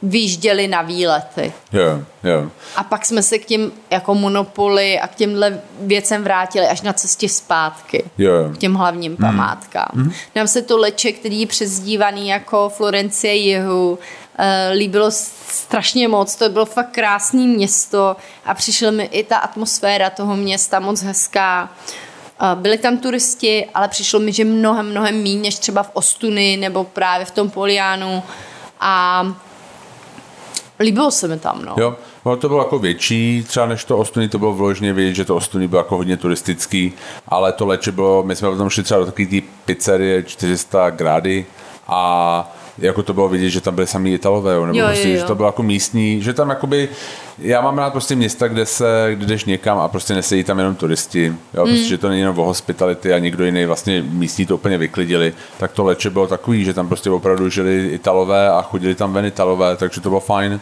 vyjížděli 0.02 0.68
na 0.68 0.82
výlety. 0.82 1.54
Jo, 1.74 2.04
jo. 2.24 2.50
A 2.76 2.84
pak 2.84 3.06
jsme 3.06 3.24
se 3.24 3.38
k 3.40 3.46
těm 3.46 3.72
jako 3.90 4.16
monopoly 4.16 5.00
a 5.00 5.08
k 5.08 5.16
těmhle 5.16 5.62
věcem 5.80 6.24
vrátili 6.24 6.68
až 6.68 6.82
na 6.82 6.94
cestě 6.94 7.30
zpátky. 7.30 8.04
Jo. 8.18 8.50
K 8.54 8.58
těm 8.58 8.74
hlavním 8.74 9.18
památkám. 9.18 9.90
Mm. 9.94 10.12
Nám 10.36 10.48
se 10.48 10.62
to 10.62 10.78
leče, 10.78 11.12
který 11.12 11.42
je 11.42 11.48
přezdívaný 11.48 12.28
jako 12.28 12.70
Florencie 12.70 13.36
jihu, 13.36 14.00
eh, 14.38 14.72
líbilo 14.74 15.12
strašně 15.48 16.08
moc, 16.08 16.36
to 16.36 16.50
bylo 16.50 16.66
fakt 16.66 16.92
krásné 16.92 17.42
město 17.42 18.16
a 18.46 18.54
přišla 18.54 18.92
mi 18.92 19.04
i 19.04 19.24
ta 19.24 19.38
atmosféra 19.38 20.10
toho 20.10 20.36
města 20.36 20.80
moc 20.80 21.02
hezká. 21.02 21.70
Eh, 22.42 22.56
Byli 22.56 22.78
tam 22.78 22.98
turisti, 22.98 23.66
ale 23.74 23.88
přišlo 23.88 24.20
mi, 24.20 24.34
že 24.34 24.46
mnohem, 24.46 24.90
mnohem 24.90 25.24
méně 25.24 25.42
než 25.42 25.60
třeba 25.60 25.84
v 25.84 25.90
Ostuny 25.94 26.58
nebo 26.58 26.84
právě 26.84 27.26
v 27.26 27.32
tom 27.32 27.50
Poliánu 27.50 28.24
a 28.80 29.24
líbilo 30.80 31.12
se 31.12 31.28
mi 31.28 31.40
tam, 31.40 31.66
no. 31.66 31.76
Jo, 31.78 31.96
no 32.26 32.38
to 32.38 32.48
bylo 32.48 32.60
jako 32.60 32.80
větší, 32.80 33.46
třeba 33.48 33.66
než 33.66 33.84
to 33.86 33.98
Ostuny, 33.98 34.30
to 34.30 34.40
bylo 34.40 34.54
vložně 34.54 34.94
vidět, 34.94 35.14
že 35.14 35.26
to 35.26 35.36
Ostuny 35.36 35.68
bylo 35.68 35.80
jako 35.80 35.98
hodně 35.98 36.18
turistický, 36.18 36.94
ale 37.28 37.52
to 37.52 37.66
Leče 37.66 37.92
bylo, 37.92 38.24
my 38.24 38.36
jsme 38.36 38.50
potom 38.50 38.70
šli 38.70 38.84
třeba 38.84 39.00
do 39.00 39.06
takové 39.06 39.28
té 39.28 39.42
pizzerie 39.66 40.24
400 40.24 40.90
grády 40.90 41.46
a 41.88 42.52
jako 42.82 43.04
to 43.04 43.14
bylo 43.14 43.30
vidět, 43.30 43.50
že 43.50 43.62
tam 43.62 43.76
byli 43.76 43.88
samý 43.88 44.14
Italové, 44.14 44.54
jo, 44.56 44.66
nebo 44.66 44.80
Jo, 44.80 44.86
prostě, 44.86 45.08
jo, 45.10 45.14
jo. 45.14 45.20
že 45.20 45.26
to 45.26 45.36
bylo 45.36 45.48
jako 45.48 45.64
místní, 45.64 46.22
že 46.22 46.34
tam 46.34 46.50
jakoby, 46.50 46.90
já 47.40 47.62
mám 47.62 47.78
rád 47.78 47.90
prostě 47.92 48.16
města, 48.16 48.48
kde 48.48 48.66
se, 48.66 49.10
kde 49.16 49.26
jdeš 49.26 49.46
někam 49.46 49.78
a 49.80 49.88
prostě 49.88 50.14
nesedí 50.14 50.44
tam 50.44 50.60
jenom 50.60 50.76
turisti, 50.76 51.34
jo, 51.54 51.66
Mm. 51.66 51.72
prostě, 51.72 51.90
že 51.90 51.98
to 51.98 52.10
není 52.10 52.20
jenom 52.22 52.40
o 52.40 52.44
hospitality 52.46 53.14
a 53.14 53.20
někdo 53.20 53.46
jiný, 53.46 53.66
vlastně 53.66 54.04
místní 54.10 54.46
to 54.46 54.56
úplně 54.56 54.78
vyklidili, 54.78 55.34
tak 55.58 55.72
to 55.72 55.84
Leče 55.84 56.10
bylo 56.10 56.28
takový, 56.28 56.66
že 56.66 56.74
tam 56.74 56.88
prostě 56.88 57.10
opravdu 57.10 57.50
žili 57.50 57.88
Italové 57.88 58.50
a 58.50 58.62
chodili 58.62 58.96
tam 58.96 59.14
ven 59.14 59.26
Italové, 59.26 59.76
takže 59.78 60.02
to 60.02 60.10
bylo 60.10 60.20
fajn. 60.22 60.60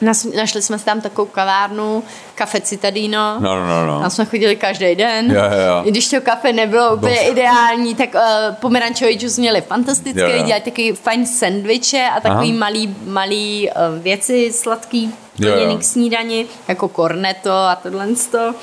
Nas, 0.00 0.24
našli 0.24 0.62
jsme 0.62 0.78
si 0.78 0.84
tam 0.84 1.00
takovou 1.00 1.26
kavárnu, 1.28 2.02
kafe 2.34 2.60
Citadino. 2.60 3.36
No, 3.40 3.66
no, 3.66 3.86
no. 3.86 4.00
Tam 4.00 4.10
jsme 4.10 4.24
chodili 4.24 4.56
každý 4.56 4.94
den. 4.94 5.30
Jo, 5.30 5.42
jo, 5.42 5.60
jo. 5.68 5.82
I 5.84 5.90
když 5.90 6.08
to 6.08 6.20
kafe 6.20 6.52
nebylo 6.52 6.94
úplně 6.96 7.28
ideální, 7.28 7.94
tak 7.94 8.14
uh, 8.14 8.20
pomerančový 8.54 9.14
džus 9.14 9.38
měli 9.38 9.60
fantastické, 9.60 10.20
Jo, 10.20 10.28
jo. 10.28 10.42
dělali 10.42 10.62
takový 10.62 10.92
fajn 10.92 11.26
sendviče 11.26 12.08
a 12.16 12.20
takový 12.20 12.50
Aha. 12.50 12.58
malý, 12.58 12.96
malý 13.06 13.70
uh, 13.70 14.02
věci 14.02 14.52
sladký, 14.52 15.14
plněný 15.36 15.78
k 15.78 15.82
snídani, 15.84 16.46
jako 16.68 16.88
cornetto 16.88 17.52
a 17.52 17.78
tohle. 17.82 18.06
to. 18.30 18.54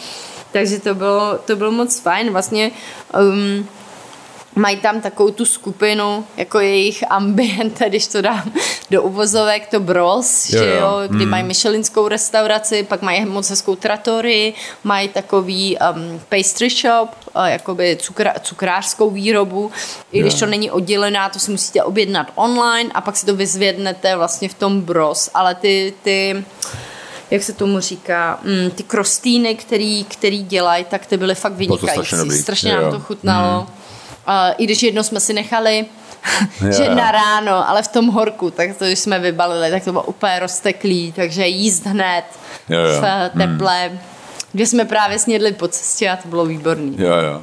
Takže 0.52 0.80
to 0.80 0.96
bylo, 0.96 1.40
to 1.46 1.56
bylo 1.56 1.72
moc 1.72 2.00
fajn. 2.00 2.32
Vlastně 2.32 2.72
um, 3.20 3.68
mají 4.58 4.78
tam 4.78 5.02
takovou 5.02 5.32
tu 5.32 5.46
skupinu, 5.46 6.26
jako 6.38 6.60
jejich 6.60 7.04
ambient, 7.12 7.80
když 7.88 8.08
to 8.08 8.22
dám 8.22 8.52
do 8.92 9.04
uvozovek, 9.04 9.68
to 9.68 9.80
Bros, 9.80 10.50
Jo, 10.50 10.60
že 10.64 10.70
jo. 10.70 10.76
jo, 10.82 10.92
kdy 11.08 11.26
mají 11.26 11.44
Michelinskou 11.44 12.08
restauraci, 12.08 12.84
pak 12.84 13.02
mají 13.02 13.26
moc 13.26 13.50
hezkou 13.50 13.76
tratorii, 13.76 14.54
mají 14.84 15.08
takový 15.08 15.78
um, 15.96 16.22
pastry 16.30 16.70
shop, 16.70 17.10
uh, 17.36 17.46
jakoby 17.46 17.98
cukra, 18.02 18.34
cukrářskou 18.42 19.10
výrobu, 19.10 19.72
i 20.12 20.20
když 20.20 20.34
Jo. 20.34 20.40
to 20.40 20.46
není 20.46 20.72
oddělená, 20.72 21.30
to 21.30 21.40
si 21.40 21.52
musíte 21.52 21.84
objednat 21.84 22.28
online 22.36 22.90
a 22.94 23.02
pak 23.02 23.18
si 23.18 23.26
to 23.26 23.36
vyzvědnete 23.36 24.16
vlastně 24.16 24.50
v 24.50 24.54
tom 24.54 24.82
Bros, 24.82 25.30
ale 25.34 25.56
ty, 25.56 25.94
ty 26.04 26.46
jak 27.32 27.44
se 27.44 27.54
tomu 27.54 27.80
říká, 27.80 28.40
mm, 28.44 28.72
ty 28.72 28.84
krostýny, 28.84 29.56
který, 29.56 30.04
který 30.04 30.44
dělají, 30.44 30.86
tak 30.90 31.06
ty 31.06 31.18
byly 31.18 31.36
fakt 31.36 31.54
strašně 31.54 31.68
vynikající. 31.78 32.16
dobrý. 32.18 32.38
Strašně 32.38 32.72
Jo, 32.72 32.82
nám 32.82 32.92
to 32.92 33.00
chutnalo. 33.00 33.62
Mm. 33.62 33.77
Uh, 34.28 34.34
I 34.58 34.64
když 34.64 34.84
jedno 34.84 35.04
jsme 35.04 35.20
si 35.20 35.34
nechali, 35.34 35.86
že 36.78 36.86
jo. 36.86 36.96
na 36.96 37.12
ráno, 37.12 37.70
ale 37.70 37.84
v 37.84 37.88
tom 37.88 38.08
horku, 38.08 38.52
tak 38.52 38.78
to 38.78 38.86
když 38.86 39.00
jsme 39.00 39.20
vybalili, 39.20 39.72
tak 39.72 39.84
to 39.84 39.92
bylo 39.92 40.04
úplně 40.04 40.40
rozteklý, 40.40 41.12
takže 41.16 41.48
jíst 41.48 41.86
hned 41.86 42.24
Jo, 42.70 42.80
jo. 42.80 43.02
v 43.02 43.06
eh, 43.06 43.32
teple, 43.38 43.92
kde 44.52 44.66
jsme 44.66 44.86
právě 44.86 45.20
snědli 45.20 45.52
po 45.52 45.68
cestě 45.68 46.10
a 46.10 46.16
to 46.16 46.28
bylo 46.28 46.46
výborný. 46.46 46.96
Jo, 47.00 47.08
jo. 47.16 47.42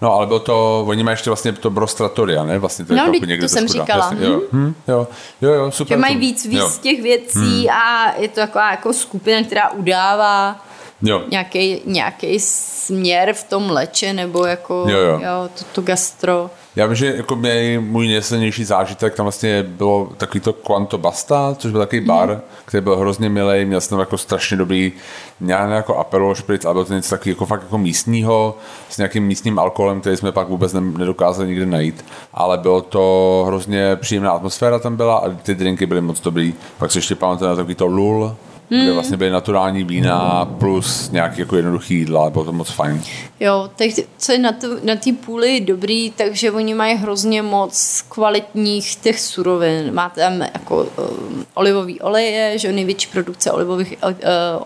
No, 0.00 0.12
ale 0.14 0.26
bylo 0.26 0.38
to, 0.40 0.84
oni 0.88 1.02
mají 1.02 1.12
ještě 1.12 1.30
vlastně 1.30 1.52
to 1.52 1.70
Brostratoria, 1.70 2.44
ne? 2.44 2.58
Vlastně 2.58 2.84
to 2.84 2.92
je 2.92 2.96
No, 2.96 3.04
to 3.04 3.10
vždyť 3.10 3.28
někde 3.28 3.44
to 3.44 3.48
jsem 3.48 3.66
dál. 3.66 3.72
říkala. 3.72 4.04
Jasně, 4.10 4.26
jo. 4.26 4.40
Hm, 4.52 4.74
jo, 4.88 5.08
jo, 5.42 5.52
jo, 5.52 5.70
super. 5.70 5.96
Že 5.96 6.00
mají 6.00 6.16
víc, 6.16 6.46
víc 6.46 6.60
jo. 6.60 6.70
těch 6.82 7.02
věcí 7.02 7.70
a 7.70 8.12
je 8.20 8.28
to 8.28 8.34
taková 8.40 8.70
jako 8.70 8.92
skupina, 8.92 9.42
která 9.46 9.70
udává 9.70 10.64
Jo, 11.02 11.22
nějaký, 11.30 11.80
nějaký 11.86 12.40
směr 12.40 13.32
v 13.32 13.44
tom 13.44 13.70
leče, 13.70 14.12
nebo 14.12 14.46
jako 14.46 14.84
Jo, 14.88 14.98
jo. 14.98 15.20
Jo, 15.22 15.48
to, 15.58 15.64
to 15.72 15.82
gastro. 15.82 16.50
Já 16.76 16.86
vím, 16.86 16.94
že 16.94 17.16
jako 17.16 17.36
mě, 17.36 17.80
můj 17.80 18.08
nejsilnější 18.08 18.64
zážitek 18.64 19.14
tam 19.14 19.24
vlastně 19.24 19.62
bylo 19.62 20.12
takový 20.16 20.40
to 20.40 20.52
Quanto 20.52 20.98
Basta, 20.98 21.54
což 21.58 21.72
byl 21.72 21.80
takový 21.80 22.00
bar, 22.00 22.28
mm. 22.28 22.40
který 22.64 22.84
byl 22.84 22.96
hrozně 22.96 23.28
milý, 23.28 23.64
měl 23.64 23.80
jsem 23.80 23.90
tam 23.90 24.00
jako 24.00 24.18
strašně 24.18 24.56
dobrý, 24.56 24.92
nějak 25.40 25.70
jako 25.70 25.96
Aperol 25.96 26.34
špric, 26.34 26.64
ale 26.64 26.74
byl 26.74 26.84
to 26.84 26.94
něco 26.94 27.10
takový 27.10 27.30
jako 27.30 27.46
fakt 27.46 27.62
jako 27.62 27.78
místního, 27.78 28.58
s 28.88 28.98
nějakým 28.98 29.26
místním 29.26 29.58
alkoholem, 29.58 30.00
který 30.00 30.16
jsme 30.16 30.32
pak 30.32 30.48
vůbec 30.48 30.72
nedokázali 30.72 31.48
nikde 31.48 31.66
najít, 31.66 32.04
ale 32.34 32.58
bylo 32.58 32.80
to 32.80 33.44
hrozně 33.46 33.96
příjemná 33.96 34.30
atmosféra 34.30 34.78
tam 34.78 34.96
byla 34.96 35.16
a 35.16 35.30
ty 35.30 35.54
drinky 35.54 35.86
byly 35.86 36.00
moc 36.00 36.20
dobrý. 36.20 36.54
Pak 36.78 36.92
se 36.92 36.98
ještě 36.98 37.14
pamatuju 37.14 37.50
na 37.50 37.56
takový 37.56 37.74
to 37.74 37.86
Lul, 37.86 38.36
hmm. 38.70 38.82
kde 38.82 38.92
vlastně 38.92 39.16
byly 39.16 39.30
naturální 39.30 39.84
vína 39.84 40.44
plus 40.44 41.10
nějaký 41.10 41.40
jako 41.40 41.56
jednoduchý 41.56 41.94
jídla, 41.94 42.30
bylo 42.30 42.44
to 42.44 42.52
moc 42.52 42.70
fajn. 42.70 43.02
Jo, 43.40 43.70
tak 43.76 43.88
co 44.18 44.32
je 44.32 44.38
na, 44.38 44.52
to, 44.52 44.66
na 44.84 44.96
té 44.96 45.12
půli 45.12 45.60
dobrý, 45.60 46.10
takže 46.10 46.50
oni 46.50 46.74
mají 46.74 46.96
hrozně 46.96 47.42
moc 47.42 48.04
kvalitních 48.08 48.96
těch 48.96 49.20
surovin. 49.20 49.94
Máte 49.94 50.20
tam 50.20 50.40
jako 50.40 50.76
um, 50.76 51.46
olivový 51.54 52.00
oleje, 52.00 52.58
že 52.58 52.72
největší 52.72 53.08
produkce 53.08 53.52
olivových 53.52 53.94
uh, 54.02 54.12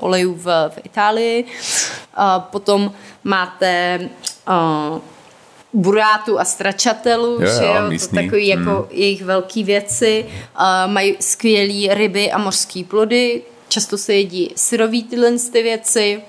olejů 0.00 0.34
v, 0.34 0.44
v 0.44 0.78
Itálii. 0.84 1.44
Uh, 1.44 2.24
potom 2.38 2.92
máte 3.24 4.00
uh, 4.48 4.98
burátu 5.72 6.40
a 6.40 6.44
stračatelu, 6.44 7.32
jo, 7.32 7.40
že 7.40 7.64
jo, 7.66 7.88
místní. 7.88 8.18
to 8.18 8.24
takový 8.24 8.46
jako 8.46 8.70
Hmm. 8.70 8.84
jejich 8.90 9.22
velké 9.24 9.62
věci. 9.64 10.26
Uh, 10.58 10.92
mají 10.92 11.16
skvělé 11.20 11.94
ryby 11.94 12.32
a 12.32 12.38
mořské 12.38 12.84
plody, 12.84 13.42
často 13.68 13.98
se 13.98 14.14
jedí 14.14 14.52
syrový 14.56 15.04
tyhle 15.04 15.32
ty 15.52 15.62
věci, 15.62 16.22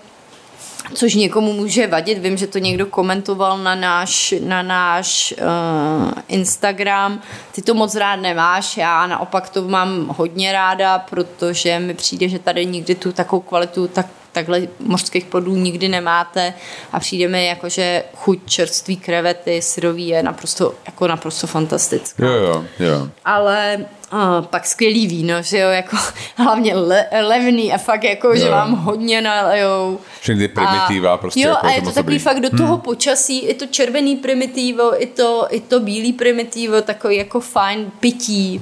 což 0.94 1.16
někomu 1.16 1.54
může 1.54 1.88
vadit. 1.88 2.18
Vím, 2.18 2.38
že 2.38 2.48
to 2.48 2.58
někdo 2.58 2.86
komentoval 2.86 3.58
na 3.58 3.76
náš, 3.76 4.34
na 4.42 4.62
náš 4.62 5.34
uh, 5.38 6.12
Instagram. 6.28 7.22
Ty 7.52 7.62
to 7.62 7.74
moc 7.74 7.96
rád 7.96 8.16
nemáš, 8.16 8.78
já 8.78 9.08
naopak 9.08 9.50
to 9.50 9.62
mám 9.62 10.08
hodně 10.18 10.52
ráda, 10.52 11.00
protože 11.00 11.80
mi 11.80 11.94
přijde, 11.94 12.30
že 12.30 12.40
tady 12.40 12.66
nikdy 12.66 12.96
tu 12.96 13.12
takovou 13.12 13.42
kvalitu 13.42 13.88
tak 13.88 14.06
takhle 14.38 14.62
mořských 14.80 15.26
plodů 15.26 15.56
nikdy 15.56 15.88
nemáte 15.88 16.54
a 16.92 17.00
přijde 17.00 17.28
mi 17.28 17.46
jako, 17.46 17.70
že 17.70 18.04
chuť 18.16 18.40
čerství 18.46 18.98
krevety, 18.98 19.62
syrový 19.62 20.08
je 20.08 20.24
naprosto, 20.24 20.74
jako 20.86 21.08
naprosto 21.08 21.48
fantastická 21.48 22.26
Jo, 22.26 22.32
jo, 22.34 22.66
jo. 22.80 23.10
ale 23.26 23.86
uh, 24.14 24.46
pak 24.46 24.68
skvělý 24.68 25.08
víno, 25.08 25.42
že 25.42 25.58
jo, 25.58 25.70
jako 25.70 25.98
hlavně 26.36 26.76
le, 26.76 27.06
levný 27.22 27.74
a 27.74 27.78
fakt 27.78 28.04
jako, 28.04 28.36
že 28.36 28.46
Jo. 28.46 28.52
vám 28.52 28.72
hodně 28.76 29.22
nalejou. 29.22 30.00
Všechny 30.22 30.48
primitiva, 30.48 31.14
A- 31.14 31.18
prostě 31.18 31.40
Jo, 31.42 31.50
jako 31.50 31.68
a 31.68 31.72
je 31.72 31.82
to 31.82 31.86
takový 31.86 32.04
dobrý. 32.04 32.20
fakt 32.20 32.40
do 32.40 32.58
toho 32.58 32.78
počasí, 32.78 33.40
i 33.40 33.54
to 33.54 33.66
červený 33.66 34.16
primitivo, 34.16 35.04
i 35.04 35.06
to, 35.06 35.48
i 35.50 35.60
to 35.60 35.80
bílý 35.80 36.14
primitivo, 36.14 36.82
takový 36.82 37.16
jako 37.18 37.40
fajn 37.40 37.92
pití. 38.00 38.62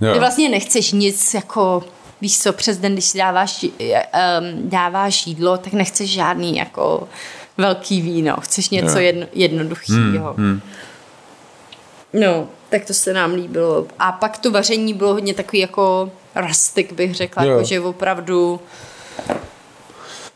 Jo. 0.00 0.12
Ty 0.12 0.18
vlastně 0.18 0.48
nechceš 0.48 0.92
nic 0.92 1.34
jako, 1.34 1.84
víš 2.20 2.38
co, 2.38 2.52
přes 2.52 2.78
den, 2.78 2.92
když 2.92 3.04
si 3.04 3.18
dáváš, 3.18 3.64
um, 3.64 3.70
dáváš 4.68 5.26
jídlo, 5.26 5.58
tak 5.58 5.72
nechceš 5.72 6.10
žádný 6.10 6.56
jako 6.56 7.08
velký 7.56 8.00
víno, 8.02 8.36
chceš 8.40 8.70
něco 8.70 8.98
jedno, 8.98 9.26
jednoduchého. 9.32 10.34
hmm. 10.36 10.60
No, 12.12 12.48
tak 12.68 12.84
to 12.84 12.94
se 12.94 13.12
nám 13.12 13.34
líbilo. 13.34 13.86
A 13.98 14.12
pak 14.12 14.38
to 14.38 14.50
vaření 14.50 14.94
bylo 14.94 15.12
hodně 15.12 15.34
takový 15.34 15.58
jako 15.58 16.10
rustic, 16.36 16.92
bych 16.92 17.14
řekla, 17.14 17.44
Jo. 17.44 17.50
jako, 17.50 17.64
že 17.64 17.80
opravdu 17.80 18.60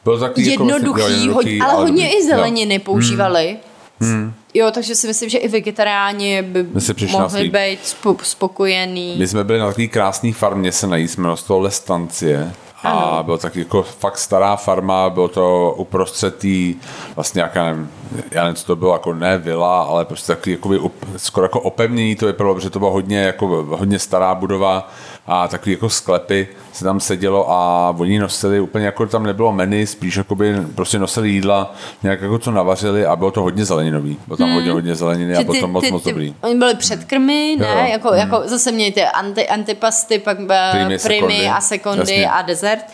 Bylo 0.05 0.19
takový 0.19 0.51
jako 0.51 0.65
jednoduchý, 0.65 1.01
vlastně, 1.01 1.17
jo, 1.17 1.21
jednoduchý, 1.21 1.59
hodně, 1.59 1.65
ale 1.65 1.75
hodně 1.75 2.05
dobrý. 2.05 2.19
i 2.19 2.27
zeleniny 2.27 2.79
používali. 2.79 3.57
Hmm. 4.01 4.35
Jo, 4.55 4.71
takže 4.71 4.95
si 4.95 5.07
myslím, 5.07 5.29
že 5.29 5.39
i 5.39 5.49
vegetariáni 5.49 6.43
by 6.43 6.67
mohli 7.13 7.49
být 7.49 7.79
spo, 7.87 8.17
spokojený. 8.23 9.15
My 9.19 9.29
jsme 9.29 9.45
byli 9.45 9.59
na 9.59 9.67
takové 9.67 9.87
krásné 9.87 10.33
farmě 10.33 10.73
se 10.73 10.87
najíst, 10.87 11.19
jmenovalo 11.19 11.61
Lestancie. 11.61 12.53
A 12.83 12.91
Ano. 12.91 13.23
bylo 13.23 13.39
tak 13.39 13.57
jako 13.57 13.83
fakt 13.83 14.19
stará 14.19 14.57
farma, 14.57 15.11
bylo 15.11 15.29
to 15.29 15.75
uprostřed 15.77 16.39
tý, 16.39 16.75
vlastně 17.17 17.39
nějaká, 17.39 17.65
nevím, 17.65 17.91
já 18.31 18.43
nevím, 18.43 18.57
co 18.57 18.67
to 18.67 18.77
bylo, 18.77 18.93
jako 18.93 19.15
ne 19.15 19.39
vila, 19.39 19.83
ale 19.83 20.05
prostě 20.05 20.33
takový 20.33 20.53
jakoby, 20.53 20.81
skoro 21.17 21.45
jako 21.45 21.61
opevnění 21.61 22.17
to 22.17 22.27
vypadalo, 22.27 22.55
protože 22.55 22.71
to 22.71 22.79
bylo 22.79 22.91
hodně, 22.91 23.19
jako, 23.19 23.47
hodně 23.71 23.99
stará 23.99 24.35
budova 24.35 24.91
a 25.27 25.49
takový 25.49 25.73
jako 25.73 25.89
sklepy 25.91 26.49
se 26.73 26.85
tam 26.85 27.01
sedělo 27.01 27.51
a 27.51 27.91
oni 27.99 28.19
nosili 28.19 28.61
úplně 28.61 28.87
jako 28.87 29.07
tam 29.07 29.23
nebylo 29.23 29.53
menu, 29.53 29.87
spíš 29.87 30.17
jakoby 30.17 30.55
prostě 30.75 30.99
nosili 30.99 31.29
jídla, 31.31 31.75
nějak 32.03 32.21
jako 32.21 32.39
co 32.39 32.51
navařili 32.51 33.07
a 33.07 33.17
bylo 33.17 33.31
to 33.31 33.43
hodně 33.43 33.65
zeleninový. 33.65 34.19
Bylo 34.27 34.37
tam 34.37 34.53
hodně, 34.53 34.71
hodně 34.73 34.95
zeleniny 34.95 35.35
a 35.35 35.39
Že 35.39 35.45
bylo 35.45 35.61
to 35.61 35.69
moc, 35.69 35.91
moc 35.91 36.05
dobrý. 36.05 36.35
Oni 36.41 36.55
byli 36.55 36.75
předkrmy, 36.75 37.57
ne? 37.61 37.67
Jo, 37.67 37.75
jo. 37.79 37.85
Jako, 37.93 38.15
jako 38.15 38.43
zase 38.45 38.73
měli 38.73 38.93
ty 38.93 39.05
anti, 39.05 39.49
antipasty, 39.49 40.19
pak 40.19 40.37
Primy, 40.37 40.49
primy, 40.73 40.99
sekundy. 40.99 41.27
primy 41.35 41.51
a 41.51 41.61
sekundy 41.61 41.99
Jasně. 42.01 42.31
a 42.31 42.43
dezert. 42.43 42.85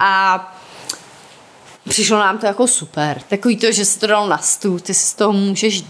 A 0.00 0.54
přišlo 1.88 2.18
nám 2.18 2.38
to 2.38 2.46
jako 2.46 2.66
super. 2.66 3.20
Takový 3.28 3.56
to, 3.56 3.72
že 3.72 3.84
se 3.84 4.00
to 4.00 4.06
dalo 4.06 4.28
na 4.28 4.38
stůl, 4.38 4.80
ty 4.80 4.94
si 4.94 5.06
z 5.06 5.14
toho 5.14 5.32
můžeš 5.32 5.84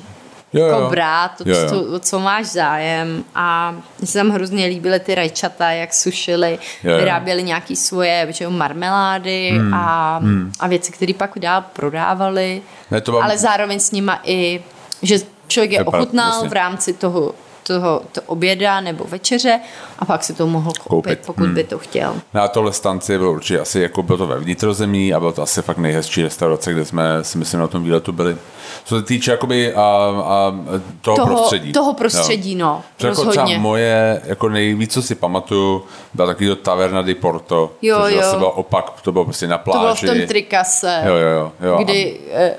Jo, 0.53 0.67
jo. 0.67 0.91
brát, 0.91 1.33
to, 1.39 1.45
Jo, 1.49 1.57
jo. 1.57 1.71
To, 1.71 1.99
co 2.01 2.19
máš 2.21 2.47
zájem. 2.47 3.25
A 3.35 3.75
mně 3.99 4.07
se 4.07 4.19
tam 4.19 4.31
hrozně 4.31 4.67
líbily 4.67 5.01
ty 5.01 5.15
rajčata, 5.15 5.71
jak 5.71 5.95
sušili, 5.95 6.59
Jo, 6.85 6.91
jo. 6.93 6.99
vyráběli 6.99 7.43
nějaký 7.43 7.77
svoje 7.77 8.27
že 8.31 8.49
marmelády 8.49 9.53
a, 9.75 10.21
a 10.61 10.67
věci, 10.69 10.93
které 10.93 11.13
pak 11.15 11.39
dál 11.39 11.65
prodávali. 11.73 12.63
Ne, 12.91 13.01
to 13.01 13.13
vám- 13.13 13.23
Ale 13.23 13.39
zároveň 13.39 13.81
s 13.81 13.91
nima 13.91 14.21
i, 14.25 14.63
že 15.03 15.19
člověk 15.47 15.73
je 15.73 15.85
ochutnal 15.85 16.49
v 16.49 16.53
rámci 16.53 16.93
toho, 16.93 17.35
toho 17.69 18.03
to 18.13 18.21
oběda 18.27 18.81
nebo 18.81 19.05
večeře 19.09 19.61
a 19.99 20.05
pak 20.05 20.25
si 20.25 20.35
to 20.35 20.47
mohl 20.47 20.71
koupit, 20.71 20.89
Koupit. 20.89 21.19
pokud 21.27 21.45
Hmm. 21.45 21.55
by 21.55 21.65
to 21.65 21.79
chtěl. 21.79 22.15
Na 22.35 22.49
tohle 22.49 22.73
stanci 22.73 23.19
bylo 23.19 23.33
určitě 23.33 23.61
asi, 23.61 23.81
jako 23.81 24.03
bylo 24.03 24.19
to 24.19 24.27
ve 24.27 24.39
vnitrozemí 24.39 25.15
a 25.15 25.21
bylo 25.21 25.33
to 25.33 25.43
asi 25.43 25.63
fakt 25.63 25.79
nejhezčí 25.79 26.23
restaurace, 26.23 26.73
kde 26.73 26.85
jsme 26.85 27.25
si 27.25 27.39
myslím 27.39 27.61
na 27.61 27.67
tom 27.69 27.85
výletu 27.85 28.13
byli. 28.13 28.37
Co 28.85 28.97
se 28.97 29.03
týče 29.03 29.31
jakoby 29.31 29.75
a, 29.75 29.81
a 30.25 30.55
toho, 31.01 31.17
Toho- 31.17 31.27
prostředí. 31.37 31.73
toho 31.73 31.95
prostředí, 31.95 32.55
no, 32.55 32.83
To 32.97 33.07
jako 33.07 33.25
rozhodně. 33.25 33.43
třeba 33.45 33.63
moje, 33.63 34.23
jako 34.25 34.49
nejvíc, 34.49 34.93
co 34.93 35.03
si 35.03 35.15
pamatuju, 35.15 35.85
byla 36.15 36.27
takový 36.27 36.49
to 36.49 36.57
Taverna 36.57 37.03
di 37.03 37.15
Porto, 37.15 37.73
Jo, 37.83 37.99
což 38.03 38.13
jo. 38.15 38.21
zase 38.23 38.37
byl 38.37 38.53
opak, 38.55 38.91
to 39.03 39.13
bylo 39.13 39.25
prostě 39.25 39.47
na 39.47 39.59
To 39.59 39.65
pláži. 39.65 40.07
bylo 40.07 40.15
v 40.15 40.19
tom 40.19 40.29
trikase. 40.29 41.03
Jo, 41.07 41.15
jo, 41.15 41.29
jo. 41.29 41.53
jo. 41.69 41.79
kdy, 41.85 42.21
eh, 42.33 42.45
eh, 42.45 42.55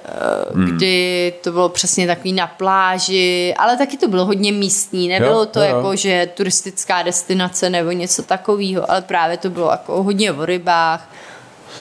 kdy 0.75 1.33
to 1.43 1.51
bylo 1.51 1.69
přesně 1.69 2.07
takový 2.07 2.33
na 2.33 2.47
pláži, 2.47 3.53
ale 3.57 3.77
taky 3.77 3.97
to 3.97 4.07
bylo 4.07 4.25
hodně 4.25 4.51
místní, 4.51 4.98
nebylo 5.07 5.39
Jo, 5.39 5.45
to 5.45 5.59
jo, 5.59 5.65
jako, 5.65 5.95
že 5.95 6.29
turistická 6.33 7.01
destinace 7.03 7.69
nebo 7.69 7.91
něco 7.91 8.23
takového, 8.23 8.91
ale 8.91 9.01
právě 9.01 9.37
to 9.37 9.49
bylo 9.49 9.71
jako 9.71 10.03
hodně 10.03 10.31
o 10.31 10.45
rybách. 10.45 11.09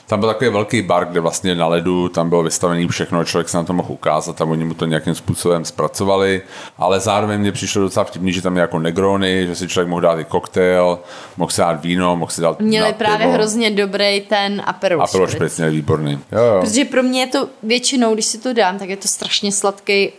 Tam 0.07 0.19
byl 0.19 0.29
takový 0.29 0.49
velký 0.49 0.81
bar, 0.81 1.05
kde 1.05 1.19
vlastně 1.19 1.55
na 1.55 1.67
ledu 1.67 2.09
tam 2.09 2.29
bylo 2.29 2.43
vystavený 2.43 2.87
všechno, 2.87 3.23
člověk 3.25 3.49
se 3.49 3.57
na 3.57 3.63
to 3.63 3.73
mohl 3.73 3.91
ukázat 3.91 4.41
a 4.41 4.45
oni 4.45 4.65
mu 4.65 4.73
to 4.73 4.85
nějakým 4.85 5.15
způsobem 5.15 5.65
zpracovali, 5.65 6.41
ale 6.77 6.99
zároveň 6.99 7.39
mě 7.39 7.51
přišlo 7.51 7.81
docela 7.81 8.03
vtipný, 8.03 8.33
že 8.33 8.41
tam 8.41 8.55
je 8.55 8.61
jako 8.61 8.79
negrony, 8.79 9.47
že 9.47 9.55
si 9.55 9.67
člověk 9.67 9.87
mohl 9.89 10.01
dát 10.01 10.19
i 10.19 10.23
koktejl, 10.23 10.99
mohl 11.37 11.51
si 11.51 11.61
dát 11.61 11.81
víno, 11.83 12.15
mohl 12.15 12.31
si 12.31 12.41
dát 12.41 12.59
Měli 12.59 12.87
dát 12.87 12.95
právě 12.95 13.17
pivo. 13.25 13.31
hrozně 13.33 13.71
dobrý 13.71 14.21
ten 14.21 14.61
Aperol 14.65 15.01
A 15.03 15.05
bylo 15.11 15.27
Spritz. 15.27 15.35
špritz 15.35 15.57
měli 15.57 15.71
výborný. 15.71 16.19
Jo, 16.31 16.39
jo. 16.41 16.61
Protože 16.61 16.85
pro 16.85 17.03
mě 17.03 17.21
je 17.21 17.27
to 17.27 17.47
většinou, 17.63 18.13
když 18.13 18.25
si 18.25 18.37
to 18.37 18.53
dám, 18.53 18.79
tak 18.79 18.89
je 18.89 18.97
to 18.97 19.07
strašně 19.07 19.51
sladký 19.51 20.11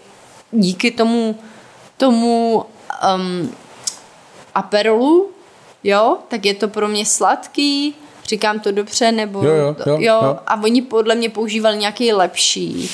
díky 0.52 0.90
tomu, 0.90 1.38
tomu 1.96 2.64
um, 3.16 3.54
aperolu, 4.54 5.30
jo, 5.84 6.16
tak 6.28 6.46
je 6.46 6.54
to 6.54 6.68
pro 6.68 6.88
mě 6.88 7.06
sladký, 7.06 7.94
říkám 8.24 8.60
to 8.60 8.72
dobře, 8.72 9.12
nebo 9.12 9.44
Jo, 9.44 9.54
jo, 9.54 9.76
jo, 9.86 9.96
jo. 10.00 10.38
a 10.46 10.62
oni 10.62 10.82
podle 10.82 11.14
mě 11.14 11.30
používali 11.30 11.76
nějaký 11.76 12.12
lepší, 12.12 12.90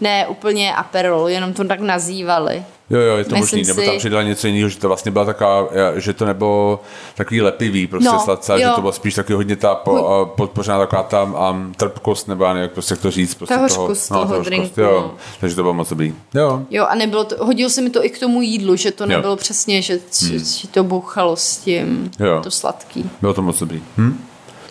ne 0.00 0.26
úplně 0.26 0.74
aperol, 0.74 1.28
jenom 1.28 1.52
to 1.52 1.64
tak 1.64 1.80
nazývali. 1.80 2.64
Jo, 2.92 2.98
jo, 3.00 3.16
je 3.16 3.24
to 3.24 3.36
Myslím 3.36 3.58
možný, 3.60 3.68
nebo 3.68 3.80
si- 3.80 3.86
tam 3.86 3.98
přidali 3.98 4.24
něco 4.26 4.46
jiného, 4.46 4.68
že 4.68 4.78
to 4.78 4.88
vlastně 4.88 5.10
byla 5.10 5.24
taková, 5.24 5.68
že 5.96 6.12
to 6.12 6.24
nebylo 6.24 6.80
takový 7.14 7.40
lepivý, 7.42 7.86
prostě 7.86 8.08
No, 8.12 8.20
sladce, 8.20 8.52
že 8.58 8.62
jo. 8.64 8.72
to 8.74 8.80
bylo 8.80 8.92
spíš 8.92 9.14
taky 9.14 9.32
hodně 9.32 9.56
ta 9.56 9.74
po, 9.74 10.32
podpořená 10.36 10.78
taková 10.78 11.02
ta 11.02 11.22
um, 11.22 11.74
trpkost, 11.76 12.28
nebo 12.28 12.44
já 12.44 12.52
nevím, 12.52 12.62
jak 12.62 12.72
prostě 12.72 12.92
jak 12.94 13.00
to 13.00 13.10
říct. 13.10 13.34
Prostě 13.34 13.54
Ta 13.54 13.60
hořkost 13.60 14.08
toho 14.08 14.26
hořkost, 14.26 14.46
drinku, 14.46 14.80
Jo, 14.80 14.90
no. 15.02 15.14
takže 15.40 15.56
to 15.56 15.62
bylo 15.62 15.74
moc 15.74 15.88
dobrý. 15.88 16.14
Jo, 16.34 16.62
Jo, 16.70 16.86
a 16.86 16.94
nebylo 16.94 17.24
to, 17.24 17.44
hodilo 17.46 17.70
se 17.70 17.80
mi 17.82 17.90
to 17.90 18.04
i 18.04 18.10
k 18.10 18.18
tomu 18.18 18.42
jídlu, 18.42 18.76
že 18.76 18.90
to 18.90 19.04
Jo. 19.04 19.08
nebylo 19.08 19.36
přesně, 19.36 19.82
že, 19.82 19.98
že, 20.22 20.38
že 20.38 20.68
to 20.68 20.84
bouchalo 20.84 21.36
s 21.36 21.56
tím, 21.56 22.10
Jo. 22.20 22.40
to 22.42 22.50
sladký. 22.50 23.10
bylo 23.20 23.34
to 23.34 23.42
moc 23.42 23.58
dobrý. 23.60 23.82
Hm? 23.96 24.24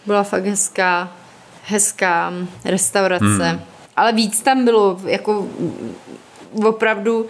Byla 0.05 0.23
fakt 0.23 0.45
hezká, 0.45 1.11
hezká 1.65 2.33
restaurace. 2.65 3.25
Hmm. 3.25 3.51
Mm. 3.51 3.61
Ale 3.97 4.13
víc 4.13 4.41
tam 4.41 4.65
bylo, 4.65 4.99
jako 5.05 5.47
opravdu 6.65 7.25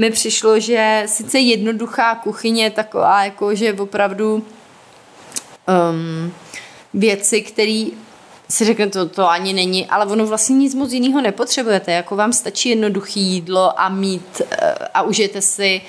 mi 0.00 0.10
přišlo, 0.10 0.60
že 0.60 1.02
sice 1.06 1.38
jednoduchá 1.38 2.14
kuchyně 2.14 2.70
taková, 2.70 3.24
jako 3.24 3.54
že 3.54 3.72
opravdu 3.72 4.34
um, 4.34 6.32
věci, 6.94 7.40
které 7.40 7.84
si 8.48 8.64
řekne, 8.64 8.86
to, 8.86 9.08
to 9.08 9.30
ani 9.30 9.52
není, 9.52 9.86
ale 9.86 10.06
ono 10.06 10.26
vlastně 10.26 10.56
nic 10.56 10.74
moc 10.74 10.92
jiného 10.92 11.20
nepotřebujete, 11.20 11.92
jako 11.92 12.16
vám 12.16 12.32
stačí 12.32 12.68
jednoduché 12.68 13.20
jídlo 13.20 13.80
a 13.80 13.88
mít 13.88 14.42
eh, 14.50 14.74
a 14.94 15.02
užijete 15.02 15.40
si 15.40 15.80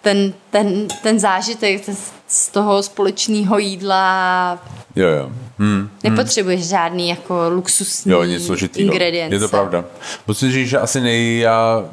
ten, 0.00 0.34
ten, 0.50 0.88
ten 1.02 1.18
zážitek 1.18 1.82
z 2.26 2.48
toho 2.48 2.82
společného 2.82 3.58
jídla. 3.58 4.58
Jo, 4.96 5.08
jo. 5.08 5.30
Hmm, 5.58 5.90
Nepotřebuješ 6.04 6.60
hmm. 6.60 6.68
žádný 6.68 7.08
jako 7.08 7.50
luxusní 7.50 8.12
jo, 8.12 8.24
nic 8.24 8.50
ingredience. 8.76 9.34
Je 9.34 9.38
to 9.38 9.48
pravda. 9.48 9.84
Musím 10.26 10.52
říct, 10.52 10.68
že 10.68 10.78
asi 10.78 11.00
nej, 11.00 11.38
já, 11.38 11.84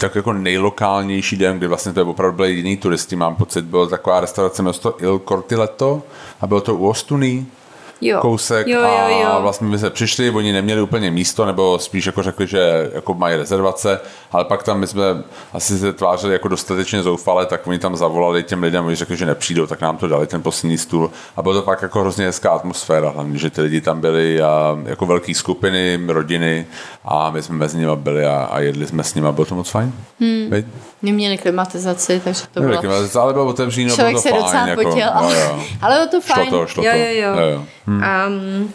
tak 0.00 0.14
jako 0.14 0.32
nejlokálnější 0.32 1.36
den, 1.36 1.58
kdy 1.58 1.66
vlastně 1.66 1.92
to 1.92 2.00
je 2.00 2.04
opravdu 2.04 2.36
byli 2.36 2.52
jiný 2.52 2.76
turisti, 2.76 3.16
mám 3.16 3.36
pocit, 3.36 3.64
byla 3.64 3.86
taková 3.86 4.20
restaurace 4.20 4.62
město 4.62 4.96
Il 5.00 5.18
Cortiletto 5.28 6.02
a 6.40 6.46
bylo 6.46 6.60
to 6.60 6.74
u 6.74 6.88
Ostuny 6.88 7.46
jo. 8.00 8.20
kousek 8.20 8.66
jo, 8.66 8.80
jo, 8.80 9.20
jo. 9.20 9.28
a 9.28 9.38
vlastně 9.38 9.66
my 9.66 9.78
jsme 9.78 9.90
přišli, 9.90 10.30
oni 10.30 10.52
neměli 10.52 10.82
úplně 10.82 11.10
místo, 11.10 11.46
nebo 11.46 11.78
spíš 11.78 12.06
jako 12.06 12.22
řekli, 12.22 12.46
že 12.46 12.90
jako 12.94 13.14
mají 13.14 13.36
rezervace, 13.36 14.00
ale 14.32 14.44
pak 14.44 14.62
tam 14.62 14.80
my 14.80 14.86
jsme 14.86 15.02
asi 15.52 15.78
se 15.78 15.92
tvářili 15.92 16.32
jako 16.32 16.48
dostatečně 16.48 17.02
zoufale, 17.02 17.46
tak 17.46 17.66
oni 17.66 17.78
tam 17.78 17.96
zavolali 17.96 18.42
těm 18.42 18.62
lidem, 18.62 18.86
oni 18.86 18.96
řekli, 18.96 19.16
že 19.16 19.26
nepřijdou, 19.26 19.66
tak 19.66 19.80
nám 19.80 19.96
to 19.96 20.08
dali 20.08 20.26
ten 20.26 20.42
poslední 20.42 20.78
stůl 20.78 21.10
a 21.36 21.42
bylo 21.42 21.54
to 21.54 21.62
pak 21.62 21.82
jako 21.82 22.00
hrozně 22.00 22.26
hezká 22.26 22.50
atmosféra, 22.50 23.10
hlavně, 23.10 23.38
že 23.38 23.50
ty 23.50 23.60
lidi 23.60 23.80
tam 23.80 24.00
byli 24.00 24.42
a 24.42 24.78
jako 24.84 25.06
velké 25.06 25.34
skupiny, 25.34 26.00
rodiny 26.06 26.66
a 27.04 27.30
my 27.30 27.42
jsme 27.42 27.56
mezi 27.56 27.78
nimi 27.78 27.96
byli 27.96 28.26
a, 28.26 28.48
a 28.50 28.60
jedli 28.60 28.86
jsme 28.86 29.04
s 29.04 29.14
nimi 29.14 29.28
a 29.28 29.32
bylo 29.32 29.44
to 29.44 29.54
moc 29.54 29.70
fajn. 29.70 29.92
Hmm. 30.20 30.64
Neměli 31.02 31.38
klimatizaci, 31.38 32.20
takže 32.24 32.42
to 32.52 32.60
bylo... 32.60 32.78
Klimatizaci, 32.78 33.18
ale 33.18 33.32
bylo 33.32 33.46
otevřeno, 33.46 33.96
bylo 33.96 34.12
to 34.12 34.20
se 34.20 34.30
fajn. 34.30 34.42
docela 34.42 34.66
jako, 34.66 34.82
potěl, 34.82 35.10
jo, 35.22 35.30
jo. 35.30 35.62
ale 35.80 35.94
bylo 35.94 36.06
to 36.06 36.20
fajn. 36.20 36.48
Šlo 36.48 36.58
to, 36.58 36.66
šlo 36.66 36.84
jo, 36.84 36.92
to. 36.92 36.98
jo, 36.98 37.04
jo. 37.10 37.40
jo, 37.40 37.46
jo. 37.50 37.64
Hmm. 37.90 38.02
Um, 38.62 38.72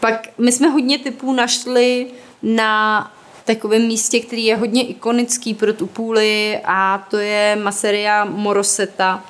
pak 0.00 0.28
my 0.38 0.52
jsme 0.52 0.68
hodně 0.68 0.98
typů 0.98 1.32
našli 1.32 2.06
na 2.42 3.12
takovém 3.44 3.82
místě, 3.82 4.20
který 4.20 4.44
je 4.44 4.56
hodně 4.56 4.86
ikonický 4.86 5.54
pro 5.54 5.72
tu 5.72 5.86
půli 5.86 6.58
a 6.64 7.06
to 7.10 7.16
je 7.16 7.58
Maseria 7.62 8.24
Moroseta. 8.24 9.24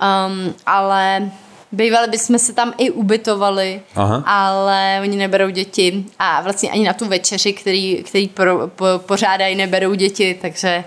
Um, 0.00 0.54
ale 0.66 1.30
Bývali 1.72 2.08
bychom 2.08 2.38
se 2.38 2.52
tam 2.52 2.72
i 2.78 2.90
ubytovali, 2.90 3.80
Aha. 3.96 4.22
ale 4.26 4.98
oni 5.02 5.16
neberou 5.16 5.50
děti 5.50 6.04
a 6.18 6.40
vlastně 6.40 6.70
ani 6.70 6.84
na 6.84 6.92
tu 6.92 7.08
večeři, 7.08 7.52
který, 7.52 8.02
který 8.02 8.28
pro, 8.28 8.68
po, 8.68 8.84
pořádají, 9.06 9.56
neberou 9.56 9.94
děti, 9.94 10.38
takže 10.42 10.84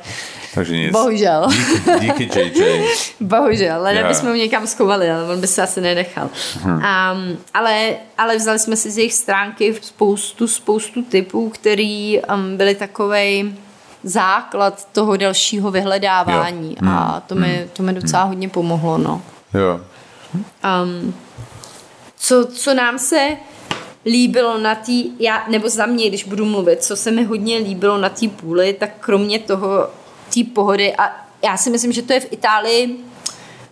takže 0.54 0.78
nic. 0.78 0.92
Bohužel. 0.92 1.48
Díky, 2.00 2.26
díky 2.26 2.40
JJ. 2.40 2.86
Bohužel, 3.20 3.76
ale 3.76 3.94
Yeah. 3.94 4.08
bychom 4.08 4.30
ho 4.30 4.36
někam 4.36 4.68
schovali, 4.68 5.12
ale 5.12 5.34
on 5.34 5.42
by 5.42 5.48
se 5.48 5.62
asi 5.62 5.82
nenechal. 5.82 6.30
Hmm. 6.62 6.74
Um, 6.76 7.38
ale, 7.54 7.96
ale 8.18 8.38
vzali 8.38 8.60
jsme 8.60 8.76
si 8.76 8.92
z 8.92 8.98
jejich 8.98 9.14
stránky 9.14 9.76
spoustu, 9.82 10.48
spoustu 10.48 11.02
typů, 11.02 11.50
který 11.50 12.20
um, 12.22 12.58
byly 12.58 12.76
takovej 12.76 13.54
základ 14.04 14.88
toho 14.92 15.18
dalšího 15.18 15.72
vyhledávání 15.72 16.78
Jo. 16.82 16.90
a 16.90 17.24
to 17.28 17.36
mi, 17.36 17.68
to 17.74 17.84
mi 17.84 17.94
docela 17.94 18.24
hodně 18.24 18.50
pomohlo, 18.50 18.98
no. 18.98 19.22
Jo. 19.54 19.80
Um, 20.84 21.14
co, 22.18 22.46
co 22.46 22.74
nám 22.74 23.00
se 23.00 23.38
líbilo 24.06 24.58
na 24.58 24.76
té, 24.76 24.92
já, 25.20 25.44
nebo 25.50 25.70
za 25.70 25.86
mě, 25.86 26.08
když 26.10 26.24
budu 26.24 26.46
mluvit, 26.46 26.84
co 26.84 26.96
se 26.96 27.12
mi 27.12 27.24
hodně 27.24 27.58
líbilo 27.58 27.98
na 27.98 28.10
té 28.10 28.28
půli, 28.28 28.74
tak 28.74 28.90
kromě 29.00 29.40
toho, 29.40 29.88
té 30.34 30.44
pohody, 30.54 30.96
a 30.96 31.26
já 31.44 31.58
si 31.58 31.70
myslím, 31.70 31.92
že 31.92 32.02
to 32.02 32.14
je 32.14 32.20
v 32.20 32.34
Itálii, 32.34 32.96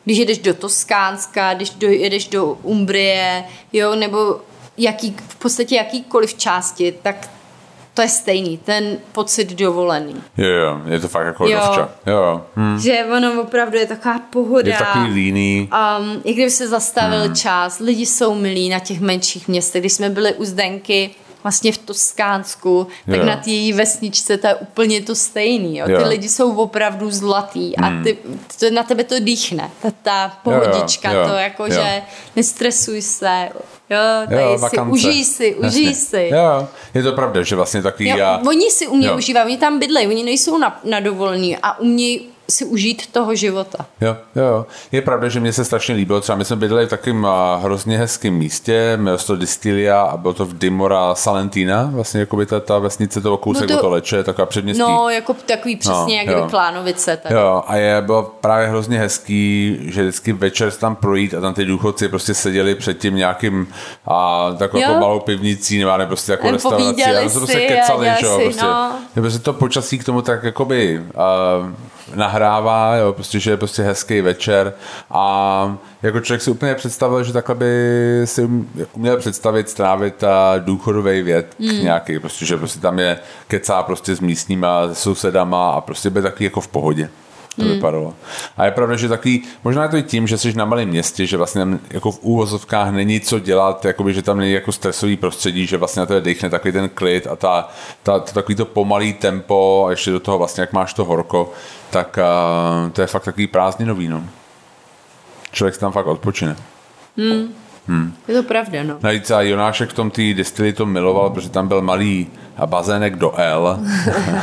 když 0.06 0.18
jedeš 0.18 0.38
do 0.38 0.54
Toskánska, 0.54 1.54
když 1.54 1.70
do, 1.70 1.88
jedeš 1.88 2.28
do 2.28 2.46
Umbrie, 2.46 3.44
jo, 3.74 3.96
nebo 3.96 4.42
jaký, 4.78 5.16
v 5.28 5.36
podstatě 5.36 5.76
jakýkoliv 5.76 6.34
části, 6.34 6.96
tak 7.04 7.30
to 7.94 8.02
je 8.02 8.10
stejný, 8.10 8.58
ten 8.58 8.98
pocit 9.12 9.54
dovolený. 9.54 10.16
Jo, 10.38 10.48
jo, 10.48 10.82
je 10.86 11.00
to 11.00 11.08
fakt 11.08 11.26
jako 11.26 11.48
Jo. 11.48 11.60
dovča. 11.60 11.90
Jo, 12.06 12.14
jo. 12.14 12.46
Hm. 12.56 12.80
Že 12.80 13.06
ono 13.18 13.42
opravdu 13.42 13.78
je 13.78 13.86
taková 13.86 14.20
pohoda. 14.20 14.72
Je 14.72 14.78
takový 14.78 15.14
líný. 15.14 15.70
Um, 16.00 16.22
I 16.24 16.34
kdyby 16.34 16.52
se 16.52 16.68
zastavil 16.68 17.24
hmm. 17.24 17.36
čas, 17.36 17.80
lidi 17.80 18.06
jsou 18.06 18.36
milí 18.36 18.70
na 18.70 18.80
těch 18.80 19.00
menších 19.00 19.48
městech. 19.48 19.82
Když 19.82 19.94
jsme 19.94 20.10
byli 20.10 20.34
u 20.34 20.46
Zdenky 20.46 21.10
vlastně 21.48 21.72
v 21.72 21.78
Toskánsku, 21.78 22.88
tak 23.06 23.16
Jo. 23.20 23.26
na 23.26 23.36
té 23.38 23.50
její 23.50 23.74
vesničce 23.74 24.38
to 24.38 24.48
je 24.48 24.56
úplně 24.56 25.02
to 25.02 25.16
stejný. 25.16 25.78
Jo? 25.78 25.86
Ty 25.86 25.92
Jo. 25.92 26.02
lidi 26.08 26.30
jsou 26.30 26.56
opravdu 26.56 27.12
zlatý 27.12 27.78
a 27.78 28.04
ty, 28.04 28.18
to, 28.60 28.66
na 28.72 28.84
tebe 28.84 29.04
to 29.04 29.20
dýchne. 29.20 29.72
Ta, 29.82 29.92
ta 30.04 30.24
Jo, 30.46 30.52
jo, 30.52 30.62
pohodička, 30.62 31.12
jo, 31.12 31.28
to 31.30 31.34
jako, 31.36 31.64
jo. 31.66 31.72
že 31.72 32.02
nestresuj 32.36 33.02
se, 33.02 33.50
jo, 33.90 33.98
tady 34.30 34.42
Jo, 34.42 34.56
si, 34.58 34.62
vakance. 34.62 34.92
užij 34.92 35.24
si, 35.26 35.56
užij 35.56 35.86
Jasně. 35.86 35.96
si. 35.96 36.30
Jo, 36.34 36.68
je 36.94 37.04
to 37.04 37.12
pravda, 37.12 37.44
že 37.44 37.56
vlastně 37.56 37.82
takový 37.82 38.10
Jo, 38.10 38.18
já... 38.18 38.42
Oni 38.48 38.72
si 38.72 38.88
umějí 38.88 39.12
Jo. 39.12 39.18
užívat, 39.18 39.46
oni 39.46 39.58
tam 39.58 39.80
bydlejí, 39.80 40.08
oni 40.08 40.24
nejsou 40.24 40.58
na, 40.58 40.80
na 40.84 41.00
dovolení 41.00 41.58
a 41.58 41.80
umějí 41.80 42.30
si 42.52 42.66
užít 42.66 43.12
toho 43.12 43.36
života. 43.36 43.86
Jo, 44.02 44.18
jo, 44.36 44.44
jo. 44.44 44.66
Je 44.92 45.02
pravda, 45.02 45.30
že 45.30 45.40
mě 45.40 45.54
se 45.54 45.66
strašně 45.66 45.96
líbilo. 45.96 46.22
Třeba 46.22 46.38
my 46.38 46.46
jsme 46.46 46.56
bydleli 46.56 46.86
v 46.86 46.90
takovém 46.90 47.28
hrozně 47.62 47.98
hezkém 47.98 48.34
místě, 48.34 48.98
mělo 48.98 49.18
se 49.18 49.28
to 49.28 49.36
Distilia 49.36 50.02
a 50.02 50.18
bylo 50.18 50.34
to 50.34 50.46
v 50.46 50.54
Dimora 50.58 51.16
Salentina, 51.16 51.90
vlastně 51.94 52.20
jako 52.20 52.38
by 52.38 52.46
ta, 52.46 52.60
ta 52.60 52.80
vesnice, 52.80 53.22
toho 53.22 53.38
kousek 53.38 53.70
No 53.70 53.76
no 53.76 53.78
to- 53.78 53.82
to, 53.82 53.88
to 53.88 53.94
leče, 53.94 54.24
taková 54.24 54.46
předměstí. 54.46 54.82
No, 54.82 55.10
jako 55.10 55.34
takový 55.34 55.76
přesně, 55.76 56.18
jak 56.18 56.28
jo. 56.28 56.34
kdyby 56.34 56.50
Klánovice. 56.50 57.18
Tady. 57.18 57.36
Jo, 57.36 57.64
a 57.68 57.76
je 57.76 58.02
bylo 58.02 58.24
právě 58.42 58.68
hrozně 58.68 59.00
hezký, 59.00 59.78
že 59.82 60.02
vždycky 60.02 60.34
večer 60.34 60.72
tam 60.72 60.96
projít 60.96 61.34
a 61.34 61.42
tam 61.42 61.54
ty 61.54 61.66
důchodci 61.66 62.08
prostě 62.10 62.34
seděli 62.34 62.76
před 62.76 62.98
tím 62.98 63.16
nějakým 63.16 63.68
a 64.06 64.48
takovou 64.58 64.82
jako 64.82 64.94
malou 64.94 65.20
pivnicí 65.20 65.80
nebo 65.80 65.98
ne, 65.98 66.06
prostě 66.08 66.32
jako 66.32 66.52
restaurací 66.52 67.04
a 67.04 67.30
se 67.30 67.38
prostě 67.40 67.68
kecali, 67.68 68.10
že 68.20 68.26
jo, 68.26 68.40
prostě. 68.44 68.62
no. 68.66 68.92
Je 69.16 69.22
prostě 69.22 69.40
to 69.40 69.54
počasí 69.54 70.00
k 70.00 70.04
tomu 70.04 70.22
tak 70.22 70.44
jakoby 70.44 71.02
uh, 71.60 71.72
nahrává, 72.16 72.96
jo, 72.96 73.14
prostě, 73.14 73.40
že 73.40 73.52
je 73.52 73.58
prostě 73.58 73.84
hezký 73.84 74.22
večer 74.22 74.74
a 75.12 75.78
jako 76.02 76.20
člověk 76.20 76.42
si 76.42 76.52
úplně 76.52 76.76
představil, 76.76 77.24
že 77.24 77.34
takhle 77.34 77.56
by 77.56 77.72
si 78.26 78.44
um- 78.44 78.68
uměl 78.94 79.18
představit 79.18 79.70
strávit 79.70 80.24
a 80.24 80.58
důchodový 80.60 81.22
věk 81.22 81.56
hmm. 81.60 81.84
nějaký, 81.84 82.20
prostě, 82.20 82.46
že 82.46 82.58
prostě 82.58 82.80
tam 82.80 83.00
je 83.00 83.20
kecá 83.48 83.84
prostě 83.84 84.16
s 84.16 84.20
místníma, 84.20 84.88
s 84.88 85.00
sousedama 85.00 85.72
a 85.72 85.82
prostě 85.82 86.10
by 86.10 86.22
takový 86.22 86.46
jako 86.46 86.62
v 86.62 86.68
pohodě. 86.68 87.10
To 87.58 87.64
hmm. 87.64 87.74
vypadalo. 87.74 88.14
A 88.58 88.66
je 88.66 88.72
pravda, 88.72 88.96
že 88.96 89.10
takový, 89.10 89.44
možná 89.64 89.84
je 89.84 89.90
to 89.90 89.98
i 89.98 90.04
tím, 90.04 90.28
že 90.28 90.38
jsi 90.38 90.54
na 90.54 90.66
malém 90.66 90.90
městě, 90.90 91.26
že 91.26 91.38
vlastně 91.38 91.60
tam 91.60 91.80
jako 91.92 92.12
v 92.12 92.20
úvozovkách 92.22 92.92
není 92.92 93.20
co 93.20 93.40
dělat, 93.40 93.86
jakoby, 93.86 94.14
že 94.14 94.22
tam 94.22 94.38
není 94.38 94.52
jako 94.52 94.72
stresový 94.72 95.18
prostředí, 95.18 95.66
že 95.66 95.78
vlastně 95.78 96.00
na 96.00 96.06
to 96.06 96.20
dechne 96.20 96.50
takový 96.50 96.72
ten 96.72 96.90
klid 96.90 97.28
a 97.28 97.36
ta, 97.36 97.70
ta, 98.04 98.20
to 98.20 98.34
takový 98.34 98.56
to 98.56 98.66
pomalý 98.66 99.14
tempo 99.14 99.86
a 99.88 99.92
ještě 99.92 100.12
do 100.12 100.20
toho 100.20 100.38
vlastně, 100.38 100.62
jak 100.62 100.74
máš 100.74 100.94
to 100.94 101.06
horko, 101.06 101.52
tak 101.90 102.20
uh, 102.84 102.90
to 102.92 103.02
je 103.02 103.08
fakt 103.08 103.24
takový 103.24 103.48
prázdninový, 103.48 104.08
no. 104.08 104.24
Člověk 105.52 105.76
si 105.76 105.80
tam 105.80 105.92
fakt 105.92 106.08
odpočine. 106.08 106.56
Je 108.28 108.34
to 108.34 108.44
pravda, 108.44 108.84
no. 108.84 108.98
Navíc 109.02 109.32
a 109.32 109.42
Jonášek 109.42 109.90
v 109.90 109.94
tom 109.94 110.12
té 110.12 110.22
distily 110.34 110.74
to 110.74 110.86
miloval, 110.86 111.30
protože 111.30 111.50
tam 111.50 111.68
byl 111.68 111.82
malý 111.82 112.28
bazének 112.66 113.16
do 113.16 113.32
L, 113.36 113.80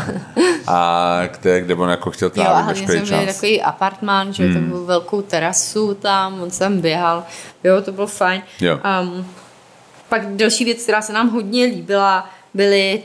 a 0.67 1.21
kde, 1.41 1.61
kde 1.61 1.75
on 1.75 1.91
jako 1.91 2.11
chtěl 2.11 2.31
Jo, 2.35 2.43
a 2.43 2.45
trávit 2.45 2.65
hlavně 2.65 2.75
jsme 2.75 2.87
veškerý 2.95 3.11
měli 3.11 3.27
čas. 3.27 3.35
takový 3.37 3.63
apartmán, 3.63 4.33
že 4.33 4.45
hmm. 4.45 4.55
takovou 4.65 4.85
velkou 4.85 5.23
terasu 5.23 5.95
tam, 5.95 6.41
on 6.43 6.51
sem 6.51 6.81
běhal, 6.81 7.25
jo, 7.65 7.83
to 7.83 7.93
bylo 7.93 8.07
fajn. 8.07 8.43
Jo. 8.61 8.81
Um, 9.03 9.27
pak 10.09 10.37
další 10.37 10.65
věc, 10.65 10.83
která 10.83 11.03
se 11.03 11.13
nám 11.13 11.31
hodně 11.31 11.65
líbila, 11.65 12.31
byly 12.55 13.03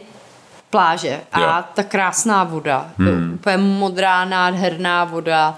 pláže 0.69 1.19
a 1.31 1.39
Jo. 1.39 1.63
ta 1.73 1.83
krásná 1.83 2.43
voda, 2.43 2.89
hmm. 2.97 3.31
úplně 3.33 3.57
modrá, 3.57 4.25
nádherná 4.25 5.03
voda 5.03 5.57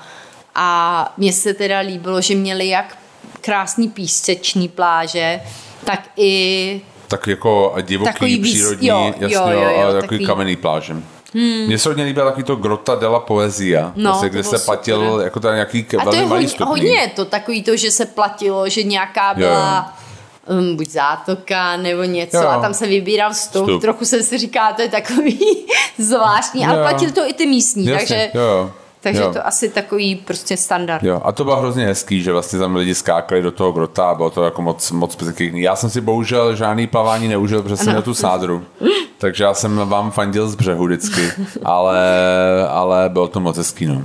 a 0.56 1.14
mně 1.18 1.34
se 1.34 1.54
teda 1.54 1.80
líbilo, 1.80 2.22
že 2.22 2.36
měli 2.36 2.68
jak 2.68 2.98
krásný 3.42 3.88
písečný 3.90 4.68
pláže, 4.68 5.42
tak 5.84 6.00
i 6.18 6.82
Tak 7.08 7.28
jako 7.28 7.76
divoký, 7.82 8.14
Takový 8.14 8.38
víc- 8.42 8.54
přírodní, 8.54 8.88
jo, 8.88 9.14
jasně, 9.20 9.36
jo, 9.36 9.44
jo, 9.50 9.60
jo, 9.62 9.66
ale 9.66 9.94
takový, 9.94 10.02
takový- 10.02 10.26
kamenný 10.26 10.56
pláže. 10.56 10.94
Hmm. 11.34 11.66
Mně 11.68 11.78
se 11.78 11.90
hodně 11.90 12.04
líbila 12.04 12.26
takový 12.26 12.44
to 12.44 12.56
Grota 12.56 12.96
della 12.96 13.20
Poesia, 13.20 13.94
No, 13.96 14.10
vlastně, 14.12 14.30
to 14.30 14.34
kde 14.34 14.44
se 14.44 14.60
platil 14.60 15.10
super. 15.12 15.24
jako 15.26 15.40
tam 15.40 15.54
nějaký 15.54 15.86
A 16.00 16.04
to 16.04 16.10
velmi 16.10 16.18
je 16.18 16.26
malý 16.26 16.46
hodně, 16.46 16.66
hodně 16.66 16.92
je 17.02 17.08
to 17.08 17.26
takový 17.26 17.64
to, 17.64 17.76
že 17.78 17.92
se 17.92 18.06
platilo, 18.06 18.70
že 18.70 18.84
nějaká 18.84 19.34
byla 19.34 19.98
um, 20.50 20.76
buď 20.76 20.90
zátoka 20.90 21.78
nebo 21.78 22.04
něco 22.04 22.38
Jo. 22.38 22.48
a 22.48 22.62
tam 22.62 22.74
se 22.74 22.88
vybíral 22.88 23.34
vstup. 23.34 23.64
Vstup. 23.68 23.82
Trochu 23.82 24.06
jsem 24.06 24.24
si 24.24 24.38
říká, 24.38 24.74
to 24.74 24.82
je 24.82 24.90
takový 24.90 25.40
zvláštní, 25.98 26.66
ale 26.66 26.78
Jo. 26.78 26.84
platili 26.90 27.12
to 27.12 27.30
i 27.30 27.34
ty 27.34 27.46
místní, 27.46 27.86
Jasně, 27.86 28.00
takže, 28.08 28.32
jo, 28.34 28.42
jo. 28.42 28.72
Takže 29.02 29.22
jo. 29.22 29.34
to 29.34 29.48
asi 29.48 29.70
takový 29.70 30.16
prostě 30.16 30.58
standard. 30.58 31.04
Jo, 31.04 31.22
a 31.26 31.32
to 31.32 31.44
bylo 31.44 31.56
hrozně 31.60 31.86
hezký, 31.86 32.22
že 32.24 32.32
vlastně 32.32 32.60
tam 32.60 32.76
lidi 32.76 32.96
skákali 32.96 33.42
do 33.42 33.52
toho 33.52 33.72
grota 33.72 34.10
a 34.10 34.16
bylo 34.16 34.30
to 34.30 34.44
jako 34.44 34.62
moc, 34.62 34.92
moc 34.92 35.16
pěkný. 35.16 35.62
Já 35.62 35.76
jsem 35.76 35.90
si 35.90 36.02
bohužel 36.02 36.56
žádný 36.56 36.88
plavání 36.88 37.28
neužil, 37.28 37.62
protože 37.64 37.78
jsem 37.78 37.88
měl 37.88 38.02
tu 38.02 38.14
sádru. 38.14 38.64
Takže 39.18 39.44
já 39.44 39.54
jsem 39.54 39.78
vám 39.90 40.12
fandil 40.12 40.50
z 40.50 40.56
břehu 40.56 40.86
vždycky, 40.86 41.32
ale, 41.64 42.00
ale 42.70 43.10
bylo 43.10 43.28
to 43.28 43.40
moc 43.40 43.58
hezký, 43.58 43.86
no. 43.86 44.02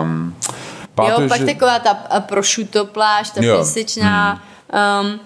Um, 0.00 0.34
Jo, 0.44 0.94
pamatuju, 0.94 1.28
pak 1.28 1.38
že- 1.40 1.46
taková 1.46 1.78
ta 1.78 1.90
a, 1.90 2.20
prosciutto 2.20 2.84
pláž, 2.84 3.30
ta 3.30 3.42
Jo. 3.44 3.54
Hmm. 3.54 3.64
písečná. 3.64 4.42
Um, 5.02 5.20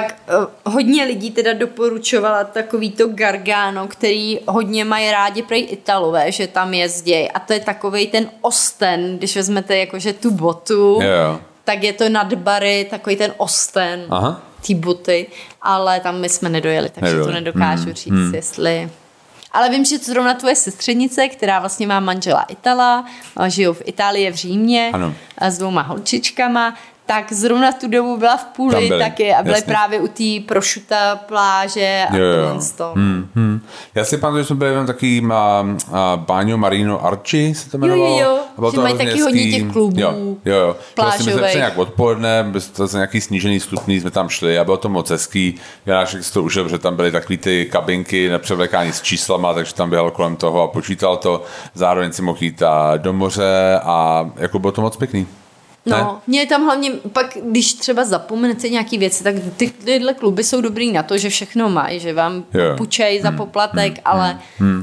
pak 0.00 0.16
uh, 0.64 0.72
hodně 0.74 1.04
lidí 1.04 1.30
teda 1.30 1.52
doporučovala 1.52 2.44
takový 2.44 2.90
to 2.90 3.08
Gargano, 3.08 3.88
který 3.88 4.38
hodně 4.48 4.84
mají 4.84 5.10
rádi 5.10 5.42
prej 5.42 5.66
Italové, 5.70 6.32
že 6.32 6.46
tam 6.46 6.74
jezdějí. 6.74 7.30
A 7.30 7.38
to 7.40 7.52
je 7.52 7.60
takový 7.60 8.06
ten 8.06 8.30
osten, 8.40 9.18
když 9.18 9.36
vezmete 9.36 9.76
jakože 9.76 10.12
tu 10.12 10.30
botu, 10.30 11.00
Jo. 11.02 11.40
tak 11.64 11.82
je 11.82 11.92
to 11.92 12.08
nad 12.08 12.34
bary, 12.34 12.86
takový 12.90 13.16
ten 13.16 13.32
osten, 13.36 14.04
Aha. 14.10 14.42
ty 14.66 14.74
boty, 14.74 15.26
ale 15.62 16.00
tam 16.00 16.20
my 16.20 16.28
jsme 16.28 16.48
nedojeli, 16.48 16.88
takže 16.88 17.04
Nedojeli. 17.06 17.26
to 17.26 17.34
nedokážu 17.34 17.84
Hmm, 17.84 17.94
říct, 17.94 18.34
jestli... 18.34 18.90
Ale 19.52 19.70
vím, 19.70 19.84
že 19.84 19.98
to 19.98 20.04
zrovna 20.04 20.34
tvoje 20.34 20.56
sestřenice, 20.56 21.28
která 21.28 21.60
vlastně 21.60 21.86
má 21.86 22.00
manžela 22.00 22.42
Itala, 22.42 23.04
a 23.36 23.48
žijou 23.48 23.72
v 23.72 23.82
Itálii, 23.84 24.30
v 24.30 24.34
Římě, 24.34 24.90
Ano. 24.94 25.14
a 25.38 25.50
s 25.50 25.58
dvouma 25.58 25.82
holčičkama, 25.82 26.74
tak 27.06 27.32
zrovna 27.32 27.72
tu 27.72 27.88
dobu 27.88 28.16
byla 28.16 28.36
v 28.36 28.44
půli 28.44 28.88
byli, 28.88 29.00
taky 29.02 29.34
a 29.34 29.42
byly 29.42 29.54
jasně. 29.54 29.66
právě 29.72 30.00
u 30.00 30.08
té 30.08 30.46
prošuta 30.48 31.16
pláže 31.16 32.04
a 32.10 32.16
Jo, 32.16 32.24
jo. 32.24 32.60
toho. 32.76 32.92
Hmm, 32.94 33.28
hmm. 33.34 33.60
Já 33.94 34.04
si 34.04 34.18
pamatuju, 34.18 34.42
že 34.42 34.46
jsme 34.46 34.56
byli 34.56 34.72
uh, 35.20 35.28
uh, 35.88 35.96
Báňo 36.16 36.56
Marino 36.58 37.06
Archi, 37.06 37.54
se 37.54 37.70
to 37.70 37.76
Jo, 37.76 37.86
jo, 37.86 37.94
jmenovalo. 37.94 38.20
jo, 38.20 38.38
A 38.56 38.60
bylo 38.60 38.70
že 38.70 38.74
to 38.74 38.82
mají 38.82 38.98
taky 38.98 39.20
hodně 39.20 39.40
hezký. 39.42 39.62
těch 39.62 39.72
klubů 39.72 40.00
Jo, 40.00 40.14
jo, 40.44 40.54
jo. 40.56 40.76
Vlastně 40.96 41.32
my 41.32 41.38
jsme 41.38 41.54
nějak 41.54 41.78
odpoledne, 41.78 42.52
to 42.76 42.86
za 42.86 42.98
nějaký 42.98 43.20
snížený 43.20 43.60
stupný, 43.60 44.00
jsme 44.00 44.10
tam 44.10 44.28
šli 44.28 44.58
a 44.58 44.64
bylo 44.64 44.76
to 44.76 44.88
moc 44.88 45.10
hezký. 45.10 45.54
Janášek 45.86 46.24
si 46.24 46.32
to 46.32 46.42
užil, 46.42 46.68
že 46.68 46.78
tam 46.78 46.96
byly 46.96 47.12
takový 47.12 47.38
ty 47.38 47.68
kabinky 47.72 48.28
na 48.28 48.38
převlékání 48.38 48.92
s 48.92 49.02
číslama, 49.02 49.54
takže 49.54 49.74
tam 49.74 49.90
běhal 49.90 50.10
kolem 50.10 50.36
toho 50.36 50.62
a 50.62 50.68
počítal 50.68 51.16
to. 51.16 51.42
Zároveň 51.74 52.12
si 52.12 52.22
mohl 52.22 52.38
jít 52.40 52.62
do 52.96 53.12
moře 53.12 53.80
a 53.82 54.30
jako 54.36 54.58
bylo 54.58 54.72
to 54.72 54.80
moc 54.82 54.96
pěkný. 54.96 55.26
Ne? 55.86 55.96
No, 55.98 56.20
mě 56.26 56.46
tam 56.46 56.64
hlavně, 56.64 56.90
pak 57.12 57.36
když 57.42 57.72
třeba 57.74 58.04
zapomenete 58.04 58.68
nějaký 58.68 58.98
věci, 58.98 59.24
tak 59.24 59.34
ty, 59.56 59.70
tyhle 59.84 60.14
kluby 60.14 60.44
jsou 60.44 60.60
dobrý 60.60 60.92
na 60.92 61.02
to, 61.02 61.18
že 61.18 61.28
všechno 61.28 61.68
mají, 61.70 62.00
že 62.00 62.12
vám. 62.12 62.32
Hmm. 62.32 62.76
půjčejí 62.76 63.20
za 63.20 63.30
poplatek, 63.32 63.98
ale 64.04 64.38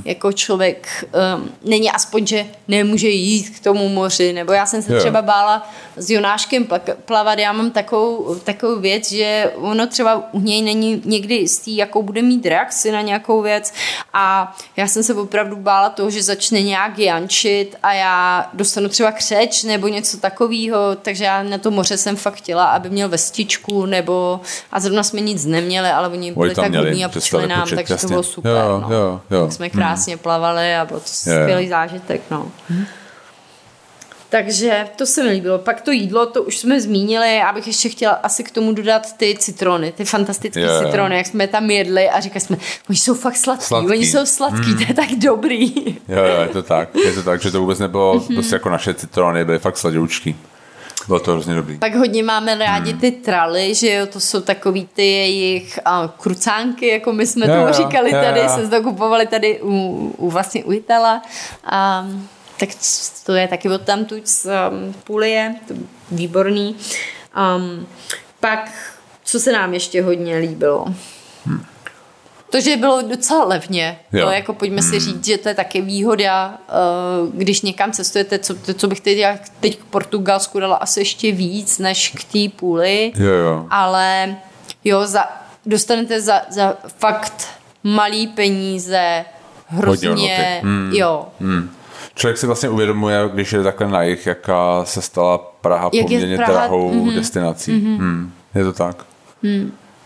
jako 0.06 0.32
člověk 0.32 0.88
um, 1.36 1.50
není 1.64 1.92
aspoň, 1.92 2.28
že 2.28 2.46
nemůže 2.68 3.08
jít 3.10 3.50
k 3.50 3.64
tomu 3.64 3.90
moři, 3.90 4.34
nebo 4.34 4.54
já 4.54 4.66
jsem 4.66 4.82
se 4.82 4.94
Jo. 4.94 5.00
třeba 5.00 5.22
bála 5.22 5.72
s 5.98 6.10
Jonáškem 6.10 6.68
plavat, 7.06 7.40
já 7.40 7.54
mám 7.54 7.72
takovou, 7.72 8.36
takovou 8.36 8.80
věc, 8.80 9.12
že 9.12 9.52
ono 9.56 9.88
třeba 9.88 10.34
u 10.34 10.40
něj 10.40 10.62
není 10.62 11.02
někdy 11.06 11.36
jistý, 11.36 11.78
jakou 11.78 12.04
bude 12.04 12.22
mít 12.22 12.46
reakci 12.46 12.92
na 12.92 13.02
nějakou 13.02 13.42
věc 13.42 13.74
a 14.14 14.58
já 14.78 14.88
jsem 14.88 15.04
se 15.04 15.14
opravdu 15.14 15.56
bála 15.56 15.90
toho, 15.90 16.10
že 16.10 16.24
začne 16.24 16.62
nějak 16.62 17.00
jančit 17.00 17.76
a 17.84 17.94
já 17.94 18.50
dostanu 18.54 18.90
třeba 18.90 19.12
křeč 19.12 19.64
nebo 19.64 19.88
něco 19.88 20.18
takového, 20.18 20.91
takže 20.96 21.24
já 21.24 21.44
na 21.44 21.58
to 21.58 21.72
moře 21.72 21.98
jsem 21.98 22.16
fakt 22.16 22.34
chtěla, 22.36 22.66
aby 22.66 22.90
měl 22.90 23.10
vestičku 23.10 23.86
nebo 23.86 24.42
a 24.72 24.80
zrovna 24.80 25.04
jsme 25.04 25.22
nic 25.22 25.46
neměli, 25.46 25.90
ale 25.90 26.08
oni 26.10 26.32
byli 26.32 26.56
tak 26.56 26.76
hodní 26.76 27.06
a 27.06 27.10
půjčili 27.10 27.48
nám, 27.48 27.62
půjčit, 27.62 27.76
takže 27.76 27.88
to 27.88 27.94
jasně. 27.94 28.08
bylo 28.08 28.24
super. 28.24 28.52
Jo, 28.52 28.80
no. 28.90 28.96
jo, 28.96 29.22
jo. 29.32 29.44
Tak 29.46 29.54
jsme 29.54 29.70
krásně 29.70 30.18
plavali 30.18 30.76
a 30.76 30.86
bylo 30.86 31.00
to 31.00 31.06
skvělý 31.08 31.70
zážitek. 31.70 32.22
No. 32.32 32.52
Takže 34.30 34.86
to 34.96 35.06
se 35.06 35.24
mi 35.24 35.30
líbilo. 35.30 35.58
Pak 35.60 35.82
to 35.82 35.92
jídlo, 35.92 36.26
to 36.26 36.44
už 36.44 36.58
jsme 36.58 36.82
zmínili, 36.82 37.36
já 37.36 37.54
bych 37.54 37.68
ještě 37.68 37.90
chtěla 37.90 38.14
asi 38.14 38.44
k 38.44 38.52
tomu 38.52 38.74
dodat 38.74 39.18
ty 39.18 39.36
citrony, 39.40 39.92
ty 39.92 40.06
fantastické 40.06 40.60
jo. 40.62 40.82
citrony, 40.86 41.18
jak 41.18 41.26
jsme 41.26 41.48
tam 41.48 41.70
jedli 41.72 42.10
a 42.10 42.20
říkali 42.20 42.42
jsme, 42.42 42.58
oni 42.90 42.98
jsou 42.98 43.14
fakt 43.14 43.36
sladký, 43.38 43.66
Sladký. 43.66 43.90
oni 43.90 44.06
jsou 44.06 44.26
sladký, 44.26 44.76
to 44.76 44.84
je 44.88 44.94
tak 44.94 45.10
dobrý. 45.24 45.74
Jo, 46.08 46.24
jo, 46.26 46.42
je 46.42 46.48
to 46.48 46.64
tak. 46.64 46.90
Je 47.06 47.14
to 47.14 47.24
tak, 47.24 47.42
že 47.42 47.52
to 47.52 47.60
vůbec 47.60 47.80
nebylo 47.80 48.14
Mhm. 48.16 48.36
prostě 48.36 48.56
jako 48.56 48.70
naše 48.70 48.94
citrony, 48.94 49.46
byly 49.46 49.60
fakt 49.60 49.78
sladoučky. 49.78 50.36
Bylo 51.12 51.20
to 51.20 51.32
hrozně 51.32 51.56
dobrý. 51.56 51.78
Pak 51.78 51.96
hodně 51.96 52.24
máme 52.24 52.56
rádi 52.56 52.92
Hmm. 52.92 53.02
ty 53.02 53.12
traly, 53.12 53.76
že 53.76 53.94
jo, 53.94 54.06
to 54.06 54.20
jsou 54.20 54.42
takový 54.42 54.90
ty 54.94 55.06
jejich 55.06 55.80
uh, 55.88 56.10
krucánky, 56.18 56.88
jako 56.88 57.14
my 57.14 57.28
jsme 57.28 57.48
Jo, 57.48 57.54
tomu 57.54 57.68
jo, 57.68 57.74
říkali 57.74 58.12
jo, 58.12 58.22
tady, 58.22 58.40
jo. 58.40 58.50
jsme 58.50 58.68
to 58.68 58.84
kupovali 58.84 59.28
tady 59.28 59.62
u, 59.62 60.16
u 60.18 60.30
vlastně 60.30 60.64
u 60.64 60.72
Itala. 60.72 61.22
Um, 62.02 62.28
tak 62.60 62.70
to 63.26 63.34
je 63.34 63.48
taky 63.48 63.70
od 63.70 63.82
tam 63.82 64.06
tu 64.06 64.16
z 64.24 64.46
um, 64.46 64.94
Pulie, 65.04 65.56
to 65.68 65.74
výborný. 66.12 66.76
Um, 67.56 67.88
pak, 68.40 68.72
co 69.24 69.40
se 69.40 69.52
nám 69.52 69.74
ještě 69.74 70.02
hodně 70.04 70.38
líbilo? 70.38 70.86
To, 72.52 72.62
že 72.62 72.78
bylo 72.78 73.02
docela 73.02 73.44
levně. 73.46 74.00
Jo. 74.14 74.26
To 74.26 74.32
jako 74.32 74.54
pojďme 74.54 74.82
si 74.82 75.00
říct, 75.00 75.26
že 75.26 75.38
to 75.38 75.50
je 75.50 75.56
taky 75.56 75.82
výhoda, 75.82 76.58
uh, 77.24 77.36
když 77.36 77.62
někam 77.62 77.92
cestujete, 77.92 78.40
co, 78.40 78.56
co 78.74 78.88
bych 78.88 79.02
teď, 79.02 79.18
jak 79.18 79.42
teď 79.60 79.80
k 79.80 79.84
Portugalsku 79.84 80.60
dala 80.60 80.76
asi 80.76 81.00
ještě 81.00 81.32
víc, 81.32 81.80
než 81.80 82.10
k 82.10 82.24
té 82.24 82.56
půli. 82.56 83.14
Jo, 83.16 83.32
jo. 83.32 83.66
Ale 83.70 84.36
jo, 84.84 85.08
za, 85.08 85.24
dostanete 85.66 86.22
za, 86.22 86.42
za 86.50 86.78
fakt 86.98 87.48
malý 87.84 88.28
peníze 88.28 89.26
hrozně, 89.68 90.10
hodnoty. 90.10 90.62
Mm. 90.64 90.92
jo. 90.94 91.28
Hmm. 91.40 91.70
Člověk 92.16 92.38
si 92.38 92.48
vlastně 92.48 92.70
uvědomuje, 92.70 93.18
když 93.34 93.54
je 93.54 93.64
takhle 93.64 93.88
na 93.88 94.04
jich, 94.04 94.26
jaká 94.26 94.86
se 94.86 95.02
stala 95.02 95.38
Praha 95.38 95.90
Jak 95.94 96.06
poměrně 96.06 96.38
Praha- 96.38 96.52
drahou 96.52 96.94
mhm. 96.94 97.16
destinací. 97.16 97.72
Hmm. 97.72 98.34
Je 98.56 98.64
to 98.64 98.74
tak. 98.74 99.06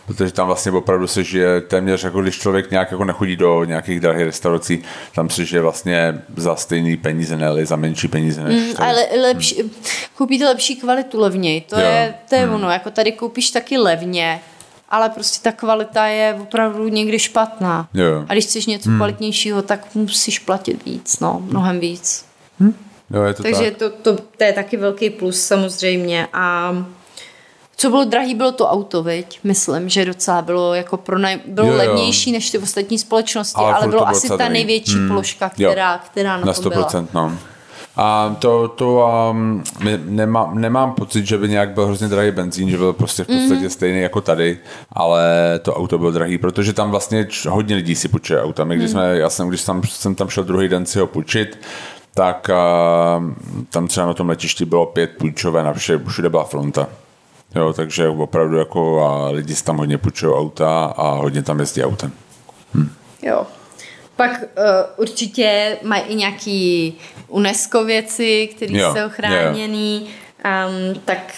Protože 0.07 0.31
tam 0.31 0.47
vlastně 0.47 0.71
opravdu 0.71 1.07
se 1.07 1.23
žije 1.23 1.61
téměř 1.61 2.03
jako 2.03 2.21
když 2.21 2.39
člověk 2.39 2.71
nějak 2.71 2.91
jako 2.91 3.03
nechodí 3.03 3.35
do 3.35 3.63
nějakých 3.63 3.99
drahých 3.99 4.25
restaurací, 4.25 4.83
tam 5.15 5.29
se 5.29 5.45
žije 5.45 5.61
vlastně 5.61 6.21
za 6.37 6.55
stejný 6.55 6.97
peníze, 6.97 7.37
ne 7.37 7.65
za 7.65 7.75
menší 7.75 8.07
peníze 8.07 8.43
než 8.43 8.55
Mm, 8.67 8.73
tady. 8.75 8.89
ale 8.89 9.05
lepší, 9.21 9.71
koupíte 10.17 10.45
lepší 10.45 10.75
kvalitu 10.75 11.19
levněji. 11.19 11.61
To 11.61 11.75
Jo. 11.79 11.85
je, 11.85 12.13
to 12.29 12.35
je 12.35 12.49
ono. 12.49 12.69
Jako 12.69 12.91
tady 12.91 13.11
koupíš 13.11 13.49
taky 13.51 13.77
levně, 13.77 14.39
ale 14.89 15.09
prostě 15.09 15.43
ta 15.43 15.51
kvalita 15.51 16.05
je 16.07 16.37
opravdu 16.41 16.87
někdy 16.87 17.19
špatná. 17.19 17.87
Jo. 17.93 18.25
A 18.29 18.33
když 18.33 18.45
chceš 18.45 18.65
něco 18.65 18.89
kvalitnějšího, 18.97 19.61
tak 19.61 19.95
musíš 19.95 20.39
platit 20.39 20.85
víc, 20.85 21.19
no, 21.19 21.41
mnohem 21.49 21.79
víc. 21.79 22.25
Jo, 23.13 23.23
je 23.23 23.33
to 23.33 23.43
Takže 23.43 23.71
tak. 23.71 23.77
to, 23.77 23.89
to, 23.89 24.15
to 24.37 24.43
je 24.43 24.53
taky 24.53 24.77
velký 24.77 25.09
plus 25.09 25.45
samozřejmě. 25.45 26.27
A 26.33 26.71
co 27.77 27.89
bylo 27.89 28.05
drahý, 28.05 28.35
bylo 28.35 28.51
to 28.51 28.67
auto, 28.69 29.03
viď? 29.03 29.39
Myslím, 29.43 29.89
že 29.89 30.05
docela 30.05 30.41
bylo 30.41 30.73
jako 30.73 30.97
pro 30.97 31.19
nej... 31.19 31.39
bylo 31.45 31.67
Jo, 31.67 31.73
jo. 31.73 31.77
levnější 31.77 32.31
než 32.31 32.51
ty 32.51 32.57
ostatní 32.57 32.99
společnosti, 32.99 33.55
Ale 33.61 33.73
ale, 33.73 33.87
bylo 33.87 34.01
bylo 34.05 34.07
asi 34.17 34.27
ta 34.27 34.35
drahý. 34.35 34.53
největší 34.53 34.95
Hmm. 34.97 35.07
položka, 35.07 35.51
Jo. 35.57 35.69
která, 35.69 35.97
která 35.97 36.37
na, 36.37 36.45
Na 36.45 36.53
tom 36.53 36.69
byla. 36.69 36.87
100%, 36.87 37.07
no. 37.13 37.37
A 37.97 38.35
to, 38.39 38.67
to 38.67 39.07
um, 39.31 39.63
nemám, 40.05 40.59
nemám 40.61 40.93
pocit, 40.93 41.25
že 41.25 41.37
by 41.37 41.49
nějak 41.49 41.69
byl 41.73 41.85
hrozně 41.85 42.07
drahý 42.07 42.31
benzín, 42.31 42.69
že 42.69 42.77
byl 42.77 42.93
prostě 42.93 43.23
v 43.23 43.27
podstatě 43.27 43.53
Mhm. 43.53 43.63
mm. 43.63 43.69
stejný 43.69 43.99
jako 44.01 44.21
tady, 44.21 44.59
ale 44.93 45.23
to 45.61 45.73
auto 45.75 45.97
bylo 45.97 46.11
drahý, 46.11 46.37
protože 46.37 46.73
tam 46.73 46.91
vlastně 46.91 47.27
hodně 47.49 47.75
lidí 47.75 47.95
si 47.95 48.07
půjčuje 48.07 48.43
auta. 48.43 48.63
My, 48.63 48.75
když 48.75 48.91
jsme, 48.91 49.17
já 49.17 49.29
jsem, 49.29 49.49
když 49.49 49.63
tam, 49.63 49.81
jsem 49.89 50.15
tam 50.15 50.29
šel 50.29 50.43
druhý 50.43 50.67
den 50.67 50.85
si 50.85 50.99
ho 50.99 51.07
půjčit, 51.07 51.59
tak 52.13 52.49
uh, 52.49 53.23
tam 53.69 53.87
třeba 53.87 54.05
na 54.05 54.13
tom 54.13 54.29
letišti 54.29 54.65
bylo 54.65 54.85
pět 54.85 55.11
půjčové, 55.17 55.63
na 55.63 55.73
vše, 55.73 55.99
všude 56.07 56.29
byla 56.29 56.43
fronta. 56.43 56.87
Jo, 57.55 57.73
takže 57.73 58.07
opravdu 58.07 58.57
jako 58.57 59.01
a 59.01 59.29
lidi 59.29 59.55
si 59.55 59.63
tam 59.63 59.77
hodně 59.77 59.97
půjčují 59.97 60.33
auta 60.33 60.85
a 60.85 61.11
hodně 61.11 61.41
tam 61.43 61.59
jezdí 61.59 61.83
autem. 61.83 62.11
Jo. 63.21 63.47
Pak 64.15 64.31
uh, 64.31 64.43
určitě 64.97 65.77
mají 65.83 66.03
i 66.03 66.15
nějaký 66.15 66.93
UNESCO 67.27 67.83
věci, 67.83 68.49
které 68.55 68.73
jsou 68.79 69.09
chráněný. 69.09 70.07
Um, 70.45 71.01
tak 71.05 71.33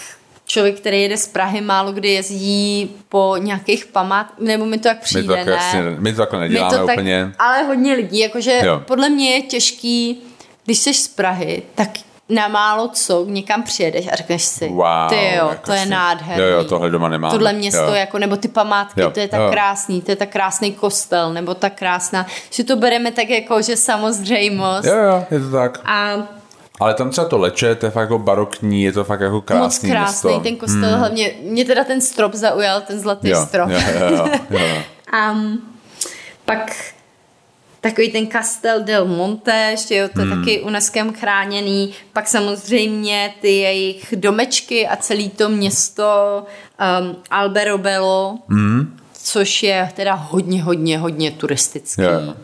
člověk, 0.46 0.80
který 0.80 1.02
jede 1.02 1.16
z 1.16 1.28
Prahy, 1.28 1.60
málo 1.60 1.92
kdy 1.92 2.08
jezdí 2.08 2.90
po 3.08 3.34
nějakých 3.38 3.86
památ, 3.86 4.40
nebo 4.40 4.66
mi 4.66 4.78
to 4.78 4.88
jak 4.88 4.96
My 4.96 5.02
přijde, 5.04 5.22
to, 5.22 5.34
takhle, 5.34 5.56
ne? 5.56 5.62
jasně, 5.64 5.82
my 5.98 6.12
to 6.12 6.18
takhle 6.18 6.38
My 6.38 6.48
neděláme 6.48 6.78
to 6.78 6.86
tak, 6.86 6.96
úplně. 6.96 7.32
ale 7.38 7.62
hodně 7.62 7.94
lidí, 7.94 8.18
jakože 8.18 8.60
Jo. 8.64 8.82
podle 8.86 9.08
mě 9.08 9.30
je 9.30 9.42
těžký, 9.42 10.22
když 10.64 10.78
jsi 10.78 10.94
z 10.94 11.08
Prahy, 11.08 11.62
tak 11.74 11.88
na 12.28 12.48
málo 12.48 12.88
co 12.88 13.24
někam 13.28 13.62
přijedeš 13.62 14.06
a 14.12 14.16
řekneš 14.16 14.44
si, 14.44 14.68
Wow, 14.68 15.08
ty 15.08 15.14
jo, 15.36 15.48
jako 15.48 15.62
to 15.66 15.72
je 15.72 15.78
si- 15.82 15.88
nádherný. 15.90 16.42
Jo, 16.44 16.48
jo, 16.50 16.64
tohle 16.64 16.90
doma 16.90 17.08
nemám. 17.08 17.30
Tohle 17.30 17.52
město, 17.52 17.80
jo. 17.82 17.94
jako, 17.94 18.18
nebo 18.18 18.36
ty 18.36 18.48
památky, 18.48 19.00
Jo, 19.00 19.10
to 19.10 19.20
je 19.20 19.28
tak 19.28 19.40
jo. 19.40 19.50
krásný, 19.50 20.02
to 20.02 20.10
je 20.10 20.16
tak 20.16 20.28
krásný 20.28 20.72
kostel, 20.72 21.32
nebo 21.32 21.54
tak 21.54 21.74
krásná, 21.74 22.26
že 22.50 22.64
to 22.64 22.76
bereme 22.76 23.10
tak 23.12 23.28
jako, 23.30 23.62
že 23.62 23.76
samozřejmost. 23.76 24.84
Jo, 24.84 24.94
jo, 24.96 25.24
je 25.30 25.40
to 25.40 25.50
tak. 25.50 25.80
A 25.84 26.12
Ale 26.80 26.94
tam 26.94 27.10
třeba 27.10 27.28
to 27.28 27.38
leče, 27.38 27.74
to 27.74 27.86
je 27.86 27.90
fakt 27.90 28.02
jako 28.02 28.18
barokní, 28.18 28.82
je 28.82 28.92
to 28.92 29.04
fakt 29.04 29.20
jako 29.20 29.40
krásný 29.40 29.62
moc 29.64 29.78
krásný 29.78 30.30
město. 30.30 30.40
ten 30.44 30.56
kostel, 30.56 30.88
hmm. 30.90 30.98
hlavně 30.98 31.32
mě 31.42 31.64
teda 31.64 31.84
ten 31.84 32.00
strop 32.00 32.34
zaujal, 32.34 32.80
ten 32.80 33.00
zlatý 33.00 33.28
jo, 33.28 33.46
strop. 33.46 33.70
Jo, 33.70 33.78
jo, 34.00 34.16
jo, 34.16 34.26
jo, 34.50 34.58
jo. 34.58 34.76
Um, 35.32 35.58
pak 36.44 36.72
takový 37.80 38.12
ten 38.12 38.26
Castel 38.26 38.82
del 38.84 39.04
Monte, 39.04 39.76
že 39.88 39.94
jo, 39.96 40.08
to 40.14 40.20
je 40.20 40.26
Hmm. 40.26 40.38
taky 40.38 40.60
UNESCO 40.60 41.12
chráněný. 41.18 41.94
Pak 42.12 42.28
samozřejmě 42.28 43.34
ty 43.40 43.56
jejich 43.56 44.14
domečky 44.16 44.88
a 44.88 44.96
celý 44.96 45.28
to 45.30 45.48
město 45.48 46.06
um, 47.00 47.16
Alberobello, 47.30 48.38
Hmm. 48.48 48.96
což 49.12 49.62
je 49.62 49.90
teda 49.96 50.14
hodně, 50.14 50.62
hodně, 50.62 50.98
hodně 50.98 51.30
turistický. 51.30 52.02
Jo. 52.02 52.34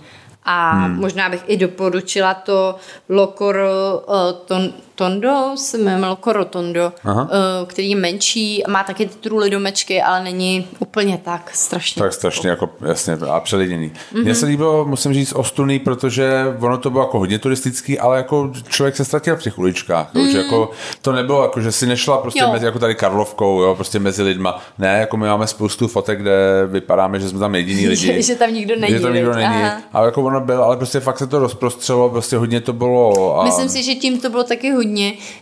A 0.45 0.71
hmm. 0.73 0.97
možná 1.01 1.29
bych 1.29 1.43
i 1.47 1.57
doporučila 1.57 2.35
to 2.35 2.77
Locor 3.09 3.57
uh, 3.57 4.15
ton, 4.47 4.73
Tondo, 4.95 5.53
se 5.57 5.79
jmenovalo 5.79 6.17
Korotondo, 6.17 6.93
Aha. 7.05 7.29
eh, 7.33 7.67
který 7.67 7.91
je 7.91 7.97
menší 7.97 8.65
a 8.65 8.71
má 8.71 8.83
taky 8.83 9.07
ty 9.07 9.15
truly 9.15 9.51
domečky, 9.51 10.03
ale 10.03 10.25
není 10.25 10.67
úplně 10.79 11.21
tak 11.25 11.51
strašně. 11.55 12.03
Tak 12.03 12.13
strašně 12.13 12.51
jako, 12.51 12.69
jasně, 12.87 13.13
a 13.31 13.41
přeliděný. 13.41 13.89
Mm-hmm. 13.89 14.15
Mhm. 14.15 14.23
Mně 14.25 14.35
se 14.35 14.47
líbilo, 14.47 14.85
musím 14.85 15.15
říct, 15.15 15.33
ostuný, 15.33 15.79
protože 15.79 16.45
ono 16.61 16.79
to 16.79 16.91
bylo 16.91 17.05
jako 17.05 17.19
hodně 17.19 17.39
turistický, 17.39 17.99
ale 17.99 18.17
jako 18.17 18.51
člověk 18.69 18.97
se 18.97 19.05
ztratil 19.05 19.37
v 19.37 19.43
těch 19.43 19.59
uličkách. 19.59 20.15
Mm-hmm. 20.15 20.31
Že 20.33 20.39
jako, 20.39 20.71
to 21.03 21.13
nebylo 21.13 21.43
jako, 21.43 21.61
že 21.61 21.73
si 21.73 21.87
nešla 21.87 22.19
prostě 22.19 22.41
Jo. 22.41 22.53
mezi, 22.53 22.65
jako 22.67 22.79
tady 22.79 22.95
Karlovkou, 22.95 23.61
jo, 23.63 23.75
prostě 23.75 23.99
mezi 23.99 24.23
lidma. 24.23 24.63
Ne, 24.79 24.99
jako 25.01 25.17
my 25.17 25.27
máme 25.27 25.47
spoustu 25.47 25.89
fotek, 25.89 26.19
kde 26.21 26.67
vypadáme, 26.67 27.21
že 27.21 27.29
jsme 27.29 27.39
tam 27.39 27.55
jediný 27.55 27.89
lidi. 27.89 28.07
Že- 28.07 28.23
že 28.23 28.35
tam 28.35 28.55
nikdo 28.55 28.77
není, 28.77 28.93
Že 28.95 29.01
tam 29.01 29.15
nikdo 29.15 29.33
není. 29.35 29.45
Aha. 29.47 29.81
Ale 29.93 30.07
jako 30.07 30.23
ono 30.23 30.41
bylo, 30.41 30.65
ale 30.65 30.77
prostě 30.77 31.01
fakt 31.01 31.19
se 31.19 31.27
to 31.27 31.39
rozprostřelo, 31.39 32.11
prostě 32.11 32.37
hodně 32.37 32.61
to 32.61 32.73
bylo. 32.73 33.41
A... 33.41 33.45
Myslím 33.45 33.69
si, 33.69 33.83
že 33.83 33.95
tím 33.95 34.21
to 34.21 34.31
bylo 34.31 34.45
taky 34.45 34.71
hodně, 34.71 34.84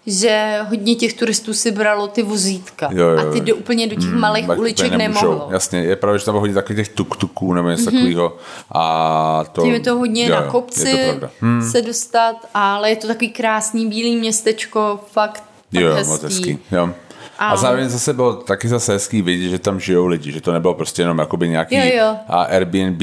že 0.07 0.59
hodně 0.69 0.95
těch 0.95 1.13
turistů 1.15 1.55
si 1.55 1.71
bralo 1.71 2.07
ty 2.07 2.23
vozítka. 2.23 2.89
Jo, 2.93 3.09
jo, 3.09 3.19
a 3.19 3.33
ty 3.33 3.41
do, 3.41 3.57
úplně 3.57 3.87
do 3.87 3.95
těch 3.95 4.11
hmm, 4.11 4.21
malých 4.21 4.49
uliček 4.59 4.93
nemohlo. 4.93 5.49
Jasně, 5.51 5.79
je 5.79 5.97
pravda, 5.97 6.19
že 6.19 6.25
tam 6.25 6.33
bylo 6.33 6.41
hodně 6.41 6.55
takových 6.55 6.89
těch 6.89 6.97
tuk-tuků 6.97 7.55
nebo 7.55 7.69
něco 7.69 7.83
mm-hmm. 7.83 7.85
takového. 7.85 8.37
A 8.73 9.45
to, 9.53 9.63
Tím 9.63 9.73
je 9.73 9.81
to 9.81 9.97
hodně 9.97 10.27
jo, 10.29 10.35
na 10.35 10.43
kopci. 10.43 11.21
Hmm. 11.41 11.71
se 11.71 11.83
dostat, 11.83 12.37
ale 12.55 12.91
je 12.91 12.97
to 12.97 13.07
takový 13.07 13.31
krásný 13.31 13.87
bílý 13.87 14.17
městečko, 14.17 15.01
fakt, 15.13 15.33
fakt 15.33 15.45
Jo, 15.73 15.89
jo, 15.89 15.95
hezký. 15.95 16.11
moc 16.13 16.23
hezký. 16.23 16.59
Jo. 16.73 16.91
A 17.39 17.49
A- 17.49 17.57
zároveň 17.57 17.89
zase 17.89 18.13
bylo 18.13 18.35
taky 18.35 18.69
zase 18.69 18.93
hezký 18.93 19.23
vidět, 19.23 19.49
že 19.51 19.59
tam 19.59 19.81
žijou 19.81 20.07
lidi, 20.07 20.33
že 20.33 20.41
to 20.41 20.53
nebylo 20.53 20.75
prostě 20.75 21.03
jenom 21.03 21.19
jakoby 21.19 21.49
nějaký 21.49 21.77
Jo, 21.77 21.83
jo. 21.97 22.17
A 22.29 22.43
Airbnb 22.43 23.03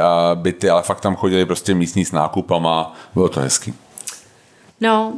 a 0.00 0.30
byty, 0.34 0.70
ale 0.70 0.82
fakt 0.82 1.00
tam 1.00 1.16
chodili 1.16 1.46
prostě 1.46 1.74
místní 1.74 2.04
s 2.04 2.12
nákupama, 2.12 2.96
bylo 3.14 3.28
to 3.28 3.40
hezký. 3.40 3.74
No, 4.80 5.12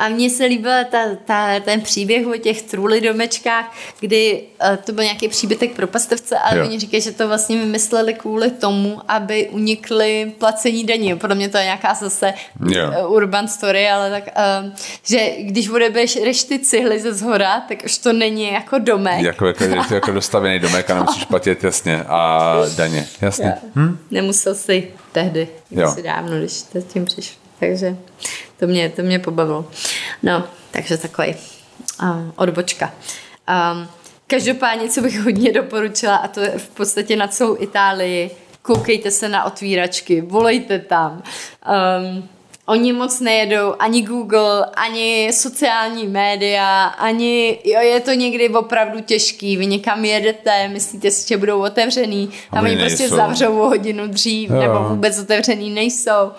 a 0.00 0.08
mně 0.08 0.30
se 0.30 0.44
líbil 0.44 0.72
ta, 0.90 0.98
ta, 1.24 1.60
ten 1.60 1.80
příběh 1.80 2.26
o 2.26 2.36
těch 2.36 2.62
truli 2.62 3.00
domečkách, 3.00 3.76
kdy 4.00 4.42
uh, 4.70 4.76
to 4.76 4.92
byl 4.92 5.04
nějaký 5.04 5.28
příbytek 5.28 5.72
pro 5.72 5.86
pastevce, 5.86 6.38
ale 6.38 6.58
Jo. 6.58 6.64
oni 6.64 6.78
říkají, 6.78 7.00
že 7.02 7.12
to 7.12 7.28
vlastně 7.28 7.58
vymysleli 7.58 8.14
kvůli 8.14 8.50
tomu, 8.50 9.00
aby 9.08 9.48
unikli 9.48 10.32
placení 10.38 10.84
daní. 10.84 11.18
Podle 11.18 11.36
mě 11.36 11.48
to 11.48 11.58
je 11.58 11.64
nějaká 11.64 11.94
zase 11.94 12.34
Jo. 12.68 12.92
uh, 13.06 13.12
urban 13.12 13.48
story, 13.48 13.88
ale 13.88 14.10
tak, 14.10 14.24
uh, 14.64 14.72
že 15.04 15.30
když 15.40 15.68
odebereš 15.68 16.44
ty 16.44 16.58
cihly 16.58 17.00
ze 17.00 17.14
zhora, 17.14 17.60
tak 17.60 17.78
už 17.84 17.98
to 17.98 18.12
není 18.12 18.52
jako 18.52 18.78
domek. 18.78 19.20
Jako, 19.22 19.46
jako, 19.46 19.64
jako, 19.76 19.94
jako 19.94 20.12
dostavený 20.12 20.58
domek 20.58 20.90
a 20.90 20.94
nemusíš 20.94 21.24
platit 21.24 21.64
jasně 21.64 22.04
a 22.08 22.54
daně, 22.76 23.06
jasně. 23.20 23.54
Hm? 23.76 23.98
Nemusel 24.10 24.54
si 24.54 24.88
tehdy, 25.12 25.48
Jo. 25.70 25.92
si 25.94 26.02
dávno, 26.02 26.38
když 26.38 26.62
tím 26.92 27.04
přišli. 27.04 27.39
Takže 27.60 27.96
to 28.58 28.66
mě, 28.66 28.88
to 28.88 29.02
mě 29.02 29.18
pobavilo. 29.18 29.64
No, 30.22 30.44
takže 30.70 30.96
takový 30.98 31.34
uh, 32.02 32.08
odbočka. 32.36 32.92
Um, 33.72 33.88
každopádně, 34.26 34.88
co 34.88 35.00
bych 35.00 35.20
hodně 35.20 35.52
doporučila, 35.52 36.16
a 36.16 36.28
to 36.28 36.40
je 36.40 36.50
v 36.50 36.68
podstatě 36.68 37.16
na 37.16 37.28
celou 37.28 37.56
Itálii, 37.62 38.30
koukejte 38.62 39.10
se 39.10 39.28
na 39.28 39.44
otvíračky, 39.44 40.20
volejte 40.20 40.78
tam. 40.78 41.22
Um, 42.12 42.28
Oni 42.66 42.92
moc 42.92 43.20
nejedou 43.20 43.74
ani 43.78 44.02
Google, 44.02 44.66
ani 44.76 45.30
sociální 45.32 46.06
média, 46.06 46.84
ani, 46.84 47.58
jo, 47.64 47.80
je 47.80 48.00
to 48.00 48.10
někdy 48.12 48.48
opravdu 48.48 49.00
těžký, 49.00 49.56
vy 49.56 49.66
někam 49.66 50.04
jedete, 50.04 50.68
myslíte 50.68 51.10
si, 51.10 51.28
že 51.28 51.36
budou 51.36 51.62
otevřený 51.62 52.30
a, 52.50 52.58
A 52.58 52.62
oni 52.62 52.76
prostě 52.76 53.08
zavřou 53.08 53.58
o 53.60 53.68
hodinu 53.68 54.06
dřív, 54.06 54.50
Jo. 54.50 54.56
nebo 54.56 54.88
vůbec 54.88 55.18
otevřený 55.18 55.70
nejsou. 55.70 56.30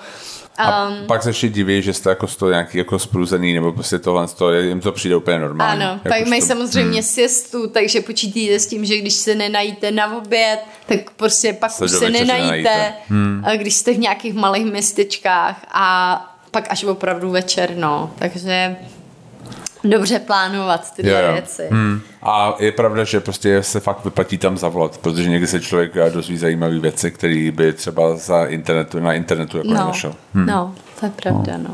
A 0.61 0.87
Um, 0.89 1.07
pak 1.07 1.23
se 1.23 1.29
ještě 1.29 1.49
diví, 1.49 1.81
že 1.81 1.93
jste 1.93 2.09
jako 2.09 2.27
z 2.27 2.35
toho 2.35 2.51
nějaký 2.51 2.77
jako 2.77 2.99
spruzený, 2.99 3.53
nebo 3.53 3.71
prostě 3.71 3.99
tohle, 3.99 4.27
z 4.27 4.33
toho, 4.33 4.53
jim 4.53 4.81
to 4.81 4.91
přijde 4.91 5.15
úplně 5.15 5.39
normální. 5.39 5.83
ano, 5.83 5.91
Jako 6.03 6.19
pak 6.19 6.27
mají 6.27 6.41
to- 6.41 6.47
samozřejmě 6.47 6.93
hmm. 6.93 7.03
siestu, 7.03 7.67
takže 7.67 8.01
počítejte 8.01 8.59
s 8.59 8.67
tím, 8.67 8.85
že 8.85 8.97
když 8.97 9.13
se 9.13 9.35
nenajíte 9.35 9.91
na 9.91 10.17
oběd, 10.17 10.59
tak 10.85 10.99
prostě 11.11 11.53
pak 11.53 11.71
Se 11.71 11.85
už 11.85 11.91
se 11.91 12.09
nenajíte, 12.09 12.33
nenajíte. 12.41 12.93
hmm. 13.07 13.43
když 13.57 13.73
jste 13.75 13.93
v 13.93 13.97
nějakých 13.99 14.33
malých 14.33 14.65
městečkách 14.65 15.65
a 15.71 16.17
pak 16.51 16.67
až 16.71 16.83
opravdu 16.83 17.29
večer, 17.29 17.71
no. 17.75 18.11
Takže 18.19 18.75
dobře 19.83 20.19
plánovat 20.19 20.93
tyhle 20.95 21.33
věci. 21.33 21.67
Hmm. 21.71 22.01
A 22.23 22.55
je 22.59 22.71
pravda, 22.71 23.03
že 23.03 23.19
prostě 23.19 23.63
se 23.63 23.79
fakt 23.79 24.05
vyplatí 24.05 24.37
tam 24.37 24.57
zavolat, 24.57 24.97
protože 24.97 25.29
někdy 25.29 25.47
se 25.47 25.59
člověk 25.59 25.91
dozví 26.13 26.37
zajímavé 26.37 26.79
věci, 26.79 27.11
které 27.11 27.51
by 27.51 27.73
třeba 27.73 28.15
za 28.15 28.45
internetu, 28.45 28.99
na 28.99 29.13
internetu 29.13 29.57
jako 29.57 29.69
No, 29.69 29.73
nenašel. 29.73 30.13
hmm. 30.33 30.45
no, 30.45 30.75
to 30.99 31.05
je 31.05 31.11
pravda, 31.21 31.53
no. 31.57 31.69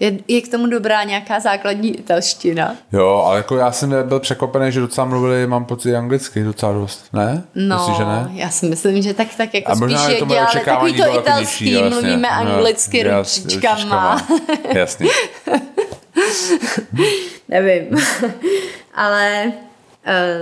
Je, 0.00 0.18
je 0.28 0.40
k 0.40 0.50
tomu 0.50 0.66
dobrá 0.66 1.02
nějaká 1.04 1.40
základní 1.40 1.96
italština. 1.98 2.74
Jo, 2.92 3.22
ale 3.26 3.36
jako 3.36 3.56
já 3.56 3.72
jsem 3.72 3.94
byl 4.08 4.20
překvapený, 4.20 4.72
že 4.72 4.80
docela 4.80 5.04
mluvili, 5.06 5.46
mám 5.46 5.64
pocit, 5.64 5.94
anglicky 5.96 6.42
docela 6.44 6.72
dost. 6.72 7.04
Ne? 7.12 7.42
No, 7.54 7.76
Myslíš, 7.78 7.96
že 7.96 8.04
ne? 8.04 8.28
já 8.32 8.50
si 8.50 8.66
myslím, 8.66 9.02
že 9.02 9.14
tak, 9.14 9.28
tak 9.36 9.54
jako 9.54 9.72
A 9.72 9.74
možná 9.74 9.98
spíš 9.98 10.12
je 10.14 10.18
to 10.18 10.26
moje 10.26 10.40
dělali 10.40 10.60
takový 10.64 10.92
to 10.92 10.96
bylo 11.02 11.14
jako 11.14 11.20
italský, 11.28 11.64
nižší, 11.64 11.70
jasně. 11.72 11.90
mluvíme 11.90 12.28
No, 12.28 12.36
anglicky 12.54 13.04
jas- 13.06 13.18
ručičkama. 13.44 14.26
Jasně. 14.74 15.06
Nevím. 17.48 17.84
Ale 18.94 19.52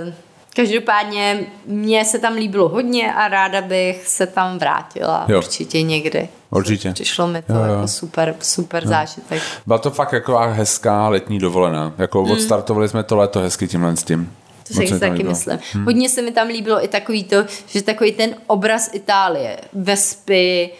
uh, 0.05 0.13
každopádně 0.57 1.41
mně 1.67 2.05
se 2.05 2.19
tam 2.19 2.35
líbilo 2.35 2.69
hodně 2.69 3.15
a 3.15 3.29
ráda 3.29 3.61
bych 3.61 4.09
se 4.09 4.27
tam 4.27 4.59
vrátila 4.59 5.25
Jo. 5.29 5.39
určitě 5.39 5.83
někdy. 5.83 6.29
Určitě. 6.51 6.93
Přišlo 6.93 7.27
mi 7.27 7.43
to 7.43 7.53
Jo, 7.53 7.59
jo. 7.65 7.73
jako 7.75 7.89
super, 7.89 8.35
super 8.43 8.87
zážitek. 8.87 9.43
Byla 9.67 9.79
to 9.79 9.91
fakt 9.91 10.13
jako 10.13 10.39
hezká 10.39 11.09
letní 11.09 11.39
dovolená. 11.39 11.93
Jako 11.99 12.23
Hmm. 12.23 12.33
odstartovali 12.33 12.89
jsme 12.89 13.03
to 13.03 13.17
léto 13.17 13.41
hezky 13.41 13.69
tímhle 13.69 13.97
s 13.97 14.03
tím. 14.03 14.33
To 14.69 14.75
si 14.75 15.01
taky 15.01 15.13
líbilo. 15.13 15.31
myslím. 15.31 15.59
Hmm. 15.73 15.85
Hodně 15.85 16.09
se 16.09 16.23
mi 16.23 16.33
tam 16.33 16.47
líbilo 16.49 16.85
i 16.85 16.89
takový 16.89 17.25
to, 17.25 17.37
že 17.67 17.83
takový 17.83 18.13
ten 18.13 18.35
obraz 18.47 18.91
Itálie, 18.93 19.57
vespy, 19.73 20.71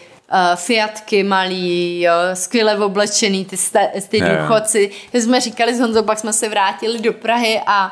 fiatky 0.55 1.23
malý, 1.23 2.01
jo, 2.01 2.13
skvěle 2.33 2.77
oblečený, 2.77 3.45
ty, 3.45 3.57
sta, 3.57 3.79
ty 4.09 4.21
důchodci. 4.21 4.91
My 5.13 5.21
jsme 5.21 5.41
říkali 5.41 5.75
s 5.75 5.79
Honzou, 5.79 6.03
pak 6.03 6.19
jsme 6.19 6.33
se 6.33 6.49
vrátili 6.49 6.99
do 6.99 7.13
Prahy 7.13 7.61
a 7.65 7.91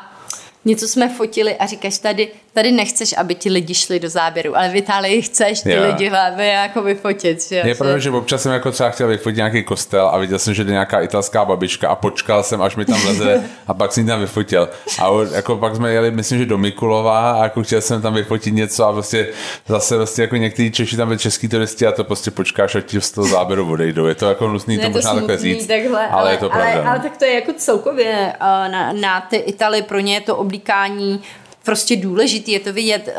něco 0.64 0.88
jsme 0.88 1.08
fotili 1.08 1.56
a 1.56 1.66
říkáš, 1.66 1.98
tady, 1.98 2.28
tady 2.52 2.72
nechceš, 2.72 3.14
aby 3.18 3.34
ti 3.34 3.50
lidi 3.50 3.74
šli 3.74 4.00
do 4.00 4.08
záběru, 4.08 4.56
ale 4.56 4.68
v 4.68 4.76
Itálii 4.76 5.22
chceš 5.22 5.60
ty 5.60 5.72
Jo. 5.72 5.82
lidi 5.86 6.08
hlavě 6.08 6.46
jako 6.46 6.82
vyfotit. 6.82 7.48
Že? 7.48 7.56
Je 7.56 7.74
pravda, 7.74 7.98
že 7.98 8.10
občas 8.10 8.42
jsem 8.42 8.52
jako 8.52 8.70
třeba 8.70 8.90
chtěl 8.90 9.08
vyfotit 9.08 9.36
nějaký 9.36 9.62
kostel 9.62 10.08
a 10.08 10.18
viděl 10.18 10.38
jsem, 10.38 10.54
že 10.54 10.64
jde 10.64 10.70
nějaká 10.72 11.00
italská 11.00 11.44
babička 11.44 11.88
a 11.88 11.94
počkal 11.94 12.42
jsem, 12.42 12.62
až 12.62 12.76
mi 12.76 12.84
tam 12.84 13.06
leze 13.06 13.44
a 13.66 13.74
pak 13.74 13.92
jsem 13.92 14.06
tam 14.06 14.20
vyfotil. 14.20 14.68
A 15.02 15.08
jako 15.34 15.56
pak 15.56 15.76
jsme 15.76 15.92
jeli, 15.92 16.10
myslím, 16.10 16.38
že 16.38 16.46
do 16.46 16.58
Mikulova 16.58 17.32
a 17.32 17.42
jako 17.42 17.62
chtěl 17.62 17.80
jsem 17.80 18.02
tam 18.02 18.14
vyfotit 18.14 18.54
něco 18.54 18.86
a 18.86 18.92
prostě 18.92 19.28
zase 19.66 19.96
vlastně 19.96 20.22
jako 20.22 20.36
někteří 20.36 20.70
Češi 20.70 20.96
tam 20.96 21.08
byli 21.08 21.18
český 21.18 21.48
turisti 21.48 21.86
a 21.86 21.92
to 21.92 22.04
prostě 22.04 22.30
počkáš 22.30 22.74
a 22.74 22.80
ti 22.80 23.00
z 23.00 23.10
toho 23.10 23.26
záběru 23.26 23.72
odejdou. 23.72 24.06
Je 24.06 24.14
to 24.14 24.28
jako 24.28 24.48
nutný 24.48 24.78
to, 24.78 24.84
je 24.84 24.88
možná 24.88 25.14
takhle 25.14 25.38
říct, 25.38 25.66
takhle, 25.66 26.08
ale, 26.08 26.30
je 26.32 26.36
to 26.36 26.48
pravda. 26.48 26.72
Ale, 26.72 26.82
ale 26.82 27.00
tak 27.00 27.16
to 27.16 27.24
je 27.24 27.34
jako 27.34 27.52
celkově 27.52 28.32
uh, 28.40 28.72
na, 28.72 28.92
na 28.92 29.20
ty 29.20 29.36
Italy, 29.36 29.82
pro 29.82 30.00
ně 30.00 30.14
je 30.14 30.20
to 30.20 30.36
oblíkání 30.36 31.22
prostě 31.64 31.96
důležitý, 31.96 32.52
je 32.52 32.60
to 32.60 32.72
vidět. 32.72 33.14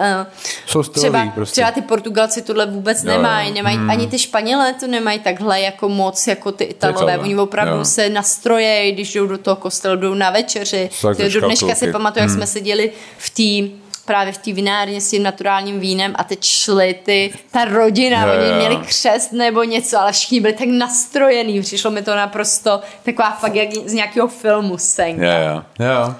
Uh, 0.75 0.83
třeba, 0.93 1.25
prostě. 1.35 1.51
třeba 1.51 1.71
ty 1.71 1.81
Portugalci 1.81 2.41
tohle 2.41 2.65
vůbec 2.65 3.03
Jo, 3.03 3.11
nemají, 3.11 3.51
nemají 3.51 3.77
hmm. 3.77 3.89
ani 3.89 4.07
ty 4.07 4.19
Španělé 4.19 4.73
to 4.73 4.87
nemají 4.87 5.19
takhle 5.19 5.61
jako 5.61 5.89
moc, 5.89 6.27
jako 6.27 6.51
ty 6.51 6.63
Italové. 6.63 7.17
Oni 7.17 7.35
opravdu 7.35 7.77
Jo. 7.77 7.85
se 7.85 8.09
nastrojejí, 8.09 8.91
když 8.91 9.13
jdou 9.13 9.27
do 9.27 9.37
toho 9.37 9.55
kostela, 9.55 9.95
jdou 9.95 10.13
na 10.13 10.29
večeři. 10.29 10.89
Tak 11.01 11.19
Jo, 11.19 11.29
do 11.29 11.41
dneška 11.41 11.75
si 11.75 11.91
pamatuju, 11.91 12.23
jak 12.23 12.31
jsme 12.31 12.47
seděli 12.47 12.91
v 13.17 13.29
té 13.29 13.83
právě 14.05 14.33
v 14.33 14.37
té 14.37 14.53
vinárně 14.53 15.01
s 15.01 15.09
tím 15.09 15.23
naturálním 15.23 15.79
vínem 15.79 16.13
a 16.15 16.23
teď 16.23 16.43
šli 16.43 16.95
ty, 17.03 17.33
ta 17.51 17.65
rodina, 17.65 18.25
Jo, 18.25 18.33
oni 18.39 18.53
měli 18.53 18.77
křest 18.77 19.31
nebo 19.31 19.63
něco, 19.63 19.99
ale 19.99 20.11
všichni 20.11 20.41
byli 20.41 20.53
tak 20.53 20.67
nastrojený, 20.67 21.61
přišlo 21.61 21.91
mi 21.91 22.01
to 22.01 22.15
naprosto 22.15 22.81
taková 23.03 23.31
fakt 23.31 23.55
jak 23.55 23.73
z 23.85 23.93
nějakého 23.93 24.27
filmu 24.27 24.77
scénka. 24.77 25.25
Jo, 25.25 25.61
jo, 25.79 26.15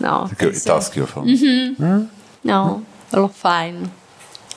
jo. 0.00 0.06
No, 0.10 0.20
Takový 0.28 0.36
takže- 0.50 0.60
italský 0.60 1.00
film. 1.00 1.26
No, 2.44 2.80
bylo 3.12 3.28
fajn. 3.28 3.90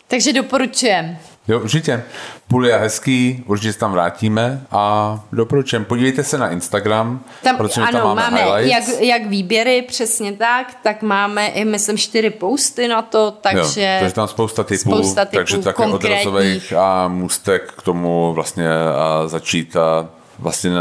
Takže 0.08 0.34
doporučujem. 0.34 1.18
Jo, 1.48 1.60
určitě. 1.60 2.04
Půl 2.48 2.68
je 2.68 2.78
hezký, 2.78 3.44
určitě 3.48 3.74
se 3.74 3.80
tam 3.80 3.92
vrátíme 3.92 4.62
a 4.72 5.20
doporučujem. 5.32 5.86
Podívejte 5.86 6.24
se 6.24 6.38
na 6.38 6.50
Instagram, 6.50 7.20
Tam, 7.44 7.58
protože 7.58 7.82
ano, 7.82 7.92
tam 7.92 8.04
máme, 8.08 8.22
máme 8.22 8.38
highlights. 8.44 8.88
jak, 8.90 9.02
jak 9.02 9.26
výběry, 9.26 9.82
přesně 9.82 10.32
tak, 10.34 10.74
tak 10.84 11.02
máme 11.02 11.48
i, 11.48 11.66
myslím, 11.66 11.98
čtyři 11.98 12.30
posty 12.30 12.88
na 12.88 13.02
to, 13.02 13.32
takže... 13.42 13.82
jo, 13.82 14.00
takže 14.00 14.16
tam 14.16 14.28
spousta 14.28 14.64
typů, 14.64 14.80
spousta 14.82 15.26
typů 15.26 15.36
takže 15.38 15.58
také 15.58 15.84
konkrétních. 15.84 16.28
odrazových 16.28 16.74
a 16.74 17.08
můstek 17.08 17.74
k 17.78 17.82
tomu 17.82 18.34
vlastně 18.34 18.70
a 18.96 19.28
začít 19.28 19.76
a 19.76 20.10
vlastně 20.40 20.72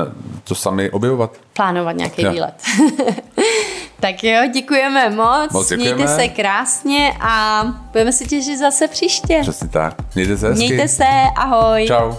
to 0.44 0.54
sami 0.54 0.90
objevovat. 0.90 1.36
plánovat 1.52 1.96
nějaký 1.96 2.22
Jo. 2.22 2.30
výlet. 2.32 2.54
tak 4.00 4.24
jo, 4.24 4.40
děkujeme 4.54 5.10
moc, 5.10 5.52
Moc 5.52 5.68
děkujeme. 5.68 5.94
mějte 5.94 6.14
se 6.16 6.28
krásně 6.28 7.12
a 7.20 7.64
budeme 7.92 8.12
se 8.12 8.24
těšit 8.24 8.58
zase 8.58 8.88
příště. 8.88 9.38
Přesně 9.42 9.68
tak. 9.68 9.94
Mějte 10.14 10.36
se 10.36 10.48
hezky. 10.48 10.64
Mějte 10.66 10.88
se, 10.88 11.04
ahoj. 11.36 11.86
Čau. 11.86 12.12